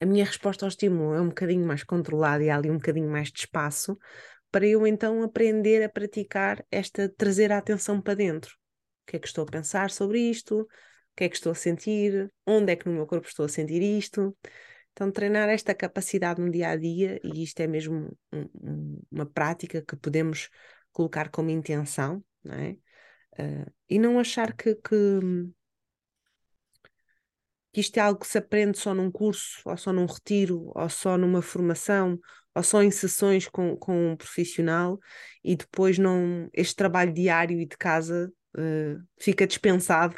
a 0.00 0.06
minha 0.06 0.24
resposta 0.24 0.66
ao 0.66 0.68
estímulo 0.68 1.14
é 1.14 1.20
um 1.20 1.28
bocadinho 1.28 1.66
mais 1.66 1.82
controlada 1.82 2.44
e 2.44 2.50
há 2.50 2.56
ali 2.56 2.70
um 2.70 2.76
bocadinho 2.76 3.08
mais 3.08 3.32
de 3.32 3.38
espaço 3.40 3.98
para 4.54 4.68
eu 4.68 4.86
então 4.86 5.20
aprender 5.24 5.82
a 5.82 5.88
praticar 5.88 6.64
esta, 6.70 7.08
trazer 7.08 7.50
a 7.50 7.58
atenção 7.58 8.00
para 8.00 8.14
dentro. 8.14 8.54
O 9.02 9.10
que 9.10 9.16
é 9.16 9.18
que 9.18 9.26
estou 9.26 9.42
a 9.42 9.50
pensar 9.50 9.90
sobre 9.90 10.20
isto? 10.20 10.60
O 10.60 10.68
que 11.16 11.24
é 11.24 11.28
que 11.28 11.34
estou 11.34 11.50
a 11.50 11.56
sentir? 11.56 12.32
Onde 12.46 12.70
é 12.70 12.76
que 12.76 12.88
no 12.88 12.94
meu 12.94 13.04
corpo 13.04 13.26
estou 13.26 13.46
a 13.46 13.48
sentir 13.48 13.82
isto? 13.82 14.36
Então, 14.92 15.10
treinar 15.10 15.48
esta 15.48 15.74
capacidade 15.74 16.40
no 16.40 16.48
dia 16.52 16.68
a 16.68 16.76
dia, 16.76 17.18
e 17.24 17.42
isto 17.42 17.58
é 17.58 17.66
mesmo 17.66 18.16
um, 18.32 18.48
um, 18.62 19.02
uma 19.10 19.26
prática 19.26 19.82
que 19.82 19.96
podemos 19.96 20.48
colocar 20.92 21.30
como 21.30 21.50
intenção, 21.50 22.24
não 22.44 22.54
é? 22.54 22.76
Uh, 23.36 23.72
e 23.90 23.98
não 23.98 24.20
achar 24.20 24.52
que, 24.52 24.76
que, 24.76 24.94
que 27.74 27.80
isto 27.80 27.98
é 27.98 28.00
algo 28.00 28.20
que 28.20 28.26
se 28.28 28.38
aprende 28.38 28.78
só 28.78 28.94
num 28.94 29.10
curso, 29.10 29.60
ou 29.64 29.76
só 29.76 29.92
num 29.92 30.06
retiro, 30.06 30.70
ou 30.76 30.88
só 30.88 31.18
numa 31.18 31.42
formação, 31.42 32.20
ou 32.54 32.62
só 32.62 32.80
em 32.84 32.90
sessões 32.92 33.48
com, 33.48 33.76
com 33.76 34.12
um 34.12 34.16
profissional 34.16 34.96
e 35.42 35.56
depois 35.56 35.98
não 35.98 36.48
este 36.52 36.76
trabalho 36.76 37.12
diário 37.12 37.60
e 37.60 37.66
de 37.66 37.76
casa 37.76 38.32
uh, 38.56 39.02
fica 39.18 39.44
dispensado 39.44 40.14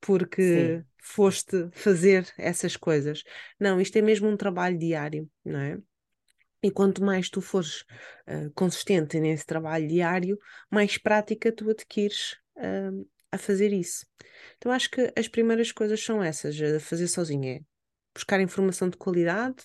porque 0.00 0.78
Sim. 0.78 0.84
foste 1.02 1.68
fazer 1.72 2.26
essas 2.38 2.74
coisas. 2.74 3.22
Não, 3.60 3.78
isto 3.78 3.96
é 3.96 4.00
mesmo 4.00 4.26
um 4.26 4.36
trabalho 4.36 4.78
diário, 4.78 5.28
não 5.44 5.60
é? 5.60 5.78
E 6.62 6.70
quanto 6.70 7.04
mais 7.04 7.28
tu 7.28 7.42
fores 7.42 7.82
uh, 8.26 8.50
consistente 8.54 9.20
nesse 9.20 9.44
trabalho 9.44 9.86
diário, 9.86 10.38
mais 10.70 10.96
prática 10.96 11.52
tu 11.52 11.68
adquires 11.68 12.38
uh, 12.56 13.06
a 13.34 13.38
fazer 13.38 13.72
isso. 13.72 14.06
Então 14.56 14.72
acho 14.72 14.90
que 14.90 15.12
as 15.16 15.28
primeiras 15.28 15.72
coisas 15.72 16.02
são 16.02 16.22
essas, 16.22 16.60
a 16.60 16.80
fazer 16.80 17.08
sozinha, 17.08 17.56
é 17.56 17.60
buscar 18.14 18.40
informação 18.40 18.88
de 18.88 18.96
qualidade 18.96 19.64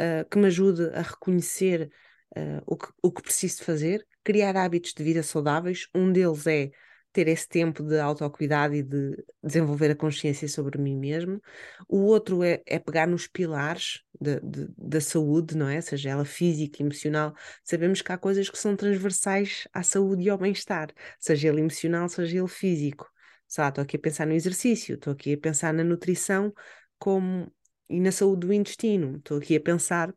uh, 0.00 0.28
que 0.30 0.38
me 0.38 0.46
ajude 0.46 0.84
a 0.94 1.02
reconhecer 1.02 1.90
uh, 2.36 2.62
o, 2.66 2.76
que, 2.76 2.88
o 3.02 3.12
que 3.12 3.22
preciso 3.22 3.64
fazer, 3.64 4.06
criar 4.24 4.56
hábitos 4.56 4.94
de 4.94 5.02
vida 5.02 5.22
saudáveis. 5.22 5.88
Um 5.94 6.12
deles 6.12 6.46
é 6.46 6.70
ter 7.12 7.28
esse 7.28 7.48
tempo 7.48 7.82
de 7.82 7.98
autocuidado 7.98 8.74
e 8.74 8.82
de 8.82 9.16
desenvolver 9.42 9.90
a 9.90 9.96
consciência 9.96 10.48
sobre 10.48 10.78
mim 10.78 10.96
mesmo. 10.96 11.40
O 11.88 11.98
outro 11.98 12.42
é, 12.42 12.62
é 12.66 12.78
pegar 12.78 13.06
nos 13.06 13.26
pilares 13.26 14.02
de, 14.20 14.40
de, 14.40 14.68
da 14.76 15.00
saúde, 15.00 15.56
não 15.56 15.68
é? 15.68 15.80
Seja 15.80 16.10
ela 16.10 16.24
física, 16.24 16.82
emocional. 16.82 17.34
Sabemos 17.64 18.00
que 18.02 18.12
há 18.12 18.18
coisas 18.18 18.48
que 18.48 18.58
são 18.58 18.76
transversais 18.76 19.66
à 19.72 19.82
saúde 19.82 20.24
e 20.24 20.30
ao 20.30 20.38
bem-estar, 20.38 20.90
seja 21.18 21.48
ele 21.48 21.60
emocional, 21.60 22.08
seja 22.08 22.38
ele 22.38 22.48
físico. 22.48 23.10
Sei 23.48 23.62
lá, 23.62 23.68
estou 23.68 23.82
aqui 23.82 23.96
a 23.96 24.00
pensar 24.00 24.26
no 24.26 24.32
exercício, 24.32 24.94
estou 24.94 25.12
aqui 25.12 25.32
a 25.32 25.38
pensar 25.38 25.74
na 25.74 25.82
nutrição 25.82 26.54
como, 26.98 27.52
e 27.88 27.98
na 27.98 28.12
saúde 28.12 28.46
do 28.46 28.52
intestino, 28.52 29.16
estou 29.16 29.38
aqui 29.38 29.56
a 29.56 29.60
pensar 29.60 30.14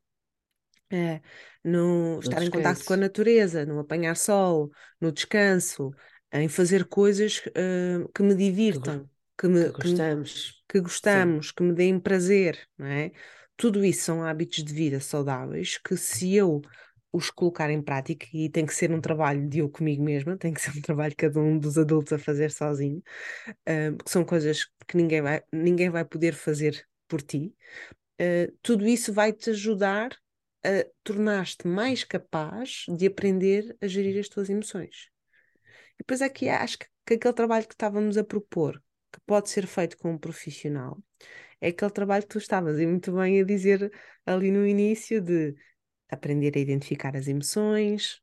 é, 0.92 1.22
no 1.64 2.20
estar 2.20 2.44
em 2.44 2.52
contato 2.52 2.86
com 2.86 2.94
a 2.94 2.98
natureza, 2.98 3.66
no 3.66 3.80
apanhar 3.80 4.16
sol, 4.16 4.70
no 5.02 5.12
descanso, 5.12 5.92
em 6.34 6.48
fazer 6.48 6.86
coisas 6.86 7.40
uh, 7.48 8.10
que 8.14 8.24
me 8.24 8.36
divirtam, 8.36 9.10
que, 9.38 9.48
me, 9.48 9.66
que 9.66 9.72
gostamos, 9.72 10.64
que, 10.68 10.74
que 10.74 10.82
gostamos, 10.82 11.52
que 11.52 11.64
me 11.64 11.74
deem 11.74 12.00
prazer, 12.00 12.60
não 12.78 12.88
é? 12.88 13.12
Tudo 13.56 13.86
isso 13.86 14.04
são 14.04 14.24
hábitos 14.24 14.64
de 14.64 14.74
vida 14.74 15.00
saudáveis 15.00 15.78
que 15.78 15.96
se 15.96 16.36
eu 16.36 16.62
os 17.12 17.30
colocar 17.30 17.70
em 17.70 17.80
prática, 17.80 18.26
e 18.34 18.50
tem 18.50 18.66
que 18.66 18.74
ser 18.74 18.92
um 18.92 19.00
trabalho 19.00 19.48
de 19.48 19.60
eu 19.60 19.70
comigo 19.70 20.04
mesma, 20.04 20.36
tem 20.36 20.52
que 20.52 20.60
ser 20.60 20.72
um 20.76 20.82
trabalho 20.82 21.12
de 21.12 21.16
cada 21.16 21.40
um 21.40 21.60
dos 21.60 21.78
adultos 21.78 22.12
a 22.12 22.18
fazer 22.18 22.50
sozinho, 22.50 23.04
uh, 23.48 23.96
porque 23.96 24.12
são 24.12 24.26
coisas 24.26 24.66
que 24.88 24.98
ninguém 24.98 25.22
vai, 25.22 25.44
ninguém 25.52 25.92
vai 25.92 26.04
poder 26.04 26.34
fazer 26.34 26.84
por 27.08 27.22
ti. 27.22 27.56
Uh, 28.20 28.52
tudo 28.64 28.88
isso 28.88 29.14
vai 29.14 29.32
te 29.32 29.52
ajudar 29.52 30.18
a 30.66 30.86
tornar-te 31.04 31.68
mais 31.68 32.04
capaz 32.04 32.86
de 32.88 33.06
aprender 33.06 33.78
a 33.80 33.88
gerir 33.88 34.20
as 34.20 34.28
tuas 34.28 34.50
emoções. 34.50 35.13
E 35.96 36.04
depois 36.04 36.22
aqui 36.22 36.50
acho 36.50 36.80
que, 36.80 36.86
que 37.06 37.14
aquele 37.16 37.34
trabalho 37.34 37.68
que 37.68 37.74
estávamos 37.74 38.18
a 38.18 38.24
propor, 38.24 38.82
que 39.12 39.20
pode 39.26 39.50
ser 39.50 39.68
feito 39.68 39.98
com 39.98 40.12
um 40.12 40.18
profissional, 40.18 41.02
é 41.62 41.70
aquele 41.70 41.92
trabalho 41.92 42.24
que 42.24 42.30
tu 42.30 42.38
estavas 42.38 42.80
e 42.80 42.86
muito 42.86 43.14
bem 43.14 43.40
a 43.40 43.46
dizer 43.46 43.92
ali 44.26 44.52
no 44.52 44.68
início 44.68 45.22
de 45.22 45.56
aprender 46.10 46.54
a 46.56 46.60
identificar 46.60 47.16
as 47.16 47.28
emoções. 47.28 48.22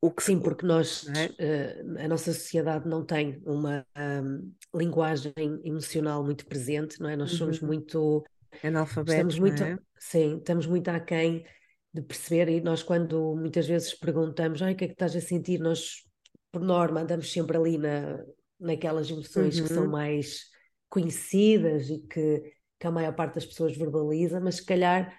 O 0.00 0.10
que 0.10 0.22
Sim, 0.22 0.40
porque 0.40 0.66
nós, 0.66 1.06
é? 1.08 1.26
uh, 1.26 2.04
a 2.04 2.08
nossa 2.08 2.32
sociedade 2.32 2.88
não 2.88 3.04
tem 3.06 3.40
uma 3.46 3.86
um, 3.96 4.52
linguagem 4.74 5.32
emocional 5.64 6.24
muito 6.24 6.44
presente, 6.44 7.00
não 7.00 7.08
é? 7.08 7.16
Nós 7.16 7.30
somos 7.32 7.62
uhum. 7.62 7.68
muito 7.68 8.24
analfabetos, 8.62 9.34
estamos 9.34 9.38
muito, 9.38 9.62
é? 9.62 9.78
sim, 9.98 10.38
estamos 10.38 10.66
muito 10.66 10.88
aquém 10.88 11.46
de 11.94 12.02
perceber 12.02 12.48
e 12.48 12.60
nós 12.60 12.82
quando 12.82 13.36
muitas 13.36 13.66
vezes 13.66 13.94
perguntamos, 13.94 14.60
ai, 14.60 14.72
o 14.72 14.76
que 14.76 14.84
é 14.84 14.88
que 14.88 14.94
estás 14.94 15.14
a 15.14 15.20
sentir? 15.20 15.60
Nós 15.60 16.04
por 16.52 16.60
norma, 16.60 17.00
andamos 17.00 17.32
sempre 17.32 17.56
ali 17.56 17.78
na, 17.78 18.22
naquelas 18.60 19.10
emoções 19.10 19.58
uhum. 19.58 19.66
que 19.66 19.74
são 19.74 19.84
uhum. 19.84 19.90
mais 19.90 20.44
conhecidas 20.88 21.88
e 21.88 21.98
que, 21.98 22.54
que 22.78 22.86
a 22.86 22.90
maior 22.90 23.14
parte 23.14 23.36
das 23.36 23.46
pessoas 23.46 23.76
verbaliza, 23.76 24.38
mas 24.38 24.56
se 24.56 24.64
calhar, 24.64 25.18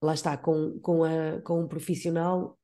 lá 0.00 0.14
está, 0.14 0.36
com, 0.36 0.78
com, 0.80 1.02
a, 1.02 1.42
com 1.42 1.60
um 1.60 1.68
profissional, 1.68 2.56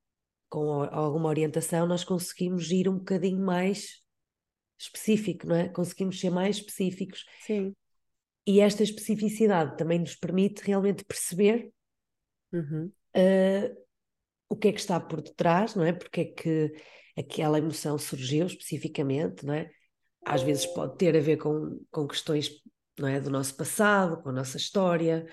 com 0.48 0.82
alguma 0.84 1.28
orientação, 1.28 1.86
nós 1.86 2.04
conseguimos 2.04 2.70
ir 2.70 2.88
um 2.88 2.98
bocadinho 2.98 3.44
mais 3.44 4.00
específico, 4.78 5.46
não 5.46 5.56
é? 5.56 5.68
Conseguimos 5.68 6.20
ser 6.20 6.30
mais 6.30 6.56
específicos. 6.56 7.24
Sim. 7.40 7.74
E 8.46 8.60
esta 8.60 8.84
especificidade 8.84 9.76
também 9.76 9.98
nos 9.98 10.14
permite 10.14 10.62
realmente 10.62 11.04
perceber 11.04 11.72
uhum. 12.52 12.92
uh, 13.16 13.86
o 14.48 14.56
que 14.56 14.68
é 14.68 14.72
que 14.72 14.78
está 14.78 15.00
por 15.00 15.20
detrás, 15.20 15.74
não 15.74 15.84
é? 15.84 15.92
Porque 15.92 16.20
é 16.20 16.24
que 16.26 16.72
aquela 17.16 17.58
emoção 17.58 17.98
surgiu 17.98 18.46
especificamente, 18.46 19.44
não 19.44 19.54
é? 19.54 19.70
Às 20.24 20.42
vezes 20.42 20.66
pode 20.66 20.96
ter 20.96 21.16
a 21.16 21.20
ver 21.20 21.36
com, 21.36 21.80
com 21.90 22.06
questões 22.06 22.50
não 22.98 23.08
é, 23.08 23.20
do 23.20 23.30
nosso 23.30 23.56
passado, 23.56 24.22
com 24.22 24.30
a 24.30 24.32
nossa 24.32 24.56
história, 24.56 25.26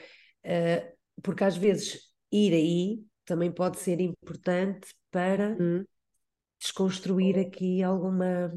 uh, 0.45 1.21
porque 1.21 1.43
às 1.43 1.57
vezes 1.57 2.11
ir 2.31 2.53
aí 2.53 3.03
também 3.25 3.51
pode 3.51 3.79
ser 3.79 3.99
importante 4.01 4.93
para 5.09 5.55
hum. 5.59 5.85
desconstruir 6.59 7.39
aqui 7.39 7.81
alguma, 7.81 8.51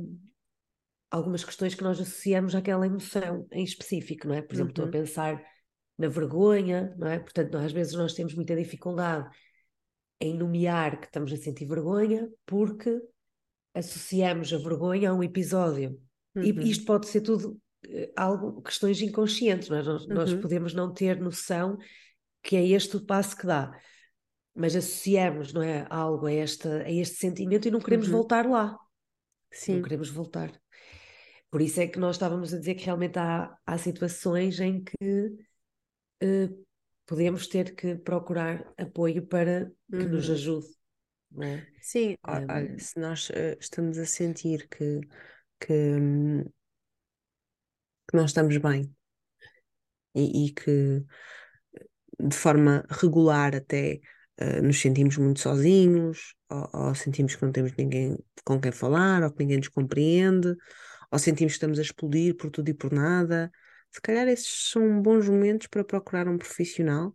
algumas 1.10 1.44
questões 1.44 1.74
que 1.74 1.84
nós 1.84 2.00
associamos 2.00 2.54
àquela 2.54 2.86
emoção 2.86 3.46
em 3.52 3.62
específico, 3.62 4.26
não 4.26 4.34
é? 4.34 4.42
Por 4.42 4.54
exemplo, 4.54 4.68
uhum. 4.68 4.70
estou 4.70 4.84
a 4.84 4.86
uhum. 4.86 4.92
pensar 4.92 5.44
na 5.98 6.08
vergonha, 6.08 6.94
não 6.98 7.06
é? 7.06 7.18
Portanto, 7.18 7.56
às 7.56 7.72
vezes 7.72 7.94
nós 7.94 8.14
temos 8.14 8.34
muita 8.34 8.56
dificuldade 8.56 9.28
em 10.20 10.34
nomear 10.34 10.98
que 10.98 11.06
estamos 11.06 11.32
a 11.32 11.36
sentir 11.36 11.66
vergonha 11.66 12.28
porque 12.44 13.00
associamos 13.76 14.52
a 14.52 14.58
vergonha 14.58 15.10
a 15.10 15.14
um 15.14 15.22
episódio. 15.22 16.00
Uhum. 16.34 16.42
E 16.42 16.70
isto 16.70 16.84
pode 16.84 17.06
ser 17.06 17.20
tudo 17.20 17.60
uh, 17.86 18.12
algo, 18.16 18.62
questões 18.62 19.00
inconscientes, 19.02 19.68
mas 19.68 19.86
nós, 19.86 20.02
uhum. 20.06 20.14
nós 20.14 20.34
podemos 20.34 20.74
não 20.74 20.92
ter 20.92 21.20
noção 21.20 21.76
que 22.42 22.56
é 22.56 22.66
este 22.66 22.96
o 22.96 23.04
passo 23.04 23.36
que 23.36 23.46
dá. 23.46 23.78
Mas 24.54 24.74
associamos, 24.74 25.52
não 25.52 25.62
é, 25.62 25.86
algo 25.90 26.26
a, 26.26 26.32
esta, 26.32 26.82
a 26.82 26.90
este 26.90 27.16
sentimento 27.16 27.68
e 27.68 27.70
não 27.70 27.80
queremos 27.80 28.06
uhum. 28.06 28.14
voltar 28.14 28.46
lá. 28.46 28.78
Sim. 29.52 29.76
Não 29.76 29.82
queremos 29.82 30.08
voltar. 30.08 30.50
Por 31.50 31.60
isso 31.60 31.80
é 31.80 31.86
que 31.86 31.98
nós 31.98 32.16
estávamos 32.16 32.54
a 32.54 32.58
dizer 32.58 32.74
que 32.74 32.84
realmente 32.84 33.18
há, 33.18 33.54
há 33.66 33.78
situações 33.78 34.58
em 34.60 34.82
que 34.82 35.36
uh, 36.22 36.66
podemos 37.06 37.46
ter 37.46 37.74
que 37.74 37.96
procurar 37.96 38.72
apoio 38.78 39.26
para 39.26 39.70
que 39.90 39.96
uhum. 39.96 40.08
nos 40.08 40.30
ajude. 40.30 40.75
É? 41.42 41.66
Sim, 41.82 42.16
olha, 42.22 42.78
se 42.78 42.98
nós 42.98 43.28
uh, 43.30 43.56
estamos 43.60 43.98
a 43.98 44.06
sentir 44.06 44.66
que, 44.68 45.00
que, 45.60 45.72
hum, 45.72 46.44
que 48.08 48.16
nós 48.16 48.30
estamos 48.30 48.56
bem 48.56 48.94
e, 50.14 50.46
e 50.46 50.52
que 50.52 51.04
de 52.18 52.34
forma 52.34 52.86
regular 52.88 53.54
até 53.54 54.00
uh, 54.40 54.62
nos 54.62 54.80
sentimos 54.80 55.18
muito 55.18 55.40
sozinhos, 55.40 56.34
ou, 56.48 56.70
ou, 56.72 56.94
sentimos 56.94 57.36
que 57.36 57.44
não 57.44 57.52
temos 57.52 57.72
ninguém 57.76 58.16
com 58.44 58.58
quem 58.58 58.72
falar, 58.72 59.22
ou 59.22 59.30
que 59.30 59.40
ninguém 59.40 59.58
nos 59.58 59.68
compreende, 59.68 60.54
ou 61.10 61.18
sentimos 61.18 61.52
que 61.52 61.56
estamos 61.56 61.78
a 61.78 61.82
explodir 61.82 62.36
por 62.36 62.50
tudo 62.50 62.70
e 62.70 62.74
por 62.74 62.92
nada. 62.92 63.50
Se 63.90 64.00
calhar 64.00 64.26
esses 64.28 64.70
são 64.70 65.02
bons 65.02 65.28
momentos 65.28 65.66
para 65.66 65.84
procurar 65.84 66.28
um 66.28 66.38
profissional 66.38 67.14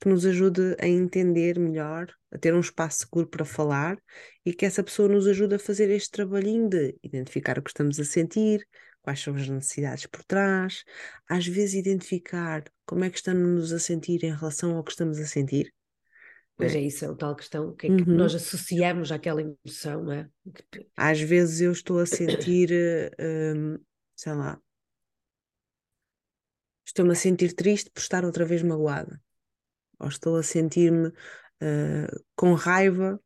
que 0.00 0.08
nos 0.08 0.24
ajude 0.24 0.76
a 0.78 0.86
entender 0.86 1.58
melhor, 1.58 2.08
a 2.30 2.38
ter 2.38 2.54
um 2.54 2.60
espaço 2.60 3.00
seguro 3.00 3.26
para 3.26 3.44
falar 3.44 3.98
e 4.44 4.52
que 4.52 4.64
essa 4.64 4.82
pessoa 4.82 5.08
nos 5.08 5.26
ajude 5.26 5.56
a 5.56 5.58
fazer 5.58 5.90
este 5.90 6.10
trabalhinho 6.10 6.68
de 6.68 6.96
identificar 7.02 7.58
o 7.58 7.62
que 7.62 7.70
estamos 7.70 7.98
a 7.98 8.04
sentir, 8.04 8.66
quais 9.02 9.20
são 9.20 9.34
as 9.34 9.48
necessidades 9.48 10.06
por 10.06 10.22
trás, 10.24 10.84
às 11.28 11.46
vezes 11.46 11.74
identificar 11.74 12.64
como 12.86 13.04
é 13.04 13.10
que 13.10 13.16
estamos 13.16 13.72
a 13.72 13.78
sentir 13.78 14.22
em 14.24 14.34
relação 14.34 14.76
ao 14.76 14.84
que 14.84 14.90
estamos 14.90 15.18
a 15.18 15.26
sentir. 15.26 15.72
Mas 16.58 16.74
é, 16.74 16.78
é 16.78 16.80
isso, 16.82 17.04
é 17.04 17.10
o 17.10 17.16
tal 17.16 17.36
questão, 17.36 17.68
o 17.68 17.74
que 17.74 17.86
é 17.86 17.96
que 17.96 18.02
uhum. 18.02 18.16
nós 18.16 18.34
associamos 18.34 19.12
àquela 19.12 19.40
emoção, 19.40 20.02
não 20.02 20.12
é? 20.12 20.28
Às 20.96 21.20
vezes 21.20 21.60
eu 21.60 21.70
estou 21.70 22.00
a 22.00 22.06
sentir, 22.06 22.70
hum, 23.18 23.78
sei 24.16 24.34
lá, 24.34 24.60
estou-me 26.84 27.12
a 27.12 27.14
sentir 27.14 27.52
triste 27.52 27.90
por 27.90 28.00
estar 28.00 28.24
outra 28.24 28.44
vez 28.44 28.62
magoada, 28.62 29.20
ou 29.98 30.08
estou 30.08 30.36
a 30.36 30.42
sentir-me 30.42 31.08
uh, 31.08 32.24
com 32.36 32.54
raiva 32.54 33.20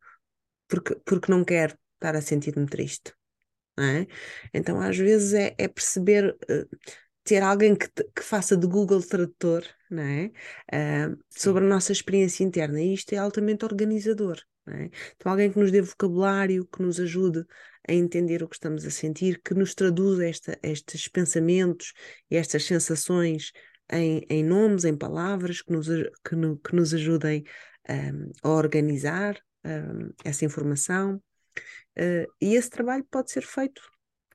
porque, 0.68 0.95
porque 1.05 1.31
não 1.31 1.45
quero 1.45 1.77
estar 1.97 2.16
a 2.16 2.23
sentir-me 2.23 2.66
triste 2.66 3.12
é? 3.79 4.07
Então, 4.53 4.81
às 4.81 4.97
vezes, 4.97 5.33
é, 5.33 5.55
é 5.57 5.68
perceber, 5.68 6.37
uh, 6.51 6.68
ter 7.25 7.43
alguém 7.43 7.75
que, 7.75 7.89
que, 7.89 8.23
faça 8.23 8.57
de 8.57 8.66
Google 8.66 9.03
Tradutor 9.03 9.64
não 9.91 10.03
é? 10.03 10.31
Uh, 10.73 11.18
sobre 11.31 11.64
a 11.64 11.68
nossa 11.68 11.93
experiência 11.93 12.45
interna, 12.45 12.81
e 12.81 12.95
isto 12.95 13.12
é 13.12 13.18
altamente 13.18 13.64
organizador. 13.64 14.39
É? 14.68 14.91
Então, 15.16 15.33
alguém 15.33 15.51
que 15.51 15.59
nos 15.59 15.73
dê 15.73 15.81
vocabulário, 15.81 16.66
que 16.66 16.83
nos 16.83 17.01
ajude 17.01 17.45
a 17.89 17.93
entender 17.93 18.43
o 18.43 18.49
que 18.49 18.55
estamos 18.55 18.87
a 18.87 18.91
sentir, 18.91 19.41
que 19.43 19.55
nos 19.55 19.75
traduza 19.75 20.27
esta, 20.27 20.59
estes 20.62 21.09
pensamentos 21.09 21.93
e 22.31 22.37
estas 22.37 22.64
sensações 22.64 23.51
em, 23.91 24.24
em 24.28 24.45
nomes, 24.45 24.85
em 24.85 24.97
palavras, 24.97 25.62
que 25.62 25.72
nos, 25.72 25.89
que, 26.24 26.35
no, 26.35 26.59
que 26.59 26.74
nos 26.74 26.95
ajudem 26.95 27.45
um, 27.89 28.33
a 28.43 28.49
organizar 28.51 29.39
um, 29.64 30.12
essa 30.24 30.45
informação. 30.45 31.22
Uh, 31.99 32.26
e 32.41 32.55
esse 32.55 32.70
trabalho 32.70 33.05
pode 33.11 33.30
ser 33.30 33.43
feito 33.43 33.80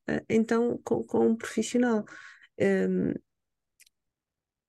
uh, 0.10 0.24
então 0.30 0.80
com, 0.84 1.04
com, 1.04 1.28
um 1.30 1.36
profissional. 1.36 2.06
Um, 2.60 3.14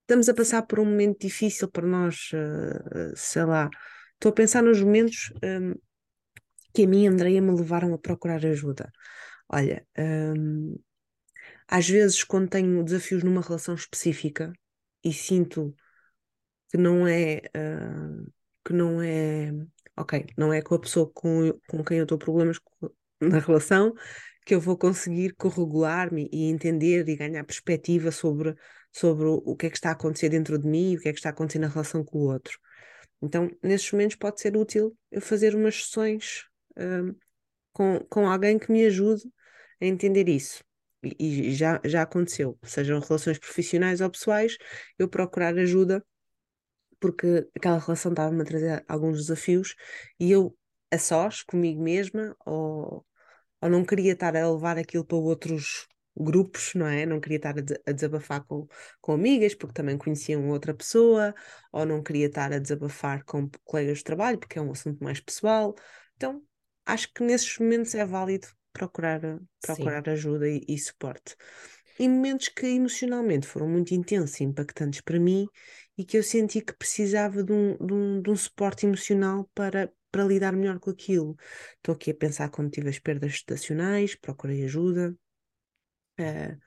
estamos 0.03 0.29
a 0.29 0.35
passar 0.35 0.63
por 0.63 0.81
um 0.81 0.87
momento 0.87 1.21
difícil 1.21 1.69
para 1.69 1.87
nós, 1.87 2.31
uh, 2.33 3.13
sei 3.15 3.45
lá. 3.45 3.69
Estou 4.15 4.31
a 4.31 4.35
pensar 4.35 4.63
nos 4.63 4.81
momentos 4.81 5.33
um, 5.45 5.75
que 6.73 6.85
a 6.85 6.89
mim 6.89 7.05
e 7.05 7.09
a 7.09 7.11
Andrea 7.11 7.41
me 7.41 7.53
levaram 7.53 7.93
a 7.95 7.99
procurar 7.99 8.45
ajuda. 8.45 8.91
Olha, 9.49 9.87
um, 9.99 10.79
às 11.67 11.89
vezes 11.89 12.25
quando 12.25 12.49
tenho 12.49 12.83
desafios 12.83 13.23
numa 13.23 13.43
relação 13.43 13.75
específica 13.75 14.53
e 15.05 15.13
sinto 15.13 15.75
que 16.71 16.77
não 16.77 17.07
é 17.07 17.41
que 18.65 18.73
não 18.73 19.01
é 19.03 19.51
ok, 19.97 20.27
não 20.37 20.53
é 20.53 20.63
com 20.63 20.75
a 20.75 20.81
pessoa 20.81 21.11
com, 21.13 21.53
com 21.67 21.85
quem 21.85 21.99
eu 21.99 22.05
estou 22.05 22.19
problemas 22.19 22.59
na 23.21 23.39
relação 23.39 23.95
que 24.49 24.55
eu 24.55 24.61
vou 24.61 24.79
conseguir 24.79 25.35
corregular-me 25.35 26.27
e 26.33 26.45
entender 26.45 27.07
e 27.07 27.17
ganhar 27.17 27.45
perspectiva 27.45 28.11
sobre, 28.11 28.55
sobre 28.91 29.27
o 29.27 29.55
que 29.55 29.67
é 29.67 29.71
que 29.71 29.77
está 29.77 29.91
a 29.91 29.93
acontecer 29.93 30.31
dentro 30.31 30.59
de 30.59 30.67
mim 30.67 30.93
e 30.93 30.97
o 30.97 31.01
que 31.01 31.09
é 31.09 31.13
que 31.13 31.19
está 31.19 31.29
a 31.29 31.33
acontecer 31.33 31.59
na 31.59 31.69
relação 31.69 32.03
com 32.03 32.19
o 32.19 32.33
outro. 32.33 32.59
Então, 33.21 33.51
nesses 33.63 33.93
momentos 33.93 34.17
pode 34.17 34.41
ser 34.41 34.57
útil 34.57 34.97
eu 35.11 35.21
fazer 35.21 35.55
umas 35.55 35.85
sessões 35.85 36.47
um, 36.79 37.15
com, 37.75 38.01
com 38.09 38.27
alguém 38.27 38.59
que 38.59 38.73
me 38.73 38.87
ajude 38.87 39.23
a 39.83 39.85
entender 39.85 40.29
isso. 40.31 40.65
E, 41.03 41.55
já, 41.55 41.81
já 41.85 42.03
aconteceu, 42.03 42.59
sejam 42.65 43.01
relações 43.01 43.39
profissionais 43.39 44.01
ou 44.01 44.11
pessoais, 44.11 44.57
eu 44.99 45.09
procurar 45.09 45.57
ajuda 45.57 46.05
porque 47.01 47.49
aquela 47.57 47.79
relação 47.79 48.13
estava-me 48.13 48.43
a 48.43 48.45
trazer 48.45 48.85
alguns 48.89 49.19
desafios 49.19 49.75
e 50.19 50.31
eu, 50.31 50.57
a 50.91 50.99
sós, 50.99 51.43
comigo 51.43 51.83
mesma, 51.83 52.37
ou, 52.45 53.07
ou 53.61 53.71
não 53.71 53.85
queria 53.85 54.13
estar 54.13 54.37
a 54.37 54.51
levar 54.51 54.79
aquilo 54.79 55.05
para 55.05 55.17
outros 55.17 55.87
grupos, 56.17 56.75
não 56.75 56.87
é? 56.87 57.07
Não 57.07 57.21
queria 57.21 57.37
estar 57.37 57.55
a 57.87 57.93
desabafar 57.93 58.45
com, 58.45 58.67
com 59.01 59.13
amigas, 59.13 59.55
porque 59.55 59.75
também 59.75 59.97
conheciam 59.97 60.49
outra 60.49 60.75
pessoa, 60.75 61.35
ou 61.73 61.87
não 61.87 62.03
queria 62.03 62.27
estar 62.27 62.53
a 62.53 62.59
desabafar 62.59 63.25
com 63.25 63.49
colegas 63.65 63.99
de 63.99 64.05
trabalho, 64.05 64.39
porque 64.39 64.59
é 64.59 64.63
um 64.63 64.73
assunto 64.73 65.03
mais 65.03 65.21
pessoal. 65.21 65.75
Então, 66.17 66.43
acho 66.85 67.13
que 67.13 67.23
nesses 67.23 67.57
momentos 67.59 67.95
é 67.95 68.05
válido 68.05 68.49
procurar, 68.73 69.21
procurar 69.61 70.09
ajuda 70.09 70.49
e, 70.49 70.65
e 70.69 70.79
suporte. 70.79 71.37
E 71.99 72.09
momentos 72.09 72.49
que 72.49 72.67
emocionalmente 72.67 73.47
foram 73.47 73.69
muito 73.69 73.93
intensos 73.93 74.41
e 74.41 74.45
impactantes 74.45 75.01
para 75.01 75.19
mim 75.19 75.49
e 75.97 76.05
que 76.05 76.17
eu 76.17 76.23
senti 76.23 76.61
que 76.61 76.73
precisava 76.77 77.43
de 77.43 77.53
um, 77.53 77.77
de 77.77 77.93
um, 77.93 78.23
de 78.23 78.31
um 78.31 78.37
suporte 78.37 78.87
emocional 78.87 79.51
para, 79.53 79.93
para 80.11 80.25
lidar 80.25 80.53
melhor 80.53 80.79
com 80.79 80.91
aquilo. 80.91 81.37
Estou 81.77 81.95
aqui 81.95 82.13
a 82.13 82.15
pensar 82.15 82.51
quando 82.51 82.71
tive 82.71 82.89
as 82.89 83.01
perdas 83.01 83.33
estacionais, 83.33 84.15
procurei 84.15 84.65
ajuda. 84.65 85.17
Uh, 86.21 86.59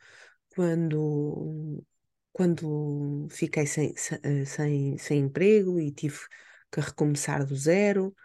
quando, 0.56 1.84
quando 2.32 3.28
fiquei 3.32 3.66
sem, 3.66 3.94
eh, 4.24 4.46
sem, 4.46 4.98
sem 4.98 5.20
emprego 5.20 5.80
e 5.80 5.92
tive 5.92 6.18
que 6.72 6.80
recomeçar 6.80 7.46
do 7.46 7.56
zero. 7.56 8.16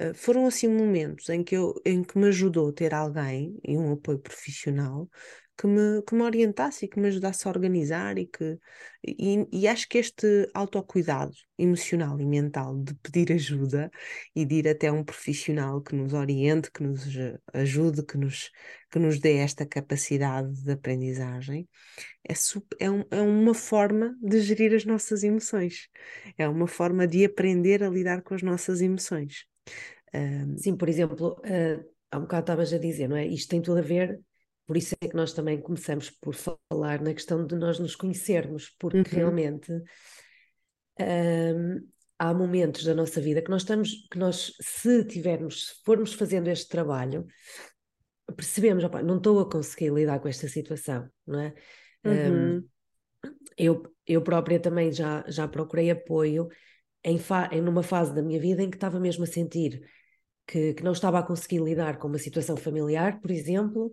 Uh, 0.00 0.14
foram 0.14 0.46
assim 0.46 0.68
momentos 0.68 1.28
em 1.28 1.42
que, 1.42 1.56
eu, 1.56 1.74
em 1.84 2.02
que 2.02 2.18
me 2.18 2.28
ajudou 2.28 2.72
ter 2.72 2.92
alguém 2.92 3.58
e 3.64 3.76
um 3.78 3.92
apoio 3.92 4.18
profissional 4.18 5.08
que 5.56 5.66
me, 5.66 6.02
que 6.02 6.14
me 6.14 6.22
orientasse 6.22 6.84
e 6.84 6.88
que 6.88 7.00
me 7.00 7.08
ajudasse 7.08 7.46
a 7.48 7.50
organizar 7.50 8.18
e 8.18 8.26
que 8.26 8.58
e, 9.06 9.46
e, 9.52 9.68
acho 9.68 9.88
que 9.88 9.98
este 9.98 10.50
autocuidado 10.52 11.32
emocional 11.56 12.20
e 12.20 12.26
mental 12.26 12.76
de 12.76 12.94
pedir 12.96 13.32
ajuda 13.32 13.90
e 14.34 14.44
de 14.44 14.56
ir 14.56 14.68
até 14.68 14.90
um 14.90 15.04
profissional 15.04 15.80
que 15.80 15.94
nos 15.94 16.12
oriente, 16.12 16.70
que 16.70 16.82
nos 16.82 17.06
ajude, 17.52 18.04
que 18.04 18.18
nos, 18.18 18.50
que 18.90 18.98
nos 18.98 19.20
dê 19.20 19.36
esta 19.36 19.64
capacidade 19.64 20.52
de 20.62 20.72
aprendizagem, 20.72 21.68
é, 22.28 22.34
é, 22.80 22.90
um, 22.90 23.04
é 23.10 23.20
uma 23.22 23.54
forma 23.54 24.16
de 24.20 24.40
gerir 24.40 24.74
as 24.74 24.84
nossas 24.84 25.22
emoções, 25.22 25.88
é 26.36 26.48
uma 26.48 26.66
forma 26.66 27.06
de 27.06 27.24
aprender 27.24 27.82
a 27.82 27.88
lidar 27.88 28.22
com 28.22 28.34
as 28.34 28.42
nossas 28.42 28.80
emoções. 28.80 29.46
Um... 30.14 30.56
Sim, 30.58 30.76
por 30.76 30.88
exemplo, 30.88 31.40
uh, 31.40 31.84
há 32.10 32.18
um 32.18 32.22
bocado 32.22 32.42
estavas 32.42 32.72
a 32.72 32.78
dizer, 32.78 33.08
não 33.08 33.16
é? 33.16 33.26
Isto 33.26 33.50
tem 33.50 33.62
tudo 33.62 33.78
a 33.78 33.82
ver 33.82 34.20
por 34.66 34.76
isso 34.76 34.94
é 35.00 35.08
que 35.08 35.16
nós 35.16 35.32
também 35.32 35.60
começamos 35.60 36.10
por 36.10 36.34
falar 36.34 37.00
na 37.00 37.14
questão 37.14 37.46
de 37.46 37.54
nós 37.54 37.78
nos 37.78 37.94
conhecermos, 37.94 38.74
porque 38.78 38.98
uhum. 38.98 39.04
realmente 39.04 39.72
um, 41.00 41.88
há 42.18 42.34
momentos 42.34 42.84
da 42.84 42.92
nossa 42.92 43.20
vida 43.20 43.40
que 43.40 43.50
nós 43.50 43.62
estamos, 43.62 44.08
que 44.10 44.18
nós, 44.18 44.52
se 44.60 45.04
tivermos, 45.04 45.68
se 45.68 45.84
formos 45.84 46.14
fazendo 46.14 46.48
este 46.48 46.68
trabalho, 46.68 47.24
percebemos, 48.34 48.82
opa, 48.82 49.02
não 49.02 49.18
estou 49.18 49.38
a 49.38 49.48
conseguir 49.48 49.92
lidar 49.92 50.18
com 50.18 50.26
esta 50.26 50.48
situação, 50.48 51.08
não 51.24 51.40
é? 51.40 51.54
Uhum. 52.04 52.56
Um, 52.56 52.68
eu, 53.56 53.82
eu 54.04 54.20
própria 54.20 54.58
também 54.58 54.90
já, 54.90 55.24
já 55.28 55.46
procurei 55.46 55.92
apoio 55.92 56.48
em, 57.06 57.20
em 57.52 57.62
numa 57.62 57.84
fase 57.84 58.12
da 58.12 58.20
minha 58.20 58.40
vida 58.40 58.62
em 58.62 58.68
que 58.68 58.76
estava 58.76 58.98
mesmo 58.98 59.22
a 59.22 59.26
sentir 59.28 59.80
que, 60.44 60.74
que 60.74 60.82
não 60.82 60.92
estava 60.92 61.20
a 61.20 61.22
conseguir 61.22 61.60
lidar 61.60 61.98
com 61.98 62.08
uma 62.08 62.18
situação 62.18 62.56
familiar, 62.56 63.20
por 63.20 63.30
exemplo, 63.30 63.92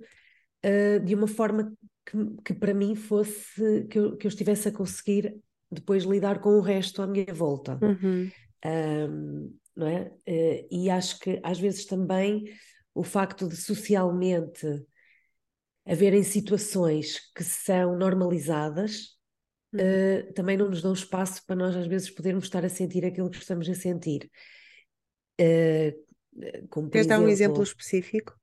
uh, 0.66 1.00
de 1.06 1.14
uma 1.14 1.28
forma 1.28 1.72
que, 2.06 2.18
que, 2.44 2.54
para 2.54 2.74
mim 2.74 2.96
fosse 2.96 3.86
que 3.90 4.00
eu, 4.00 4.18
que 4.18 4.26
eu 4.26 4.30
estivesse 4.30 4.68
a 4.68 4.72
conseguir 4.72 5.36
depois 5.72 6.04
lidar 6.04 6.40
com 6.40 6.58
o 6.58 6.62
resto 6.62 7.02
à 7.02 7.08
minha 7.08 7.34
volta. 7.34 7.80
Uhum. 7.82 8.30
Um, 8.66 9.58
não 9.76 9.88
é? 9.88 10.12
Uh, 10.28 10.68
e 10.72 10.90
acho 10.90 11.20
que 11.20 11.40
às 11.44 11.60
vezes 11.60 11.86
também 11.86 12.46
o 12.96 13.04
facto 13.04 13.48
de 13.48 13.56
socialmente 13.56 14.66
haverem 15.86 16.24
situações 16.24 17.20
que 17.36 17.44
são 17.44 17.98
normalizadas 17.98 19.13
uh, 19.74 20.34
também 20.34 20.58
não 20.58 20.70
nos 20.70 20.82
dão 20.82 20.94
espaço 20.94 21.46
para 21.46 21.56
nós 21.56 21.76
às 21.76 21.88
vezes 21.88 22.10
podermos 22.10 22.46
estar 22.46 22.64
a 22.64 22.70
sentir 22.70 23.06
aquilo 23.06 23.30
que 23.30 23.38
estamos 23.38 23.70
a 23.70 23.74
sentir. 23.74 24.30
Uh, 25.40 26.68
como 26.70 26.90
Queres 26.90 27.08
dar 27.08 27.20
um 27.20 27.28
exemplo 27.28 27.62
específico? 27.62 28.36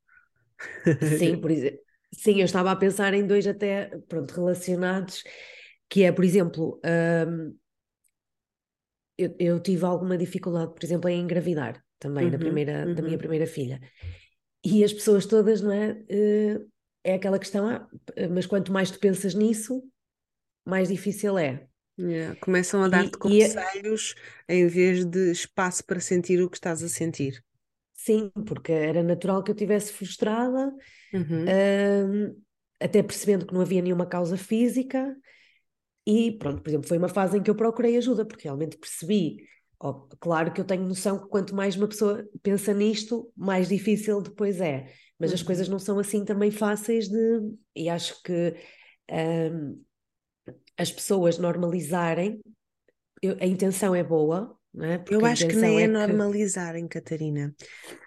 Sim, 1.18 1.37
por 1.41 1.51
exemplo. 1.51 1.81
Sim, 2.12 2.41
eu 2.41 2.45
estava 2.45 2.70
a 2.72 2.76
pensar 2.76 3.14
em 3.14 3.26
dois 3.26 3.47
até 3.47 3.97
pronto, 4.09 4.33
relacionados, 4.33 5.22
que 5.89 6.03
é, 6.03 6.12
por 6.12 6.24
exemplo, 6.24 6.81
um, 7.28 7.57
eu, 9.16 9.35
eu, 9.39 9.61
tive 9.61 9.85
alguma 9.85 10.18
dificuldade, 10.18 10.74
por 10.74 10.83
exemplo, 10.83 11.09
em 11.09 11.20
engravidar 11.20 11.85
também 11.99 12.24
uhum, 12.24 12.31
da, 12.31 12.39
primeira, 12.39 12.87
uhum. 12.87 12.95
da 12.95 13.03
minha 13.03 13.18
primeira 13.18 13.47
filha. 13.47 13.81
E 14.64 14.83
as 14.83 14.93
pessoas 14.93 15.26
todas, 15.26 15.61
não 15.61 15.72
é? 15.72 15.93
Uh, 15.93 16.70
é 17.05 17.14
aquela 17.14 17.39
questão, 17.39 17.68
ah, 17.68 17.89
mas 18.31 18.47
quanto 18.47 18.72
mais 18.72 18.91
tu 18.91 18.99
pensas 18.99 19.35
nisso, 19.35 19.83
mais 20.70 20.88
difícil 20.88 21.36
é. 21.36 21.66
Yeah. 21.98 22.34
Começam 22.40 22.82
a 22.82 22.88
dar-te 22.88 23.18
conselhos 23.18 24.14
e, 24.48 24.54
em 24.54 24.66
vez 24.66 25.04
de 25.04 25.32
espaço 25.32 25.84
para 25.84 26.00
sentir 26.00 26.40
o 26.40 26.48
que 26.48 26.56
estás 26.56 26.82
a 26.82 26.88
sentir. 26.88 27.44
Sim, 27.92 28.30
porque 28.46 28.72
era 28.72 29.02
natural 29.02 29.42
que 29.42 29.50
eu 29.50 29.54
estivesse 29.54 29.92
frustrada, 29.92 30.72
uhum. 31.12 32.34
até 32.80 33.02
percebendo 33.02 33.44
que 33.44 33.52
não 33.52 33.60
havia 33.60 33.82
nenhuma 33.82 34.06
causa 34.06 34.38
física. 34.38 35.14
E 36.06 36.32
pronto, 36.38 36.62
por 36.62 36.70
exemplo, 36.70 36.88
foi 36.88 36.96
uma 36.96 37.10
fase 37.10 37.36
em 37.36 37.42
que 37.42 37.50
eu 37.50 37.54
procurei 37.54 37.98
ajuda, 37.98 38.24
porque 38.24 38.44
realmente 38.44 38.78
percebi. 38.78 39.36
Oh, 39.78 40.08
claro 40.18 40.52
que 40.52 40.60
eu 40.60 40.64
tenho 40.64 40.86
noção 40.86 41.18
que 41.18 41.28
quanto 41.28 41.54
mais 41.54 41.76
uma 41.76 41.88
pessoa 41.88 42.26
pensa 42.42 42.72
nisto, 42.72 43.30
mais 43.36 43.68
difícil 43.68 44.22
depois 44.22 44.60
é. 44.60 44.90
Mas 45.18 45.30
uhum. 45.30 45.34
as 45.34 45.42
coisas 45.42 45.68
não 45.68 45.78
são 45.78 45.98
assim 45.98 46.24
também 46.24 46.50
fáceis 46.50 47.08
de. 47.08 47.40
E 47.76 47.90
acho 47.90 48.22
que 48.22 48.54
um, 49.10 49.82
as 50.81 50.91
pessoas 50.91 51.37
normalizarem, 51.37 52.41
eu, 53.22 53.37
a 53.39 53.47
intenção 53.47 53.95
é 53.95 54.03
boa, 54.03 54.57
é? 54.78 55.03
Eu 55.11 55.26
acho 55.26 55.47
que 55.47 55.57
nem 55.57 55.81
é, 55.81 55.83
é 55.83 55.87
normalizarem, 55.87 56.87
Catarina. 56.87 57.55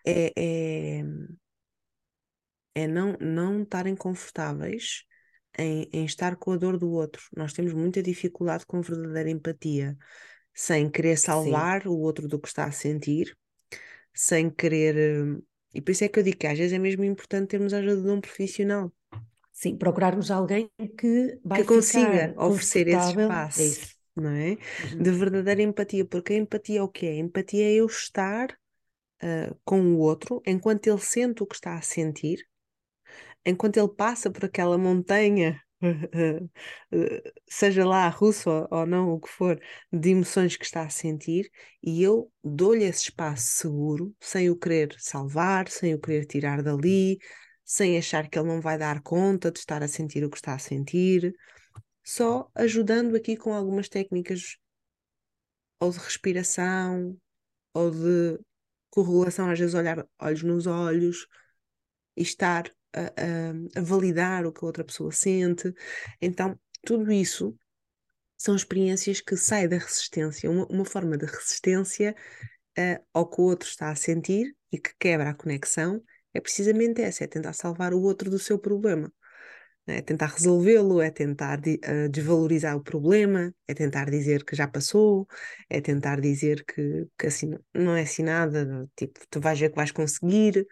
É, 0.06 0.32
é, 0.36 1.04
é 2.74 2.88
não, 2.88 3.18
não 3.20 3.62
estarem 3.62 3.96
confortáveis 3.96 5.04
em, 5.58 5.90
em 5.92 6.06
estar 6.06 6.36
com 6.38 6.52
a 6.52 6.58
dor 6.58 6.78
do 6.78 6.90
outro. 6.90 7.22
Nós 7.36 7.54
temos 7.54 7.74
muita 7.74 8.02
dificuldade 8.02 8.66
com 8.66 8.82
verdadeira 8.82 9.30
empatia, 9.30 9.96
sem 10.54 10.90
querer 10.90 11.18
salvar 11.18 11.84
Sim. 11.84 11.90
o 11.90 12.00
outro 12.00 12.28
do 12.28 12.40
que 12.40 12.48
está 12.48 12.66
a 12.66 12.72
sentir, 12.72 13.38
sem 14.14 14.50
querer. 14.50 15.38
E 15.76 15.82
por 15.82 15.92
isso 15.92 16.06
é 16.06 16.08
que 16.08 16.18
eu 16.18 16.24
digo 16.24 16.38
que 16.38 16.48
às 16.48 16.58
vezes 16.58 16.74
é 16.74 16.80
mesmo 16.80 17.04
importante 17.04 17.50
termos 17.50 17.74
a 17.74 17.80
ajuda 17.80 18.02
de 18.02 18.10
um 18.10 18.22
profissional. 18.22 18.92
Sim, 19.64 19.78
procurarmos 19.78 20.30
alguém 20.30 20.70
que 20.98 21.40
vai 21.44 21.62
que 21.62 21.68
consiga 21.68 22.34
oferecer 22.38 22.88
esse 22.90 23.12
espaço. 23.12 23.62
É 23.62 23.66
isso 23.66 23.94
não 24.16 24.30
é? 24.30 24.50
Uhum. 24.50 25.02
De 25.02 25.12
verdadeira 25.12 25.62
empatia, 25.62 26.06
porque 26.06 26.34
a 26.34 26.38
empatia 26.38 26.80
é 26.80 26.84
o 26.84 26.88
que 26.88 27.08
é? 27.08 27.12
A 27.14 27.18
empatia 27.18 27.66
é 27.66 27.74
eu 27.74 27.86
estar 27.86 28.52
uh, 29.24 29.58
com 29.66 29.82
o 29.94 29.98
outro 29.98 30.42
enquanto 30.46 30.86
ele 30.86 31.00
sente 31.00 31.42
o 31.42 31.48
que 31.48 31.56
está 31.56 31.76
a 31.76 31.82
sentir, 31.82 32.46
enquanto 33.46 33.78
ele 33.78 33.90
passa 33.90 34.30
por 34.30 34.46
aquela 34.46 34.78
montanha, 34.78 35.60
seja 37.50 37.86
lá 37.86 38.08
russo 38.08 38.50
ou 38.70 38.86
não, 38.86 39.14
o 39.14 39.20
que 39.20 39.30
for, 39.30 39.60
de 39.92 40.10
emoções 40.10 40.56
que 40.56 40.66
está 40.66 40.84
a 40.84 40.90
sentir, 40.90 41.50
e 41.82 42.04
eu 42.04 42.32
dou-lhe 42.44 42.84
esse 42.84 43.04
espaço 43.04 43.48
seguro, 43.58 44.16
sem 44.20 44.50
o 44.50 44.56
querer 44.56 44.96
salvar, 45.00 45.68
sem 45.68 45.94
o 45.94 46.00
querer 46.00 46.26
tirar 46.26 46.62
dali, 46.62 47.18
sem 47.64 47.98
achar 47.98 48.30
que 48.30 48.38
ele 48.38 48.48
não 48.48 48.62
vai 48.62 48.78
dar 48.78 49.02
conta 49.02 49.52
de 49.52 49.60
estar 49.60 49.82
a 49.82 49.88
sentir 49.88 50.24
o 50.24 50.30
que 50.30 50.38
está 50.38 50.54
a 50.54 50.60
sentir 50.60 51.34
só 52.04 52.52
ajudando 52.54 53.16
aqui 53.16 53.38
com 53.38 53.54
algumas 53.54 53.88
técnicas 53.88 54.58
ou 55.80 55.92
de 55.92 56.00
respiração 56.00 57.18
ou 57.74 57.90
de 57.92 58.40
correlação, 58.90 59.50
às 59.50 59.58
vezes 59.58 59.74
olhar 59.74 60.06
olhos 60.20 60.44
nos 60.44 60.68
olhos 60.68 61.26
e 62.16 62.22
estar 62.22 62.70
a, 62.94 63.02
a, 63.02 63.80
a 63.80 63.82
validar 63.82 64.46
o 64.46 64.52
que 64.52 64.64
a 64.64 64.68
outra 64.68 64.84
pessoa 64.84 65.12
sente. 65.12 65.74
Então, 66.22 66.60
tudo 66.86 67.12
isso 67.12 67.58
são 68.38 68.56
experiências 68.56 69.22
que 69.22 69.38
saem 69.38 69.70
da 69.70 69.78
resistência, 69.78 70.52
uma, 70.52 70.66
uma 70.68 70.86
forma 70.86 71.18
de 71.18 71.26
resistência 71.26 72.16
uh, 72.78 73.04
ao 73.14 73.30
que 73.30 73.42
o 73.42 73.46
outro 73.46 73.68
está 73.68 73.90
a 73.90 73.96
sentir 73.96 74.56
e 74.72 74.78
que 74.78 74.94
quebra 75.00 75.30
a 75.30 75.34
conexão, 75.34 76.04
é 76.34 76.42
precisamente 76.42 77.02
essa, 77.02 77.24
é 77.24 77.28
tentar 77.28 77.54
salvar 77.54 77.94
o 77.94 78.02
outro 78.02 78.30
do 78.30 78.40
seu 78.40 78.58
problema. 78.58 79.12
É 79.86 80.02
tentar 80.02 80.28
resolvê-lo, 80.28 81.02
é 81.02 81.12
tentar 81.12 81.60
uh, 81.60 82.10
desvalorizar 82.10 82.76
o 82.78 82.82
problema, 82.82 83.54
é 83.68 83.74
tentar 83.74 84.10
dizer 84.10 84.46
que 84.46 84.56
já 84.56 84.66
passou, 84.66 85.28
é 85.70 85.82
tentar 85.82 86.22
dizer 86.22 86.64
que, 86.64 87.06
que 87.18 87.28
assim 87.28 87.58
não 87.74 87.94
é 87.94 88.04
assim 88.04 88.24
nada, 88.24 88.90
tipo, 88.96 89.20
tu 89.30 89.42
vais 89.42 89.60
ver 89.60 89.70
que 89.70 89.76
vais 89.76 89.92
conseguir. 89.92 90.66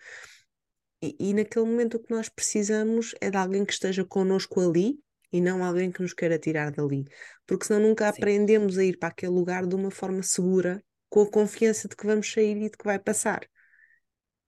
E, 1.02 1.16
e 1.20 1.34
naquele 1.34 1.66
momento 1.66 1.98
o 1.98 2.00
que 2.00 2.14
nós 2.14 2.30
precisamos 2.30 3.14
é 3.20 3.30
de 3.30 3.36
alguém 3.36 3.66
que 3.66 3.74
esteja 3.74 4.06
connosco 4.06 4.62
ali 4.62 4.98
e 5.32 5.42
não 5.42 5.64
alguém 5.64 5.92
que 5.92 6.02
nos 6.02 6.14
queira 6.14 6.40
tirar 6.40 6.72
dali. 6.72 7.04
Porque 7.46 7.66
senão 7.66 7.82
nunca 7.82 8.06
Sim. 8.06 8.18
aprendemos 8.18 8.78
a 8.78 8.84
ir 8.84 8.98
para 8.98 9.10
aquele 9.10 9.34
lugar 9.34 9.66
de 9.68 9.76
uma 9.76 9.92
forma 9.92 10.24
segura, 10.24 10.82
com 11.10 11.24
a 11.24 11.30
confiança 11.30 11.90
de 11.90 11.96
que 11.98 12.06
vamos 12.06 12.32
sair 12.32 12.56
e 12.58 12.70
de 12.70 12.78
que 12.78 12.86
vai 12.86 12.98
passar. 12.98 13.42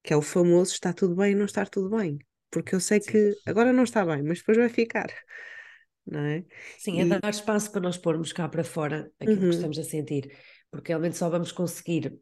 Que 0.04 0.14
é 0.14 0.18
o 0.18 0.22
famoso 0.22 0.74
está 0.74 0.94
tudo 0.94 1.16
bem 1.16 1.34
não 1.34 1.46
estar 1.46 1.70
tudo 1.70 1.90
bem 1.96 2.20
porque 2.54 2.76
eu 2.76 2.80
sei 2.80 3.02
Sim. 3.02 3.12
que 3.12 3.36
agora 3.48 3.74
não 3.74 3.84
está 3.84 4.06
bem, 4.06 4.22
mas 4.22 4.38
depois 4.38 4.58
vai 4.58 4.70
ficar. 4.70 5.08
Não 6.06 6.20
é? 6.20 6.44
Sim, 6.78 7.00
é 7.00 7.06
dar 7.06 7.30
espaço 7.30 7.72
para 7.72 7.80
nós 7.80 7.98
pormos 7.98 8.34
cá 8.34 8.50
para 8.50 8.64
fora 8.64 9.10
aquilo 9.22 9.38
uhum. 9.38 9.50
que 9.50 9.56
estamos 9.56 9.80
a 9.80 9.84
sentir, 9.86 10.38
porque 10.70 10.90
realmente 10.90 11.16
só 11.16 11.30
vamos 11.30 11.54
conseguir 11.54 12.20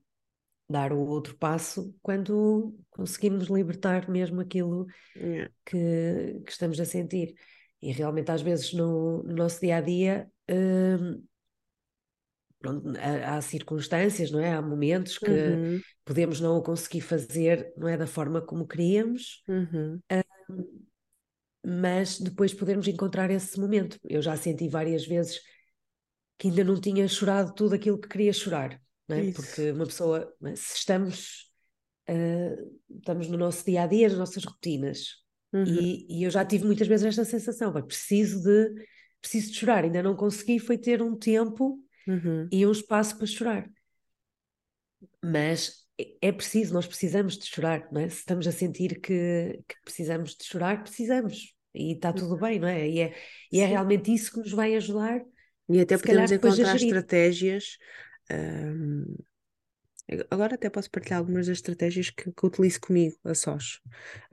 dar 0.69 0.93
o 0.93 0.99
outro 0.99 1.35
passo 1.35 1.91
quando 1.99 2.77
conseguimos 2.91 3.47
libertar 3.47 4.07
mesmo 4.07 4.39
aquilo 4.39 4.85
yeah. 5.15 5.51
que, 5.65 6.41
que, 6.45 6.51
estamos 6.51 6.79
a 6.79 6.85
sentir. 6.85 7.33
E 7.81 7.91
realmente, 7.91 8.29
às 8.29 8.43
vezes, 8.43 8.71
no, 8.71 9.23
no 9.23 9.33
nosso 9.33 9.59
dia 9.59 9.77
a 9.77 9.81
dia, 9.81 10.31
hum, 10.47 11.23
pronto, 12.61 12.93
há, 12.97 13.35
há, 13.35 13.41
circunstâncias, 13.41 14.31
não 14.31 14.39
é? 14.39 14.53
Há 14.53 14.61
momentos 14.61 15.17
que 15.17 15.29
uhum. 15.29 15.81
podemos 16.05 16.39
não 16.39 16.57
o 16.57 16.61
conseguir 16.61 17.01
fazer, 17.01 17.73
não 17.75 17.87
é 17.87 17.97
da 17.97 18.07
forma 18.07 18.41
como 18.41 18.67
queríamos, 18.67 19.43
uhum. 19.47 19.99
uh, 20.11 20.81
mas 21.65 22.19
depois 22.19 22.53
podermos 22.53 22.87
encontrar 22.87 23.29
esse 23.31 23.59
momento. 23.59 23.97
Eu 24.03 24.21
já 24.21 24.35
senti 24.37 24.67
várias 24.67 25.05
vezes 25.05 25.39
que 26.37 26.47
ainda 26.47 26.63
não 26.63 26.79
tinha 26.79 27.07
chorado 27.07 27.53
tudo 27.53 27.75
aquilo 27.75 27.99
que 27.99 28.07
queria 28.07 28.33
chorar, 28.33 28.79
não 29.07 29.17
é? 29.17 29.31
Porque 29.31 29.71
uma 29.71 29.85
pessoa, 29.85 30.31
é? 30.45 30.55
se 30.55 30.77
estamos, 30.77 31.51
uh, 32.09 32.95
estamos 32.97 33.27
no 33.27 33.37
nosso 33.37 33.65
dia 33.65 33.83
a 33.83 33.87
dia, 33.87 34.07
nas 34.09 34.17
nossas 34.17 34.43
rotinas, 34.43 35.17
uhum. 35.53 35.65
e, 35.65 36.19
e, 36.19 36.23
eu 36.23 36.31
já 36.31 36.45
tive 36.45 36.65
muitas 36.65 36.87
vezes 36.87 37.05
esta 37.05 37.25
sensação, 37.25 37.73
preciso 37.83 38.41
de 38.43 38.73
preciso 39.21 39.51
de 39.51 39.57
chorar, 39.57 39.83
ainda 39.83 40.01
não 40.01 40.15
consegui, 40.15 40.57
foi 40.57 40.77
ter 40.77 41.01
um 41.01 41.15
tempo 41.15 41.79
uhum. 42.07 42.47
e 42.51 42.65
um 42.65 42.71
espaço 42.71 43.17
para 43.17 43.27
chorar. 43.27 43.69
Mas 45.23 45.85
é, 45.99 46.27
é 46.27 46.31
preciso, 46.31 46.73
nós 46.73 46.87
precisamos 46.87 47.37
de 47.37 47.45
chorar, 47.45 47.87
não 47.91 48.01
é? 48.01 48.09
Se 48.09 48.17
estamos 48.17 48.47
a 48.47 48.51
sentir 48.51 48.99
que, 48.99 49.59
que 49.67 49.75
precisamos 49.83 50.35
de 50.35 50.45
chorar, 50.45 50.83
precisamos. 50.83 51.53
E 51.73 51.93
está 51.93 52.11
tudo 52.11 52.37
bem, 52.37 52.59
não 52.59 52.67
é? 52.67 52.87
E 52.87 52.99
é, 52.99 53.15
e 53.51 53.59
é 53.59 53.65
realmente 53.65 54.13
isso 54.13 54.31
que 54.31 54.39
nos 54.39 54.51
vai 54.51 54.75
ajudar. 54.75 55.21
E 55.69 55.79
até 55.79 55.97
podemos 55.97 56.31
encontrar 56.31 56.75
estratégias. 56.75 57.77
Agora 60.29 60.55
até 60.55 60.69
posso 60.69 60.91
partilhar 60.91 61.19
algumas 61.19 61.47
das 61.47 61.57
estratégias 61.57 62.09
que, 62.09 62.31
que 62.31 62.45
utilizo 62.45 62.81
comigo, 62.81 63.15
a 63.23 63.33
sós. 63.33 63.79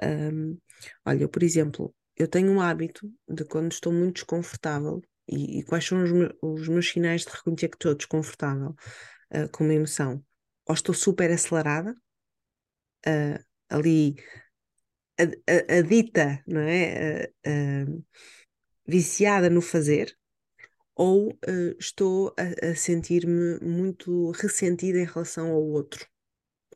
Um, 0.02 0.58
olha, 1.04 1.28
por 1.28 1.42
exemplo, 1.42 1.94
eu 2.16 2.26
tenho 2.26 2.50
um 2.50 2.60
hábito 2.60 3.08
de 3.28 3.44
quando 3.44 3.70
estou 3.70 3.92
muito 3.92 4.14
desconfortável 4.14 5.00
e, 5.28 5.60
e 5.60 5.64
quais 5.64 5.84
são 5.86 6.02
os, 6.02 6.10
me, 6.12 6.28
os, 6.42 6.68
meus 6.68 6.88
sinais 6.88 7.24
de 7.24 7.30
reconhecer 7.30 7.68
que 7.68 7.76
estou 7.76 7.94
desconfortável 7.94 8.74
uh, 9.34 9.48
com 9.52 9.64
uma 9.64 9.74
emoção? 9.74 10.24
Ou 10.66 10.74
estou 10.74 10.94
super 10.94 11.30
acelerada, 11.30 11.94
uh, 13.06 13.44
ali 13.68 14.16
adita, 15.68 16.42
não 16.46 16.60
é? 16.60 17.32
Uh, 17.46 18.04
viciada 18.86 19.50
no 19.50 19.60
fazer, 19.60 20.16
ou 20.94 21.36
estou 21.78 22.34
a, 22.38 22.70
a 22.70 22.74
sentir-me 22.74 23.58
muito 23.60 24.30
ressentida 24.30 24.98
em 24.98 25.04
relação 25.04 25.50
ao 25.50 25.62
outro 25.62 26.06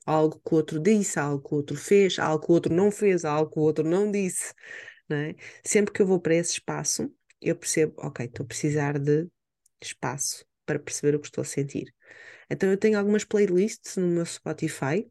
algo 0.07 0.41
que 0.45 0.55
o 0.55 0.57
outro 0.57 0.81
disse, 0.81 1.19
algo 1.19 1.47
que 1.47 1.55
o 1.55 1.57
outro 1.59 1.77
fez, 1.77 2.19
algo 2.19 2.45
que 2.45 2.51
o 2.51 2.55
outro 2.55 2.75
não 2.75 2.91
fez, 2.91 3.25
algo 3.25 3.51
que 3.51 3.59
o 3.59 3.63
outro 3.63 3.85
não 3.85 4.11
disse. 4.11 4.53
Não 5.09 5.17
é? 5.17 5.35
Sempre 5.65 5.93
que 5.93 6.03
eu 6.03 6.07
vou 6.07 6.21
para 6.21 6.35
esse 6.35 6.53
espaço, 6.53 7.13
eu 7.43 7.57
percebo, 7.57 7.95
ok, 7.99 8.27
estou 8.27 8.45
a 8.45 8.47
precisar 8.47 8.99
de 8.99 9.29
espaço 9.83 10.45
para 10.67 10.79
perceber 10.79 11.15
o 11.17 11.21
que 11.21 11.27
estou 11.29 11.43
a 11.43 11.45
sentir. 11.45 11.95
Então 12.51 12.71
eu 12.71 12.79
tenho 12.79 12.99
algumas 12.99 13.25
playlists 13.25 13.97
no 13.97 14.09
meu 14.09 14.27
Spotify, 14.27 15.11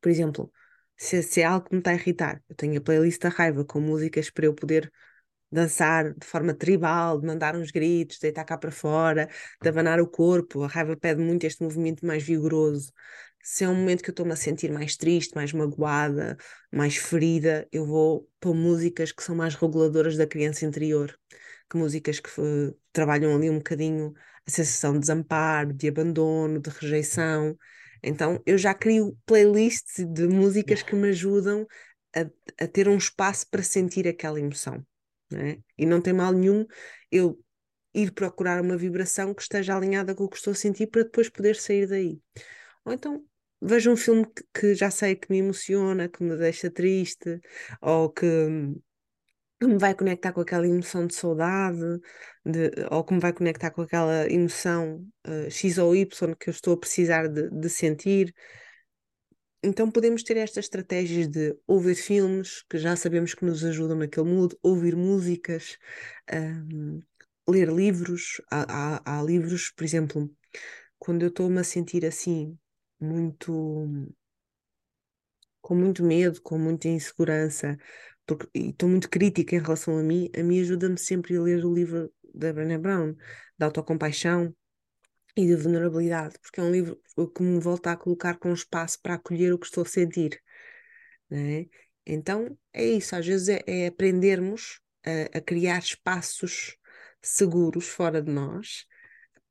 por 0.00 0.08
exemplo, 0.10 0.52
se, 0.96 1.22
se 1.22 1.40
é 1.40 1.44
algo 1.44 1.66
que 1.68 1.74
me 1.74 1.80
está 1.80 1.90
a 1.90 1.94
irritar, 1.94 2.42
eu 2.48 2.54
tenho 2.56 2.78
a 2.78 2.80
playlist 2.80 3.20
da 3.20 3.28
raiva 3.28 3.64
com 3.64 3.80
músicas 3.80 4.30
para 4.30 4.46
eu 4.46 4.54
poder 4.54 4.92
dançar 5.52 6.14
de 6.14 6.26
forma 6.26 6.54
tribal, 6.54 7.20
de 7.20 7.26
mandar 7.26 7.56
uns 7.56 7.70
gritos, 7.70 8.16
de 8.16 8.22
deitar 8.22 8.44
cá 8.44 8.58
para 8.58 8.70
fora, 8.72 9.28
de 9.62 9.68
abanar 9.68 10.00
o 10.00 10.08
corpo. 10.08 10.62
A 10.64 10.68
raiva 10.68 10.96
pede 10.96 11.22
muito 11.22 11.44
este 11.46 11.62
movimento 11.62 12.06
mais 12.06 12.22
vigoroso. 12.22 12.92
Se 13.48 13.62
é 13.62 13.68
um 13.68 13.76
momento 13.76 14.02
que 14.02 14.10
eu 14.10 14.12
estou-me 14.12 14.32
a 14.32 14.36
sentir 14.36 14.72
mais 14.72 14.96
triste, 14.96 15.32
mais 15.36 15.52
magoada, 15.52 16.36
mais 16.68 16.96
ferida, 16.96 17.68
eu 17.70 17.86
vou 17.86 18.28
pôr 18.40 18.52
músicas 18.52 19.12
que 19.12 19.22
são 19.22 19.36
mais 19.36 19.54
reguladoras 19.54 20.16
da 20.16 20.26
criança 20.26 20.66
interior, 20.66 21.16
que 21.70 21.76
músicas 21.76 22.18
que 22.18 22.28
uh, 22.40 22.76
trabalham 22.92 23.36
ali 23.36 23.48
um 23.48 23.58
bocadinho 23.58 24.12
a 24.44 24.50
sensação 24.50 24.94
de 24.94 24.98
desamparo, 24.98 25.72
de 25.72 25.86
abandono, 25.86 26.60
de 26.60 26.68
rejeição. 26.70 27.56
Então 28.02 28.42
eu 28.44 28.58
já 28.58 28.74
crio 28.74 29.16
playlists 29.24 30.04
de 30.04 30.26
músicas 30.26 30.82
que 30.82 30.96
me 30.96 31.10
ajudam 31.10 31.68
a, 32.16 32.64
a 32.64 32.66
ter 32.66 32.88
um 32.88 32.96
espaço 32.96 33.48
para 33.48 33.62
sentir 33.62 34.08
aquela 34.08 34.40
emoção. 34.40 34.84
Não 35.30 35.40
é? 35.40 35.58
E 35.78 35.86
não 35.86 36.00
tem 36.00 36.12
mal 36.12 36.32
nenhum 36.32 36.66
eu 37.12 37.38
ir 37.94 38.10
procurar 38.10 38.60
uma 38.60 38.76
vibração 38.76 39.32
que 39.32 39.42
esteja 39.42 39.76
alinhada 39.76 40.16
com 40.16 40.24
o 40.24 40.28
que 40.28 40.36
estou 40.36 40.50
a 40.50 40.56
sentir 40.56 40.88
para 40.88 41.04
depois 41.04 41.28
poder 41.28 41.54
sair 41.54 41.86
daí. 41.86 42.20
Ou 42.84 42.92
então 42.92 43.24
vejo 43.60 43.92
um 43.92 43.96
filme 43.96 44.26
que, 44.26 44.44
que 44.60 44.74
já 44.74 44.90
sei 44.90 45.16
que 45.16 45.30
me 45.30 45.38
emociona, 45.38 46.08
que 46.08 46.22
me 46.22 46.36
deixa 46.36 46.70
triste, 46.70 47.40
ou 47.80 48.10
que 48.10 48.26
que 49.58 49.66
me 49.66 49.78
vai 49.78 49.94
conectar 49.94 50.32
com 50.32 50.40
aquela 50.40 50.66
emoção 50.66 51.06
de 51.06 51.14
saudade, 51.14 51.78
de, 52.44 52.70
ou 52.90 53.04
que 53.04 53.14
me 53.14 53.20
vai 53.20 53.32
conectar 53.32 53.70
com 53.70 53.82
aquela 53.82 54.30
emoção 54.30 55.06
uh, 55.26 55.50
X 55.50 55.78
ou 55.78 55.94
Y 55.96 56.06
que 56.38 56.50
eu 56.50 56.52
estou 56.52 56.74
a 56.74 56.76
precisar 56.76 57.28
de, 57.28 57.48
de, 57.50 57.70
sentir. 57.70 58.34
Então 59.62 59.90
podemos 59.90 60.22
ter 60.22 60.36
estas 60.36 60.66
estratégias 60.66 61.28
de 61.28 61.56
ouvir 61.66 61.94
filmes 61.94 62.62
que 62.68 62.78
já 62.78 62.94
sabemos 62.96 63.34
que 63.34 63.44
nos 63.44 63.64
ajudam 63.64 63.96
naquele 63.96 64.28
mood, 64.28 64.54
ouvir 64.62 64.94
músicas, 64.94 65.78
um, 66.32 67.00
ler 67.48 67.68
livros. 67.72 68.40
Há, 68.50 68.98
há, 68.98 69.18
há 69.18 69.22
livros, 69.22 69.72
por 69.74 69.84
exemplo, 69.84 70.30
quando 70.98 71.22
eu 71.22 71.28
estou-me 71.28 71.58
a 71.58 71.64
sentir 71.64 72.04
assim, 72.04 72.58
muito 73.00 73.86
com 75.60 75.74
muito 75.74 76.04
medo, 76.04 76.40
com 76.42 76.58
muita 76.58 76.88
insegurança, 76.88 77.76
porque 78.24 78.48
estou 78.54 78.88
muito 78.88 79.10
crítica 79.10 79.56
em 79.56 79.60
relação 79.60 79.98
a 79.98 80.02
mim, 80.02 80.30
a 80.38 80.42
mim 80.42 80.60
ajuda-me 80.60 80.98
sempre 80.98 81.36
a 81.36 81.42
ler 81.42 81.64
o 81.64 81.74
livro 81.74 82.12
da 82.34 82.52
Brené 82.52 82.78
Brown, 82.78 83.16
da 83.58 83.66
autocompaixão 83.66 84.54
e 85.36 85.50
da 85.50 85.60
vulnerabilidade, 85.60 86.38
porque 86.40 86.60
é 86.60 86.62
um 86.62 86.70
livro 86.70 87.00
que 87.34 87.42
me 87.42 87.60
volta 87.60 87.92
a 87.92 87.96
colocar 87.96 88.36
com 88.38 88.52
espaço 88.52 89.00
para 89.02 89.14
acolher 89.14 89.52
o 89.52 89.58
que 89.58 89.66
estou 89.66 89.82
a 89.82 89.86
sentir. 89.86 90.40
Né? 91.28 91.66
Então 92.06 92.56
é 92.72 92.84
isso, 92.84 93.16
às 93.16 93.26
vezes 93.26 93.48
é, 93.48 93.62
é 93.66 93.86
aprendermos 93.88 94.80
a, 95.04 95.38
a, 95.38 95.40
criar 95.40 95.78
espaços 95.78 96.76
seguros 97.20 97.88
fora 97.88 98.22
de 98.22 98.30
nós. 98.30 98.86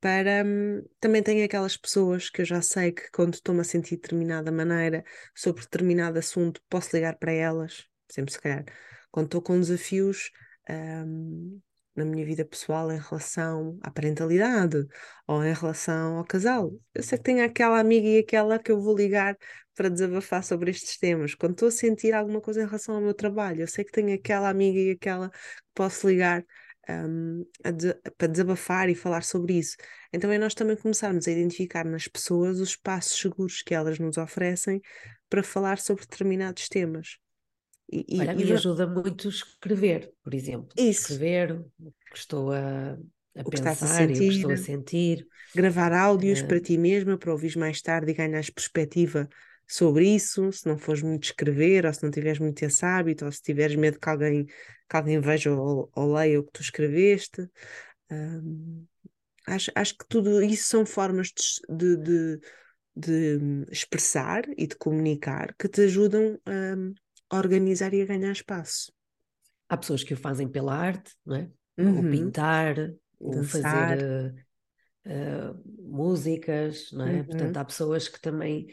Para 0.06 0.44
hum, 0.46 0.84
também 1.00 1.24
tem 1.24 1.42
aquelas 1.42 1.76
pessoas 1.76 2.30
que 2.30 2.40
eu 2.44 2.46
já 2.46 2.62
sei 2.62 2.92
que 2.92 3.10
quando 3.10 3.34
estou-me 3.34 3.62
a 3.62 3.64
sentir 3.64 3.96
de 3.96 4.04
determinada 4.04 4.52
maneira 4.52 5.04
sobre 5.34 5.64
determinado 5.64 6.20
assunto, 6.20 6.62
posso 6.70 6.96
ligar 6.96 7.18
para 7.18 7.32
elas 7.32 7.88
sempre 8.08 8.32
se 8.32 8.40
calhar, 8.40 8.64
quando 9.10 9.26
estou 9.26 9.42
com 9.42 9.60
desafios 9.60 10.30
um, 10.70 11.60
na 11.96 12.06
minha 12.06 12.24
vida 12.24 12.46
pessoal 12.46 12.92
em 12.92 13.00
relação 13.00 13.80
à 13.82 13.90
parentalidade 13.90 14.86
ou 15.26 15.44
em 15.44 15.52
relação 15.52 16.20
ao 16.20 16.24
casal. 16.24 16.72
Eu 16.94 17.02
sei 17.02 17.18
que 17.18 17.24
tenho 17.24 17.44
aquela 17.44 17.80
amiga 17.80 18.08
e 18.08 18.20
aquela 18.20 18.60
que 18.60 18.72
eu 18.72 18.80
vou 18.80 18.96
ligar 18.96 19.36
para 19.74 19.90
desabafar 19.90 20.44
sobre 20.44 20.70
estes 20.70 21.00
temas. 21.00 21.34
Quando 21.34 21.54
estou 21.54 21.70
a 21.70 21.72
sentir 21.72 22.14
alguma 22.14 22.40
coisa 22.40 22.62
em 22.62 22.68
relação 22.68 22.94
ao 22.94 23.02
meu 23.02 23.16
trabalho, 23.16 23.62
eu 23.62 23.68
sei 23.68 23.84
que 23.84 23.92
tenho 23.92 24.14
aquela 24.14 24.50
amiga 24.50 24.78
e 24.80 24.92
aquela 24.92 25.32
que 25.32 25.38
posso 25.74 26.08
ligar 26.08 26.46
um, 26.90 27.46
de, 27.74 27.94
para 28.18 28.28
desabafar 28.28 28.90
e 28.90 28.96
falar 28.96 29.24
sobre 29.24 29.58
isso. 29.58 29.76
Então 30.14 30.32
é 30.32 30.38
nós 30.38 30.54
também 30.54 30.76
começarmos 30.76 31.28
a 31.28 31.32
identificar 31.32 31.86
nas 31.86 32.08
pessoas 32.08 32.60
os 32.60 32.70
espaços 32.70 33.20
seguros 33.20 33.62
que 33.62 33.74
elas 33.74 34.00
nos 34.00 34.18
oferecem 34.18 34.82
para 35.30 35.44
falar 35.44 35.80
sobre 35.80 36.04
determinados 36.04 36.68
temas. 36.70 37.18
E, 37.92 38.20
Olha, 38.20 38.34
e, 38.34 38.46
me 38.46 38.52
ajuda 38.52 38.88
muito 38.88 39.30
escrever, 39.30 40.12
por 40.24 40.34
exemplo. 40.34 40.70
Isso. 40.78 41.14
Escrever 41.14 41.52
o 41.52 41.92
que 42.12 42.18
estou 42.18 42.52
a, 42.52 42.98
a 43.36 43.42
o 43.44 43.50
pensar 43.50 44.02
a 44.02 44.04
e 44.04 44.14
o 44.14 44.18
que 44.18 44.28
estou 44.28 44.52
a 44.52 44.58
sentir. 44.58 45.28
Gravar 45.54 45.94
áudios 45.94 46.42
uh... 46.42 46.48
para 46.48 46.60
ti 46.60 46.78
mesma, 46.78 47.18
para 47.18 47.32
ouvir 47.32 47.56
mais 47.58 47.82
tarde 47.82 48.12
e 48.12 48.16
ganhar 48.16 48.44
perspectiva 48.54 49.30
sobre 49.68 50.08
isso, 50.08 50.52
se 50.52 50.68
não 50.68 50.78
fores 50.78 51.02
muito 51.02 51.24
escrever, 51.24 51.86
ou 51.86 51.94
se 51.94 52.04
não 52.04 52.12
tiveres 52.12 52.40
muito 52.40 52.62
esse 52.64 52.86
hábito, 52.86 53.26
ou 53.26 53.32
se 53.32 53.42
tiveres 53.42 53.76
medo 53.76 54.00
que 54.00 54.10
alguém, 54.10 54.46
que 54.46 54.96
alguém 54.96 55.20
veja 55.20 55.52
ou, 55.52 55.90
ou 55.96 56.14
leia 56.14 56.40
o 56.40 56.44
que 56.44 56.52
tu 56.52 56.62
escreveste. 56.62 57.50
Um, 58.12 58.86
acho, 59.48 59.72
acho 59.74 59.98
que 59.98 60.06
tudo 60.08 60.42
isso 60.42 60.68
são 60.68 60.86
formas 60.86 61.32
de, 61.70 61.98
de, 61.98 62.40
de, 62.96 63.38
de 63.38 63.66
expressar 63.72 64.44
e 64.58 64.68
de 64.68 64.76
comunicar 64.76 65.56
que 65.58 65.68
te 65.68 65.82
ajudam 65.82 66.40
a 66.46 67.06
a 67.30 67.38
organizar 67.38 67.94
e 67.94 68.02
a 68.02 68.06
ganhar 68.06 68.32
espaço. 68.32 68.92
Há 69.68 69.78
pessoas 69.78 70.04
que 70.04 70.14
o 70.14 70.18
fazem 70.18 70.48
pela 70.48 70.76
arte, 70.76 71.14
não 71.26 71.36
é? 71.36 71.50
Uhum. 71.78 72.00
O 72.00 72.12
pintar, 72.12 72.76
o 73.20 73.44
fazer 73.44 74.36
uh, 75.06 75.10
uh, 75.10 75.64
músicas, 75.82 76.92
não 76.92 77.08
é? 77.08 77.14
Uhum. 77.16 77.26
Portanto, 77.26 77.58
há 77.58 77.66
pessoas 77.66 78.08
que 78.08 78.22
também 78.22 78.68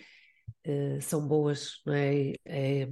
uh, 0.67 1.01
são 1.01 1.27
boas, 1.27 1.81
não 1.87 1.95
é? 1.95 2.33
é? 2.45 2.89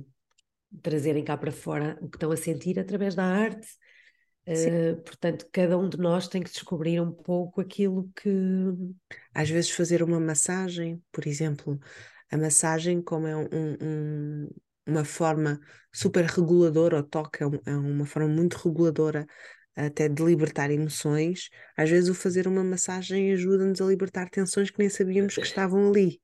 Trazerem 0.82 1.24
cá 1.24 1.36
para 1.36 1.50
fora 1.50 1.98
o 2.00 2.08
que 2.08 2.16
estão 2.16 2.30
a 2.30 2.36
sentir 2.36 2.78
através 2.78 3.14
da 3.14 3.24
arte. 3.24 3.68
portanto, 5.04 5.46
cada 5.52 5.76
um 5.76 5.88
de 5.88 5.98
nós 5.98 6.28
tem 6.28 6.42
que 6.42 6.50
descobrir 6.50 7.00
um 7.00 7.12
pouco 7.12 7.60
aquilo 7.60 8.10
que. 8.14 8.30
Às 9.34 9.50
vezes, 9.50 9.70
fazer 9.70 10.02
uma 10.02 10.20
massagem, 10.20 11.02
por 11.12 11.26
exemplo, 11.26 11.78
a 12.30 12.36
massagem, 12.36 13.02
como 13.02 13.26
é 13.26 13.36
um, 13.36 13.48
um, 13.82 14.48
uma 14.86 15.04
forma 15.04 15.60
super 15.92 16.24
reguladora, 16.24 17.00
o 17.00 17.02
toque 17.02 17.42
é, 17.42 17.46
um, 17.46 17.60
é 17.66 17.76
uma 17.76 18.06
forma 18.06 18.28
muito 18.28 18.54
reguladora 18.54 19.26
até 19.76 20.08
de 20.08 20.22
libertar 20.22 20.70
emoções, 20.70 21.48
às 21.76 21.88
vezes 21.88 22.10
o 22.10 22.14
fazer 22.14 22.46
uma 22.46 22.64
massagem 22.64 23.32
ajuda-nos 23.32 23.80
a 23.80 23.86
libertar 23.86 24.28
tensões 24.28 24.70
que 24.70 24.78
nem 24.78 24.88
sabíamos 24.88 25.34
que 25.34 25.42
estavam 25.42 25.88
ali, 25.88 26.20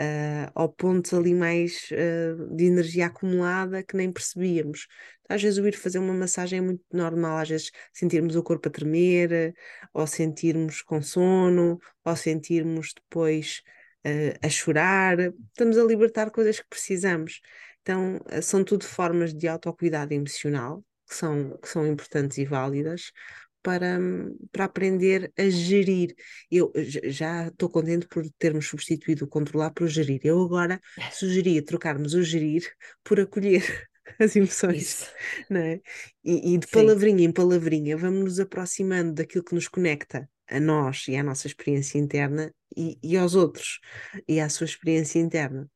uh, 0.00 0.50
ou 0.54 0.68
pontos 0.68 1.12
ali 1.12 1.34
mais 1.34 1.88
uh, 1.92 2.54
de 2.54 2.64
energia 2.64 3.06
acumulada 3.06 3.82
que 3.82 3.96
nem 3.96 4.12
percebíamos. 4.12 4.86
Às 5.28 5.42
vezes 5.42 5.58
o 5.58 5.66
ir 5.66 5.76
fazer 5.76 5.98
uma 5.98 6.12
massagem 6.12 6.58
é 6.58 6.62
muito 6.62 6.84
normal, 6.92 7.38
às 7.38 7.48
vezes 7.48 7.70
sentirmos 7.92 8.36
o 8.36 8.42
corpo 8.42 8.68
a 8.68 8.72
tremer, 8.72 9.54
ou 9.94 10.06
sentirmos 10.06 10.82
com 10.82 11.00
sono, 11.02 11.78
ou 12.04 12.16
sentirmos 12.16 12.92
depois 12.94 13.62
uh, 14.06 14.38
a 14.42 14.48
chorar, 14.48 15.18
estamos 15.18 15.78
a 15.78 15.84
libertar 15.84 16.30
coisas 16.30 16.60
que 16.60 16.68
precisamos. 16.68 17.40
Então, 17.80 18.20
são 18.42 18.62
tudo 18.62 18.84
formas 18.84 19.34
de 19.34 19.48
autocuidado 19.48 20.14
emocional 20.14 20.84
que 21.12 21.18
são, 21.18 21.58
que 21.58 21.68
são 21.68 21.86
importantes 21.86 22.38
e 22.38 22.44
válidas 22.46 23.12
para, 23.62 23.98
para 24.50 24.64
aprender 24.64 25.30
a 25.38 25.48
gerir. 25.48 26.14
Eu 26.50 26.72
já 27.04 27.48
estou 27.48 27.68
contente 27.68 28.08
por 28.08 28.24
termos 28.38 28.66
substituído 28.66 29.26
o 29.26 29.28
controlar 29.28 29.70
por 29.72 29.86
gerir. 29.86 30.20
Eu 30.24 30.42
agora 30.42 30.80
sugeria 31.12 31.62
trocarmos 31.62 32.14
o 32.14 32.22
gerir 32.22 32.66
por 33.04 33.20
acolher 33.20 33.62
as 34.18 34.34
emoções, 34.34 35.10
não 35.50 35.60
é? 35.60 35.80
E, 36.24 36.54
e 36.54 36.58
de 36.58 36.66
Sim. 36.66 36.72
palavrinha 36.72 37.24
em 37.24 37.32
palavrinha 37.32 37.96
vamos 37.96 38.20
nos 38.20 38.40
aproximando 38.40 39.12
daquilo 39.12 39.44
que 39.44 39.54
nos 39.54 39.68
conecta 39.68 40.28
a 40.48 40.58
nós 40.58 41.06
e 41.08 41.16
à 41.16 41.22
nossa 41.22 41.46
experiência 41.46 41.98
interna 41.98 42.52
e, 42.76 42.98
e 43.02 43.16
aos 43.16 43.34
outros 43.34 43.80
e 44.26 44.40
à 44.40 44.48
sua 44.48 44.64
experiência 44.64 45.18
interna 45.18 45.70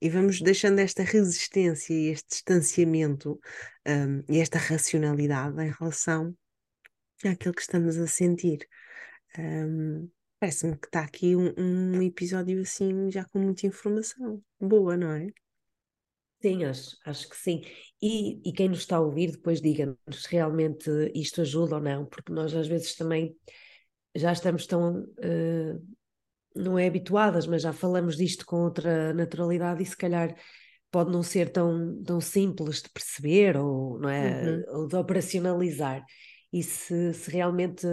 e 0.00 0.08
vamos 0.08 0.40
deixando 0.40 0.78
esta 0.78 1.02
resistência 1.02 1.92
e 1.92 2.08
este 2.08 2.28
distanciamento 2.28 3.38
um, 3.86 4.22
e 4.28 4.40
esta 4.40 4.58
racionalidade 4.58 5.60
em 5.62 5.70
relação 5.70 6.36
àquilo 7.24 7.54
que 7.54 7.62
estamos 7.62 7.96
a 7.98 8.06
sentir. 8.06 8.66
Um, 9.38 10.10
Parece-me 10.42 10.76
que 10.76 10.88
está 10.88 11.02
aqui 11.02 11.36
um, 11.36 11.54
um, 11.56 12.02
episódio 12.02 12.60
assim 12.60 13.08
já 13.12 13.24
com 13.26 13.38
muita 13.38 13.64
informação. 13.64 14.42
Boa, 14.60 14.96
não 14.96 15.12
é? 15.12 15.28
Sim, 16.42 16.64
acho, 16.64 16.96
acho 17.06 17.28
que 17.28 17.36
sim. 17.36 17.62
E, 18.02 18.40
e 18.44 18.52
quem 18.52 18.68
nos 18.68 18.80
está 18.80 18.96
a 18.96 19.00
ouvir, 19.00 19.30
depois 19.30 19.60
diga-nos 19.60 20.26
realmente 20.26 20.90
isto 21.14 21.42
ajuda 21.42 21.76
ou 21.76 21.80
não, 21.80 22.04
porque 22.06 22.32
nós 22.32 22.52
às 22.56 22.66
vezes 22.66 22.96
também 22.96 23.36
já 24.16 24.32
estamos 24.32 24.66
tão 24.66 25.02
uh, 25.02 25.96
não 26.56 26.76
é 26.76 26.88
habituadas, 26.88 27.46
mas 27.46 27.62
já 27.62 27.72
falamos 27.72 28.16
disto 28.16 28.44
com 28.44 28.56
outra 28.62 29.14
naturalidade 29.14 29.80
e 29.80 29.86
se 29.86 29.96
calhar 29.96 30.34
pode 30.92 31.10
não 31.10 31.22
ser 31.22 31.48
tão, 31.48 32.02
tão 32.04 32.20
simples 32.20 32.82
de 32.82 32.90
perceber 32.90 33.56
ou, 33.56 33.98
não 33.98 34.10
é, 34.10 34.42
uhum. 34.44 34.80
ou 34.80 34.86
de 34.86 34.94
operacionalizar. 34.94 36.04
E 36.52 36.62
se, 36.62 37.14
se 37.14 37.30
realmente, 37.30 37.86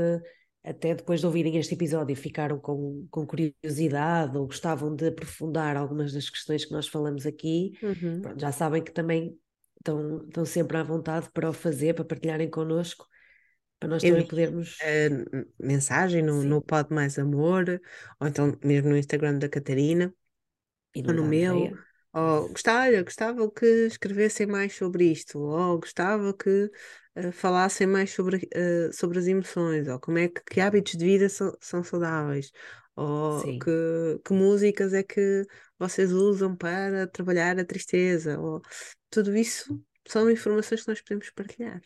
até 0.61 0.93
depois 0.93 1.21
de 1.21 1.25
ouvirem 1.25 1.55
este 1.55 1.73
episódio, 1.73 2.13
ficaram 2.15 2.59
com, 2.59 3.07
com 3.09 3.25
curiosidade 3.25 4.37
ou 4.37 4.45
gostavam 4.45 4.93
de 4.93 5.07
aprofundar 5.07 5.77
algumas 5.77 6.11
das 6.11 6.29
questões 6.29 6.65
que 6.65 6.73
nós 6.73 6.89
falamos 6.89 7.25
aqui, 7.25 7.71
uhum. 7.81 8.21
pronto, 8.21 8.39
já 8.39 8.51
sabem 8.51 8.83
que 8.83 8.91
também 8.91 9.33
estão, 9.77 10.25
estão 10.27 10.43
sempre 10.45 10.75
à 10.75 10.83
vontade 10.83 11.29
para 11.33 11.49
o 11.49 11.53
fazer, 11.53 11.93
para 11.93 12.03
partilharem 12.03 12.49
connosco. 12.49 13.07
para 13.79 13.87
nós 13.87 14.03
também 14.03 14.27
podermos. 14.27 14.77
mensagem 15.57 16.21
no, 16.21 16.43
no 16.43 16.61
Pod 16.61 16.93
Mais 16.93 17.17
Amor, 17.17 17.81
ou 18.19 18.27
então 18.27 18.57
mesmo 18.61 18.89
no 18.89 18.97
Instagram 18.97 19.37
da 19.37 19.47
Catarina, 19.47 20.13
e 20.93 21.01
ou 21.01 21.13
no 21.13 21.25
meu. 21.25 21.71
Ou 22.13 22.49
gostava, 22.49 23.03
gostava 23.03 23.51
que 23.51 23.65
escrevessem 23.65 24.47
mais 24.47 24.75
sobre 24.75 25.11
isto, 25.11 25.39
ou 25.39 25.79
gostava 25.79 26.33
que 26.33 26.71
uh, 27.15 27.31
falassem 27.31 27.85
mais 27.85 28.11
sobre, 28.11 28.37
uh, 28.37 28.91
sobre 28.91 29.19
as 29.19 29.27
emoções, 29.27 29.87
ou 29.87 29.99
como 29.99 30.17
é 30.17 30.27
que, 30.27 30.41
que 30.43 30.59
hábitos 30.59 30.93
de 30.93 31.05
vida 31.05 31.29
são, 31.29 31.55
são 31.61 31.83
saudáveis, 31.83 32.51
ou 32.95 33.41
que, 33.59 34.19
que 34.25 34.33
músicas 34.33 34.93
é 34.93 35.03
que 35.03 35.45
vocês 35.77 36.11
usam 36.11 36.55
para 36.55 37.07
trabalhar 37.07 37.59
a 37.59 37.65
tristeza, 37.65 38.39
ou 38.39 38.61
tudo 39.09 39.35
isso 39.35 39.79
são 40.07 40.29
informações 40.31 40.81
que 40.81 40.89
nós 40.89 41.01
podemos 41.01 41.29
partilhar. 41.29 41.81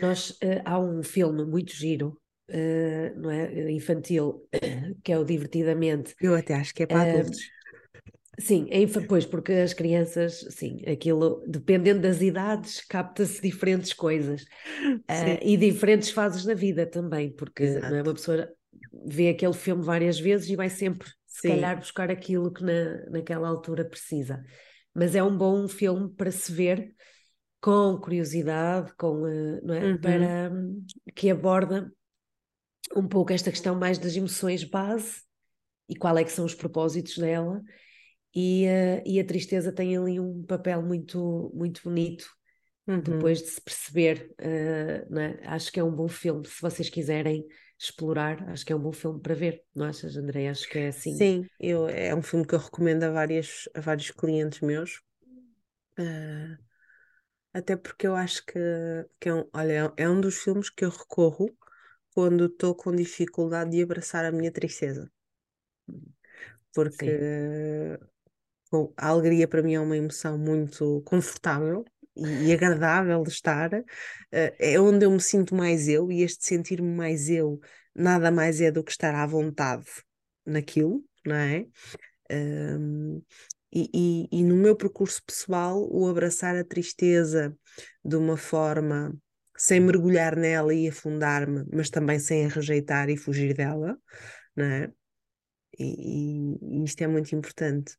Nós, 0.00 0.30
uh, 0.30 0.62
há 0.64 0.78
um 0.78 1.02
filme 1.02 1.44
muito 1.44 1.74
giro, 1.74 2.16
uh, 2.48 3.20
não 3.20 3.28
é, 3.28 3.72
infantil, 3.72 4.48
que 5.02 5.12
é 5.12 5.18
o 5.18 5.24
Divertidamente. 5.24 6.14
Eu 6.20 6.36
até 6.36 6.54
acho 6.54 6.72
que 6.72 6.84
é 6.84 6.86
para 6.86 7.02
adultos. 7.02 7.40
Sim, 8.40 8.66
é, 8.70 8.86
pois, 9.06 9.26
porque 9.26 9.52
as 9.52 9.74
crianças, 9.74 10.46
sim, 10.50 10.82
aquilo, 10.86 11.44
dependendo 11.46 12.00
das 12.00 12.20
idades, 12.22 12.80
capta-se 12.88 13.40
diferentes 13.40 13.92
coisas 13.92 14.42
uh, 14.42 15.38
e 15.42 15.56
diferentes 15.56 16.10
fases 16.10 16.44
da 16.44 16.54
vida 16.54 16.86
também, 16.86 17.30
porque 17.30 17.64
é, 17.64 18.02
uma 18.02 18.14
pessoa 18.14 18.48
vê 19.06 19.28
aquele 19.28 19.52
filme 19.52 19.82
várias 19.82 20.18
vezes 20.18 20.48
e 20.48 20.56
vai 20.56 20.70
sempre, 20.70 21.08
se 21.26 21.42
sim. 21.42 21.48
calhar, 21.48 21.78
buscar 21.78 22.10
aquilo 22.10 22.50
que 22.52 22.64
na, 22.64 23.10
naquela 23.10 23.48
altura 23.48 23.84
precisa. 23.84 24.42
Mas 24.94 25.14
é 25.14 25.22
um 25.22 25.36
bom 25.36 25.68
filme 25.68 26.08
para 26.08 26.30
se 26.30 26.50
ver 26.50 26.94
com 27.60 27.98
curiosidade, 27.98 28.92
com, 28.96 29.22
uh, 29.22 29.60
não 29.62 29.74
é? 29.74 29.84
Uhum. 29.84 29.98
para 30.00 30.50
um, 30.50 30.84
que 31.14 31.30
aborda 31.30 31.92
um 32.96 33.06
pouco 33.06 33.32
esta 33.32 33.50
questão 33.50 33.74
mais 33.76 33.98
das 33.98 34.16
emoções 34.16 34.64
base 34.64 35.22
e 35.88 35.94
qual 35.94 36.16
é 36.16 36.24
que 36.24 36.32
são 36.32 36.44
os 36.44 36.54
propósitos 36.54 37.18
dela 37.18 37.62
e, 38.34 38.66
uh, 38.66 39.02
e 39.04 39.18
a 39.18 39.24
tristeza 39.24 39.72
tem 39.72 39.96
ali 39.96 40.20
um 40.20 40.42
papel 40.44 40.82
muito, 40.82 41.50
muito 41.54 41.82
bonito 41.82 42.28
uhum. 42.86 43.00
depois 43.00 43.40
de 43.40 43.48
se 43.48 43.60
perceber. 43.60 44.34
Uh, 44.40 45.18
é? 45.18 45.40
Acho 45.46 45.72
que 45.72 45.80
é 45.80 45.84
um 45.84 45.94
bom 45.94 46.08
filme, 46.08 46.46
se 46.46 46.60
vocês 46.60 46.88
quiserem 46.88 47.46
explorar, 47.78 48.46
acho 48.50 48.64
que 48.64 48.72
é 48.72 48.76
um 48.76 48.82
bom 48.82 48.92
filme 48.92 49.20
para 49.20 49.34
ver, 49.34 49.62
não 49.74 49.86
achas, 49.86 50.16
André? 50.16 50.48
Acho 50.48 50.68
que 50.68 50.78
é 50.78 50.88
assim. 50.88 51.16
Sim, 51.16 51.46
eu, 51.58 51.88
é 51.88 52.14
um 52.14 52.22
filme 52.22 52.46
que 52.46 52.54
eu 52.54 52.58
recomendo 52.58 53.04
a, 53.04 53.10
várias, 53.10 53.68
a 53.74 53.80
vários 53.80 54.10
clientes 54.10 54.60
meus. 54.60 55.00
Uh, 55.98 56.56
até 57.52 57.76
porque 57.76 58.06
eu 58.06 58.14
acho 58.14 58.44
que, 58.46 58.58
que 59.18 59.28
é, 59.28 59.34
um, 59.34 59.48
olha, 59.52 59.92
é 59.96 60.08
um 60.08 60.20
dos 60.20 60.38
filmes 60.38 60.70
que 60.70 60.84
eu 60.84 60.90
recorro 60.90 61.50
quando 62.14 62.46
estou 62.46 62.74
com 62.74 62.94
dificuldade 62.94 63.70
de 63.70 63.82
abraçar 63.82 64.24
a 64.24 64.32
minha 64.32 64.52
tristeza. 64.52 65.10
Porque 66.72 67.06
Sim. 67.06 68.09
A 68.96 69.08
alegria 69.08 69.48
para 69.48 69.62
mim 69.62 69.74
é 69.74 69.80
uma 69.80 69.96
emoção 69.96 70.38
muito 70.38 71.02
confortável 71.04 71.84
e, 72.16 72.52
agradável 72.52 73.22
de 73.22 73.30
estar, 73.30 73.72
uh, 73.72 73.84
é 74.32 74.80
onde 74.80 75.04
eu 75.06 75.10
me 75.10 75.20
sinto 75.20 75.54
mais 75.54 75.88
eu, 75.88 76.10
e 76.10 76.22
este 76.22 76.44
sentir-me 76.44 76.94
mais 76.94 77.28
eu 77.28 77.60
nada 77.94 78.30
mais 78.30 78.60
é 78.60 78.70
do 78.70 78.84
que 78.84 78.90
estar 78.90 79.14
à 79.14 79.26
vontade 79.26 79.86
naquilo, 80.46 81.04
não 81.26 81.34
é? 81.34 81.66
Um, 82.30 83.22
e, 83.72 83.90
e, 84.32 84.40
e, 84.40 84.44
no 84.44 84.56
meu 84.56 84.76
percurso 84.76 85.22
pessoal, 85.24 85.86
o 85.90 86.08
abraçar 86.08 86.56
a 86.56 86.64
tristeza 86.64 87.56
de 88.04 88.16
uma 88.16 88.36
forma 88.36 89.16
sem 89.56 89.80
mergulhar 89.80 90.36
nela 90.36 90.74
e 90.74 90.88
afundar-me, 90.88 91.64
mas 91.72 91.90
também 91.90 92.18
sem 92.18 92.46
a 92.46 92.48
rejeitar 92.48 93.08
e 93.10 93.16
fugir 93.16 93.54
dela, 93.54 93.98
não 94.56 94.64
é? 94.64 94.92
E, 95.78 96.56
e 96.80 96.84
isto 96.84 97.02
é 97.02 97.06
muito 97.06 97.34
importante 97.34 97.96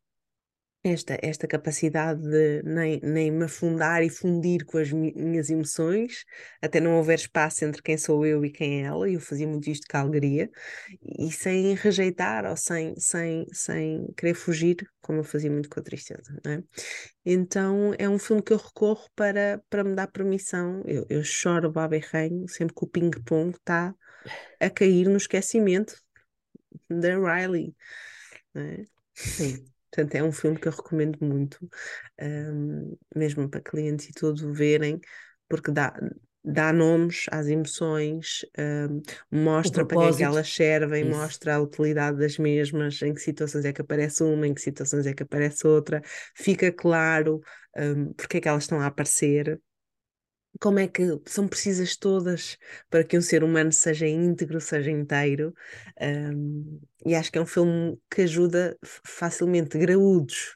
esta, 0.83 1.17
esta 1.21 1.47
capacidade 1.47 2.21
de 2.21 2.63
nem, 2.63 2.99
nem 3.03 3.31
me 3.31 3.45
afundar 3.45 4.03
e 4.03 4.09
fundir 4.09 4.65
com 4.65 4.77
as 4.79 4.91
minhas 4.91 5.49
emoções, 5.49 6.25
até 6.61 6.79
não 6.79 6.97
houver 6.97 7.19
espaço 7.19 7.63
entre 7.65 7.81
quem 7.83 7.97
sou 7.97 8.25
eu 8.25 8.43
e 8.43 8.51
quem 8.51 8.81
é 8.81 8.85
ela, 8.87 9.07
e 9.09 9.13
eu 9.13 9.19
fazia 9.19 9.47
muito 9.47 9.69
isto 9.69 9.85
com 9.89 9.97
alegria, 9.97 10.49
e 11.19 11.31
sem 11.31 11.75
rejeitar 11.75 12.45
ou 12.45 12.57
sem, 12.57 12.95
sem, 12.97 13.45
sem 13.51 14.07
querer 14.17 14.33
fugir, 14.33 14.77
como 15.01 15.19
eu 15.19 15.23
fazia 15.23 15.51
muito 15.51 15.69
com 15.69 15.79
a 15.79 15.83
tristeza. 15.83 16.35
É? 16.45 16.63
Então 17.23 17.93
é 17.99 18.09
um 18.09 18.17
filme 18.17 18.41
que 18.41 18.53
eu 18.53 18.57
recorro 18.57 19.07
para, 19.15 19.61
para 19.69 19.83
me 19.83 19.95
dar 19.95 20.07
permissão. 20.07 20.81
Eu, 20.85 21.05
eu 21.09 21.23
choro 21.23 21.71
baba 21.71 21.95
e 21.95 21.99
reino 21.99 22.47
sempre 22.49 22.73
que 22.73 22.83
o 22.83 22.87
ping-pong 22.87 23.55
está 23.55 23.93
a 24.59 24.69
cair 24.69 25.07
no 25.07 25.17
esquecimento 25.17 25.95
da 26.89 27.17
Riley. 27.17 27.75
É? 28.55 28.83
Sim. 29.13 29.65
Portanto, 29.91 30.15
é 30.15 30.23
um 30.23 30.31
filme 30.31 30.57
que 30.59 30.67
eu 30.67 30.71
recomendo 30.71 31.17
muito, 31.21 31.69
um, 32.21 32.97
mesmo 33.15 33.49
para 33.49 33.61
clientes 33.61 34.07
e 34.09 34.13
tudo 34.13 34.53
verem, 34.53 34.99
porque 35.49 35.71
dá, 35.71 35.93
dá 36.43 36.71
nomes 36.73 37.25
às 37.31 37.47
emoções, 37.47 38.45
um, 38.57 39.01
mostra 39.43 39.85
para 39.85 39.97
que 39.97 40.05
é 40.05 40.13
que 40.13 40.23
elas 40.23 40.49
servem, 40.53 41.03
Isso. 41.03 41.09
mostra 41.09 41.55
a 41.55 41.61
utilidade 41.61 42.17
das 42.17 42.37
mesmas, 42.37 43.01
em 43.01 43.13
que 43.13 43.21
situações 43.21 43.65
é 43.65 43.73
que 43.73 43.81
aparece 43.81 44.23
uma, 44.23 44.47
em 44.47 44.53
que 44.53 44.61
situações 44.61 45.05
é 45.05 45.13
que 45.13 45.23
aparece 45.23 45.67
outra, 45.67 46.01
fica 46.35 46.71
claro 46.71 47.41
um, 47.77 48.13
porque 48.13 48.37
é 48.37 48.41
que 48.41 48.47
elas 48.47 48.63
estão 48.63 48.79
a 48.79 48.87
aparecer 48.87 49.59
como 50.59 50.79
é 50.79 50.87
que 50.87 51.19
são 51.25 51.47
precisas 51.47 51.95
todas 51.95 52.57
para 52.89 53.03
que 53.03 53.17
um 53.17 53.21
ser 53.21 53.43
humano 53.43 53.71
seja 53.71 54.07
íntegro, 54.07 54.59
seja 54.59 54.91
inteiro. 54.91 55.53
Um, 55.99 56.79
e 57.05 57.15
acho 57.15 57.31
que 57.31 57.37
é 57.37 57.41
um 57.41 57.45
filme 57.45 57.99
que 58.09 58.21
ajuda 58.21 58.77
facilmente 58.83 59.77
graúdos 59.77 60.55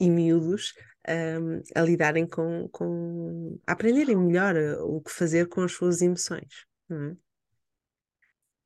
e 0.00 0.10
miúdos 0.10 0.74
um, 1.08 1.62
a 1.74 1.82
lidarem 1.82 2.26
com, 2.26 2.68
com. 2.70 3.58
a 3.66 3.72
aprenderem 3.72 4.16
melhor 4.16 4.56
eh, 4.56 4.76
o 4.78 5.00
que 5.00 5.10
fazer 5.10 5.48
com 5.48 5.62
as 5.62 5.72
suas 5.72 6.02
emoções. 6.02 6.66
É? 6.90 7.16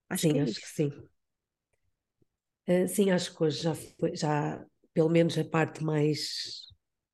Acho 0.08 0.22
sim, 0.22 0.32
que 0.32 0.38
é 0.38 0.42
acho 0.42 0.60
que 0.60 0.68
sim. 0.68 0.92
Uh, 2.68 2.88
sim, 2.88 3.10
acho 3.10 3.36
que 3.36 3.42
hoje 3.42 3.62
já, 3.62 3.74
foi, 3.74 4.16
já, 4.16 4.64
pelo 4.94 5.08
menos 5.08 5.36
a 5.36 5.44
parte 5.44 5.84
mais 5.84 6.66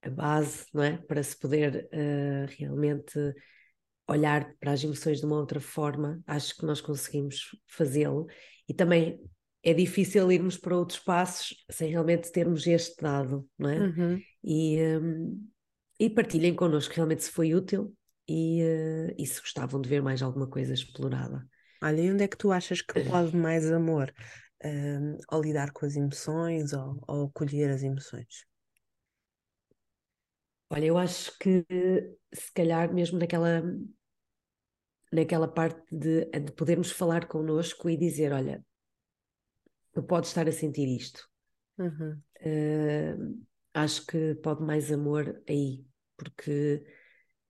a 0.03 0.11
base, 0.11 0.67
não 0.73 0.83
é? 0.83 0.97
Para 0.99 1.23
se 1.23 1.37
poder 1.37 1.89
uh, 1.93 2.47
realmente 2.59 3.19
olhar 4.09 4.55
para 4.61 4.73
as 4.73 4.83
emoções 4.83 5.21
de 5.21 5.27
uma 5.27 5.37
outra 5.37 5.61
forma, 5.61 6.23
acho 6.27 6.57
que 6.57 6.65
nós 6.65 6.81
conseguimos 6.81 7.57
fazê-lo. 7.67 8.27
E 8.69 8.75
também 8.75 9.21
é 9.63 9.75
difícil 9.75 10.31
irmos 10.31 10.57
para 10.57 10.77
outros 10.77 11.01
passos 11.01 11.65
sem 11.71 11.91
realmente 11.91 12.31
termos 12.31 12.67
este 12.67 13.03
dado, 13.03 13.49
não 13.59 13.69
é? 13.69 13.79
Uhum. 13.81 14.23
E, 14.45 14.79
um, 14.99 15.49
e 15.99 16.09
partilhem 16.09 16.55
connosco 16.55 16.95
realmente 16.95 17.25
se 17.25 17.31
foi 17.31 17.53
útil 17.55 17.93
e, 18.29 18.63
uh, 18.63 19.15
e 19.19 19.27
se 19.27 19.41
gostavam 19.41 19.81
de 19.81 19.89
ver 19.89 20.03
mais 20.03 20.23
alguma 20.23 20.47
coisa 20.47 20.73
explorada. 20.73 21.45
Olha, 21.83 22.01
e 22.01 22.11
onde 22.11 22.23
é 22.23 22.29
que 22.29 22.37
tu 22.37 22.53
achas 22.53 22.81
que 22.81 22.95
pode 23.11 23.37
mais 23.37 23.71
amor? 23.71 24.13
Um, 24.65 25.19
ao 25.29 25.43
lidar 25.43 25.71
com 25.73 25.85
as 25.85 25.97
emoções 25.97 26.73
ou 26.73 27.03
ao 27.07 27.25
acolher 27.25 27.71
as 27.71 27.83
emoções? 27.83 28.47
Olha, 30.71 30.87
eu 30.87 30.99
acho 30.99 31.37
que 31.39 31.65
se 32.33 32.53
calhar 32.53 32.93
mesmo 32.93 33.19
naquela 33.19 33.63
naquela 35.13 35.49
parte 35.49 35.83
de, 35.95 36.25
de 36.27 36.53
podermos 36.53 36.91
falar 36.91 37.27
connosco 37.27 37.89
e 37.89 37.97
dizer, 37.97 38.33
olha, 38.33 38.65
tu 39.93 40.03
podes 40.03 40.31
estar 40.31 40.49
a 40.49 40.53
sentir 40.53 40.89
isto. 40.89 41.29
Uhum. 41.79 42.21
Uh, 42.41 43.47
acho 43.75 44.07
que 44.07 44.35
pode 44.37 44.63
mais 44.63 44.91
amor 44.93 45.43
aí, 45.49 45.85
porque 46.17 46.85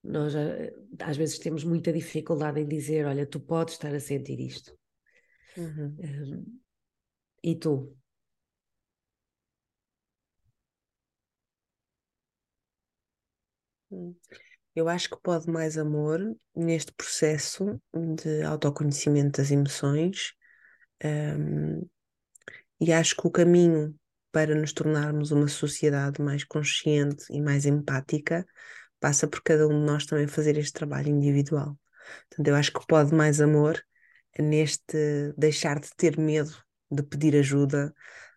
nós 0.03 0.35
às 1.01 1.17
vezes 1.17 1.39
temos 1.39 1.65
muita 1.65 1.93
dificuldade 1.93 2.61
em 2.61 2.69
dizer, 2.69 3.07
olha, 3.07 3.27
tu 3.27 3.41
podes 3.41 3.75
estar 3.75 3.95
a 3.95 4.01
sentir 4.01 4.39
isto. 4.41 4.77
Uhum. 5.57 5.97
Uh, 5.99 6.61
e 7.43 7.55
tu? 7.55 7.97
Hum. 13.91 14.15
Eu 14.77 14.91
acho 14.91 15.09
que 15.09 15.17
pode 15.23 15.51
mais 15.51 15.79
amor 15.79 16.21
neste 16.55 16.93
processo 16.93 17.81
de 17.95 18.43
autoconhecimento 18.43 19.41
das 19.41 19.51
emoções, 19.51 20.35
um, 21.03 21.89
e 22.79 22.93
acho 22.93 23.17
que 23.17 23.27
o 23.27 23.31
caminho 23.31 23.99
para 24.31 24.55
nos 24.55 24.75
tornarmos 24.75 25.31
uma 25.31 25.49
sociedade 25.49 26.21
mais 26.21 26.45
consciente 26.45 27.25
e 27.31 27.41
mais 27.41 27.65
empática 27.65 28.47
passa 29.01 29.27
por 29.27 29.43
cada 29.43 29.67
um 29.67 29.81
de 29.81 29.87
nós 29.87 30.05
também 30.05 30.27
fazer 30.27 30.59
este 30.59 30.75
trabalho 30.75 31.09
individual. 31.09 31.79
Portanto, 32.29 32.49
eu 32.49 32.55
acho 32.55 32.71
que 32.71 32.87
pode 32.87 33.15
mais 33.15 33.41
amor 33.41 33.83
neste 34.39 35.33
deixar 35.39 35.81
de 35.81 35.89
ter 35.97 36.19
medo 36.19 36.55
de 36.91 37.03
pedir 37.03 37.35
ajuda, 37.35 37.95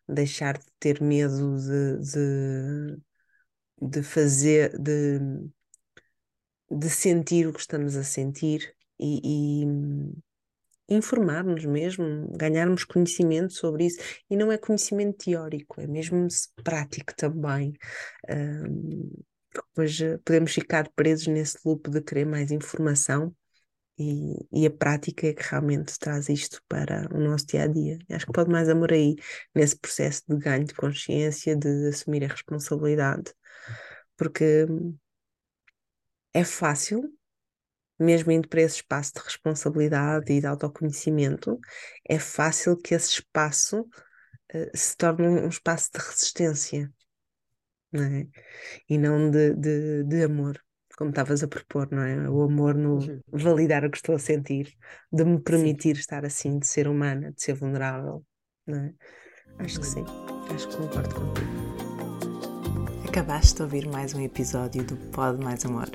deixar 0.08 0.58
de 0.58 0.66
ter 0.80 1.02
medo 1.02 1.58
de, 1.58 1.98
de, 2.00 2.98
de 3.82 4.04
fazer, 4.04 4.80
de 4.80 5.20
de 6.70 6.90
sentir 6.90 7.48
o 7.48 7.54
que 7.54 7.60
estamos 7.60 7.96
a 7.96 8.04
sentir 8.04 8.74
e, 9.00 9.64
e 9.64 9.66
informar-nos 10.90 11.66
mesmo, 11.66 12.28
ganharmos 12.36 12.84
conhecimento 12.84 13.54
sobre 13.54 13.86
isso. 13.86 14.00
E 14.30 14.36
não 14.36 14.52
é 14.52 14.58
conhecimento 14.58 15.26
teórico, 15.26 15.80
é 15.80 15.88
mesmo 15.88 16.28
prático 16.64 17.14
também. 17.16 17.74
Um, 18.30 19.12
depois 19.54 20.00
eh, 20.02 20.18
podemos 20.24 20.54
ficar 20.54 20.90
presos 20.96 21.28
nesse 21.28 21.58
loop 21.66 21.90
de 21.90 22.02
querer 22.02 22.26
mais 22.26 22.52
informação 22.52 23.36
e, 23.98 24.48
e, 24.52 24.66
a 24.66 24.72
prática 24.72 25.28
é 25.28 25.34
que 25.34 25.44
realmente 25.44 26.00
traz 26.00 26.30
isto 26.30 26.62
para 26.70 27.08
o 27.14 27.20
nosso 27.20 27.48
dia 27.48 27.64
a 27.64 27.68
dia. 27.68 27.98
Acho 28.10 28.26
que 28.26 28.32
pode 28.32 28.50
mais 28.50 28.70
amor 28.70 28.94
aí, 28.94 29.16
nesse 29.54 29.78
processo 29.78 30.24
de 30.30 30.38
ganho 30.38 30.64
de 30.64 30.74
consciência, 30.74 31.56
de 31.56 31.90
assumir 31.90 32.24
a 32.24 32.28
responsabilidade, 32.28 33.34
porque 34.16 34.66
é 36.34 36.44
fácil 36.44 37.12
mesmo 38.00 38.32
indo 38.32 38.48
para 38.48 38.62
esse 38.62 38.78
espaço 38.78 39.14
de 39.14 39.20
responsabilidade 39.20 40.32
e 40.32 40.40
de 40.40 40.48
autoconhecimento, 40.48 41.60
é 42.08 42.18
fácil 42.18 42.78
que 42.78 42.96
esse 42.96 43.10
espaço 43.10 43.82
uh, 43.82 44.72
se 44.74 44.96
torne 44.96 45.28
um, 45.28 45.50
espaço 45.50 45.90
de 45.94 46.00
resistência, 46.00 46.92
não 47.92 48.04
é? 48.04 48.28
E 48.88 48.98
não 48.98 49.30
de, 49.30 49.54
de, 49.54 50.04
de 50.06 50.24
amor, 50.24 50.64
como 50.98 51.10
estavas 51.10 51.44
a 51.44 51.48
propor, 51.48 51.90
não 51.92 52.02
é? 52.02 52.30
O 52.30 52.44
amor 52.44 52.74
no 52.76 53.00
uhum. 53.00 53.22
validar 53.34 53.84
o 53.84 53.92
que 53.92 53.98
estou 53.98 54.16
a 54.16 54.20
sentir, 54.20 54.74
de 55.12 55.26
me 55.26 55.42
permitir 55.42 55.96
sim. 55.96 56.02
estar 56.02 56.26
assim, 56.26 56.58
de 56.58 56.68
ser 56.68 56.88
humana, 56.88 57.34
de 57.34 57.42
ser 57.42 57.54
vulnerável, 57.54 58.26
não 58.66 58.80
é? 58.80 58.94
Acho 59.60 59.82
que 59.82 59.86
sim, 59.86 60.06
acho 60.54 60.70
que 60.70 60.78
concordo 60.78 61.14
contigo. 61.14 61.50
Acabaste 63.06 63.56
de 63.56 63.64
ouvir 63.64 63.88
mais 63.88 64.14
um 64.14 64.22
episódio 64.22 64.86
do 64.86 64.96
Pod 65.12 65.44
Mais 65.44 65.66
Amor. 65.66 65.90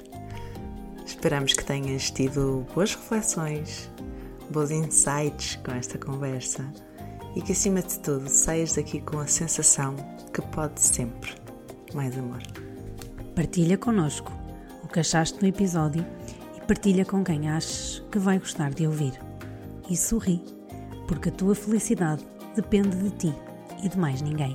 Esperamos 1.04 1.52
que 1.52 1.64
tenhas 1.64 2.10
tido 2.10 2.66
boas 2.74 2.94
reflexões, 2.94 3.90
bons 4.50 4.70
insights 4.70 5.56
com 5.64 5.72
esta 5.72 5.98
conversa 5.98 6.64
e 7.36 7.42
que, 7.42 7.52
acima 7.52 7.82
de 7.82 7.98
tudo, 8.00 8.28
saias 8.28 8.74
daqui 8.74 9.00
com 9.00 9.18
a 9.18 9.26
sensação 9.26 9.96
que 10.32 10.40
pode 10.42 10.80
sempre 10.80 11.32
mais 11.94 12.16
amor. 12.18 12.42
Partilha 13.34 13.76
connosco 13.76 14.32
o 14.82 14.88
que 14.88 15.00
achaste 15.00 15.40
no 15.40 15.48
episódio 15.48 16.04
e 16.56 16.60
partilha 16.66 17.04
com 17.04 17.24
quem 17.24 17.48
achas 17.48 18.02
que 18.10 18.18
vai 18.18 18.38
gostar 18.38 18.70
de 18.70 18.86
ouvir. 18.86 19.12
E 19.90 19.96
sorri, 19.96 20.42
porque 21.06 21.28
a 21.28 21.32
tua 21.32 21.54
felicidade 21.54 22.24
depende 22.56 22.96
de 22.96 23.10
ti 23.10 23.34
e 23.82 23.88
de 23.88 23.98
mais 23.98 24.22
ninguém. 24.22 24.54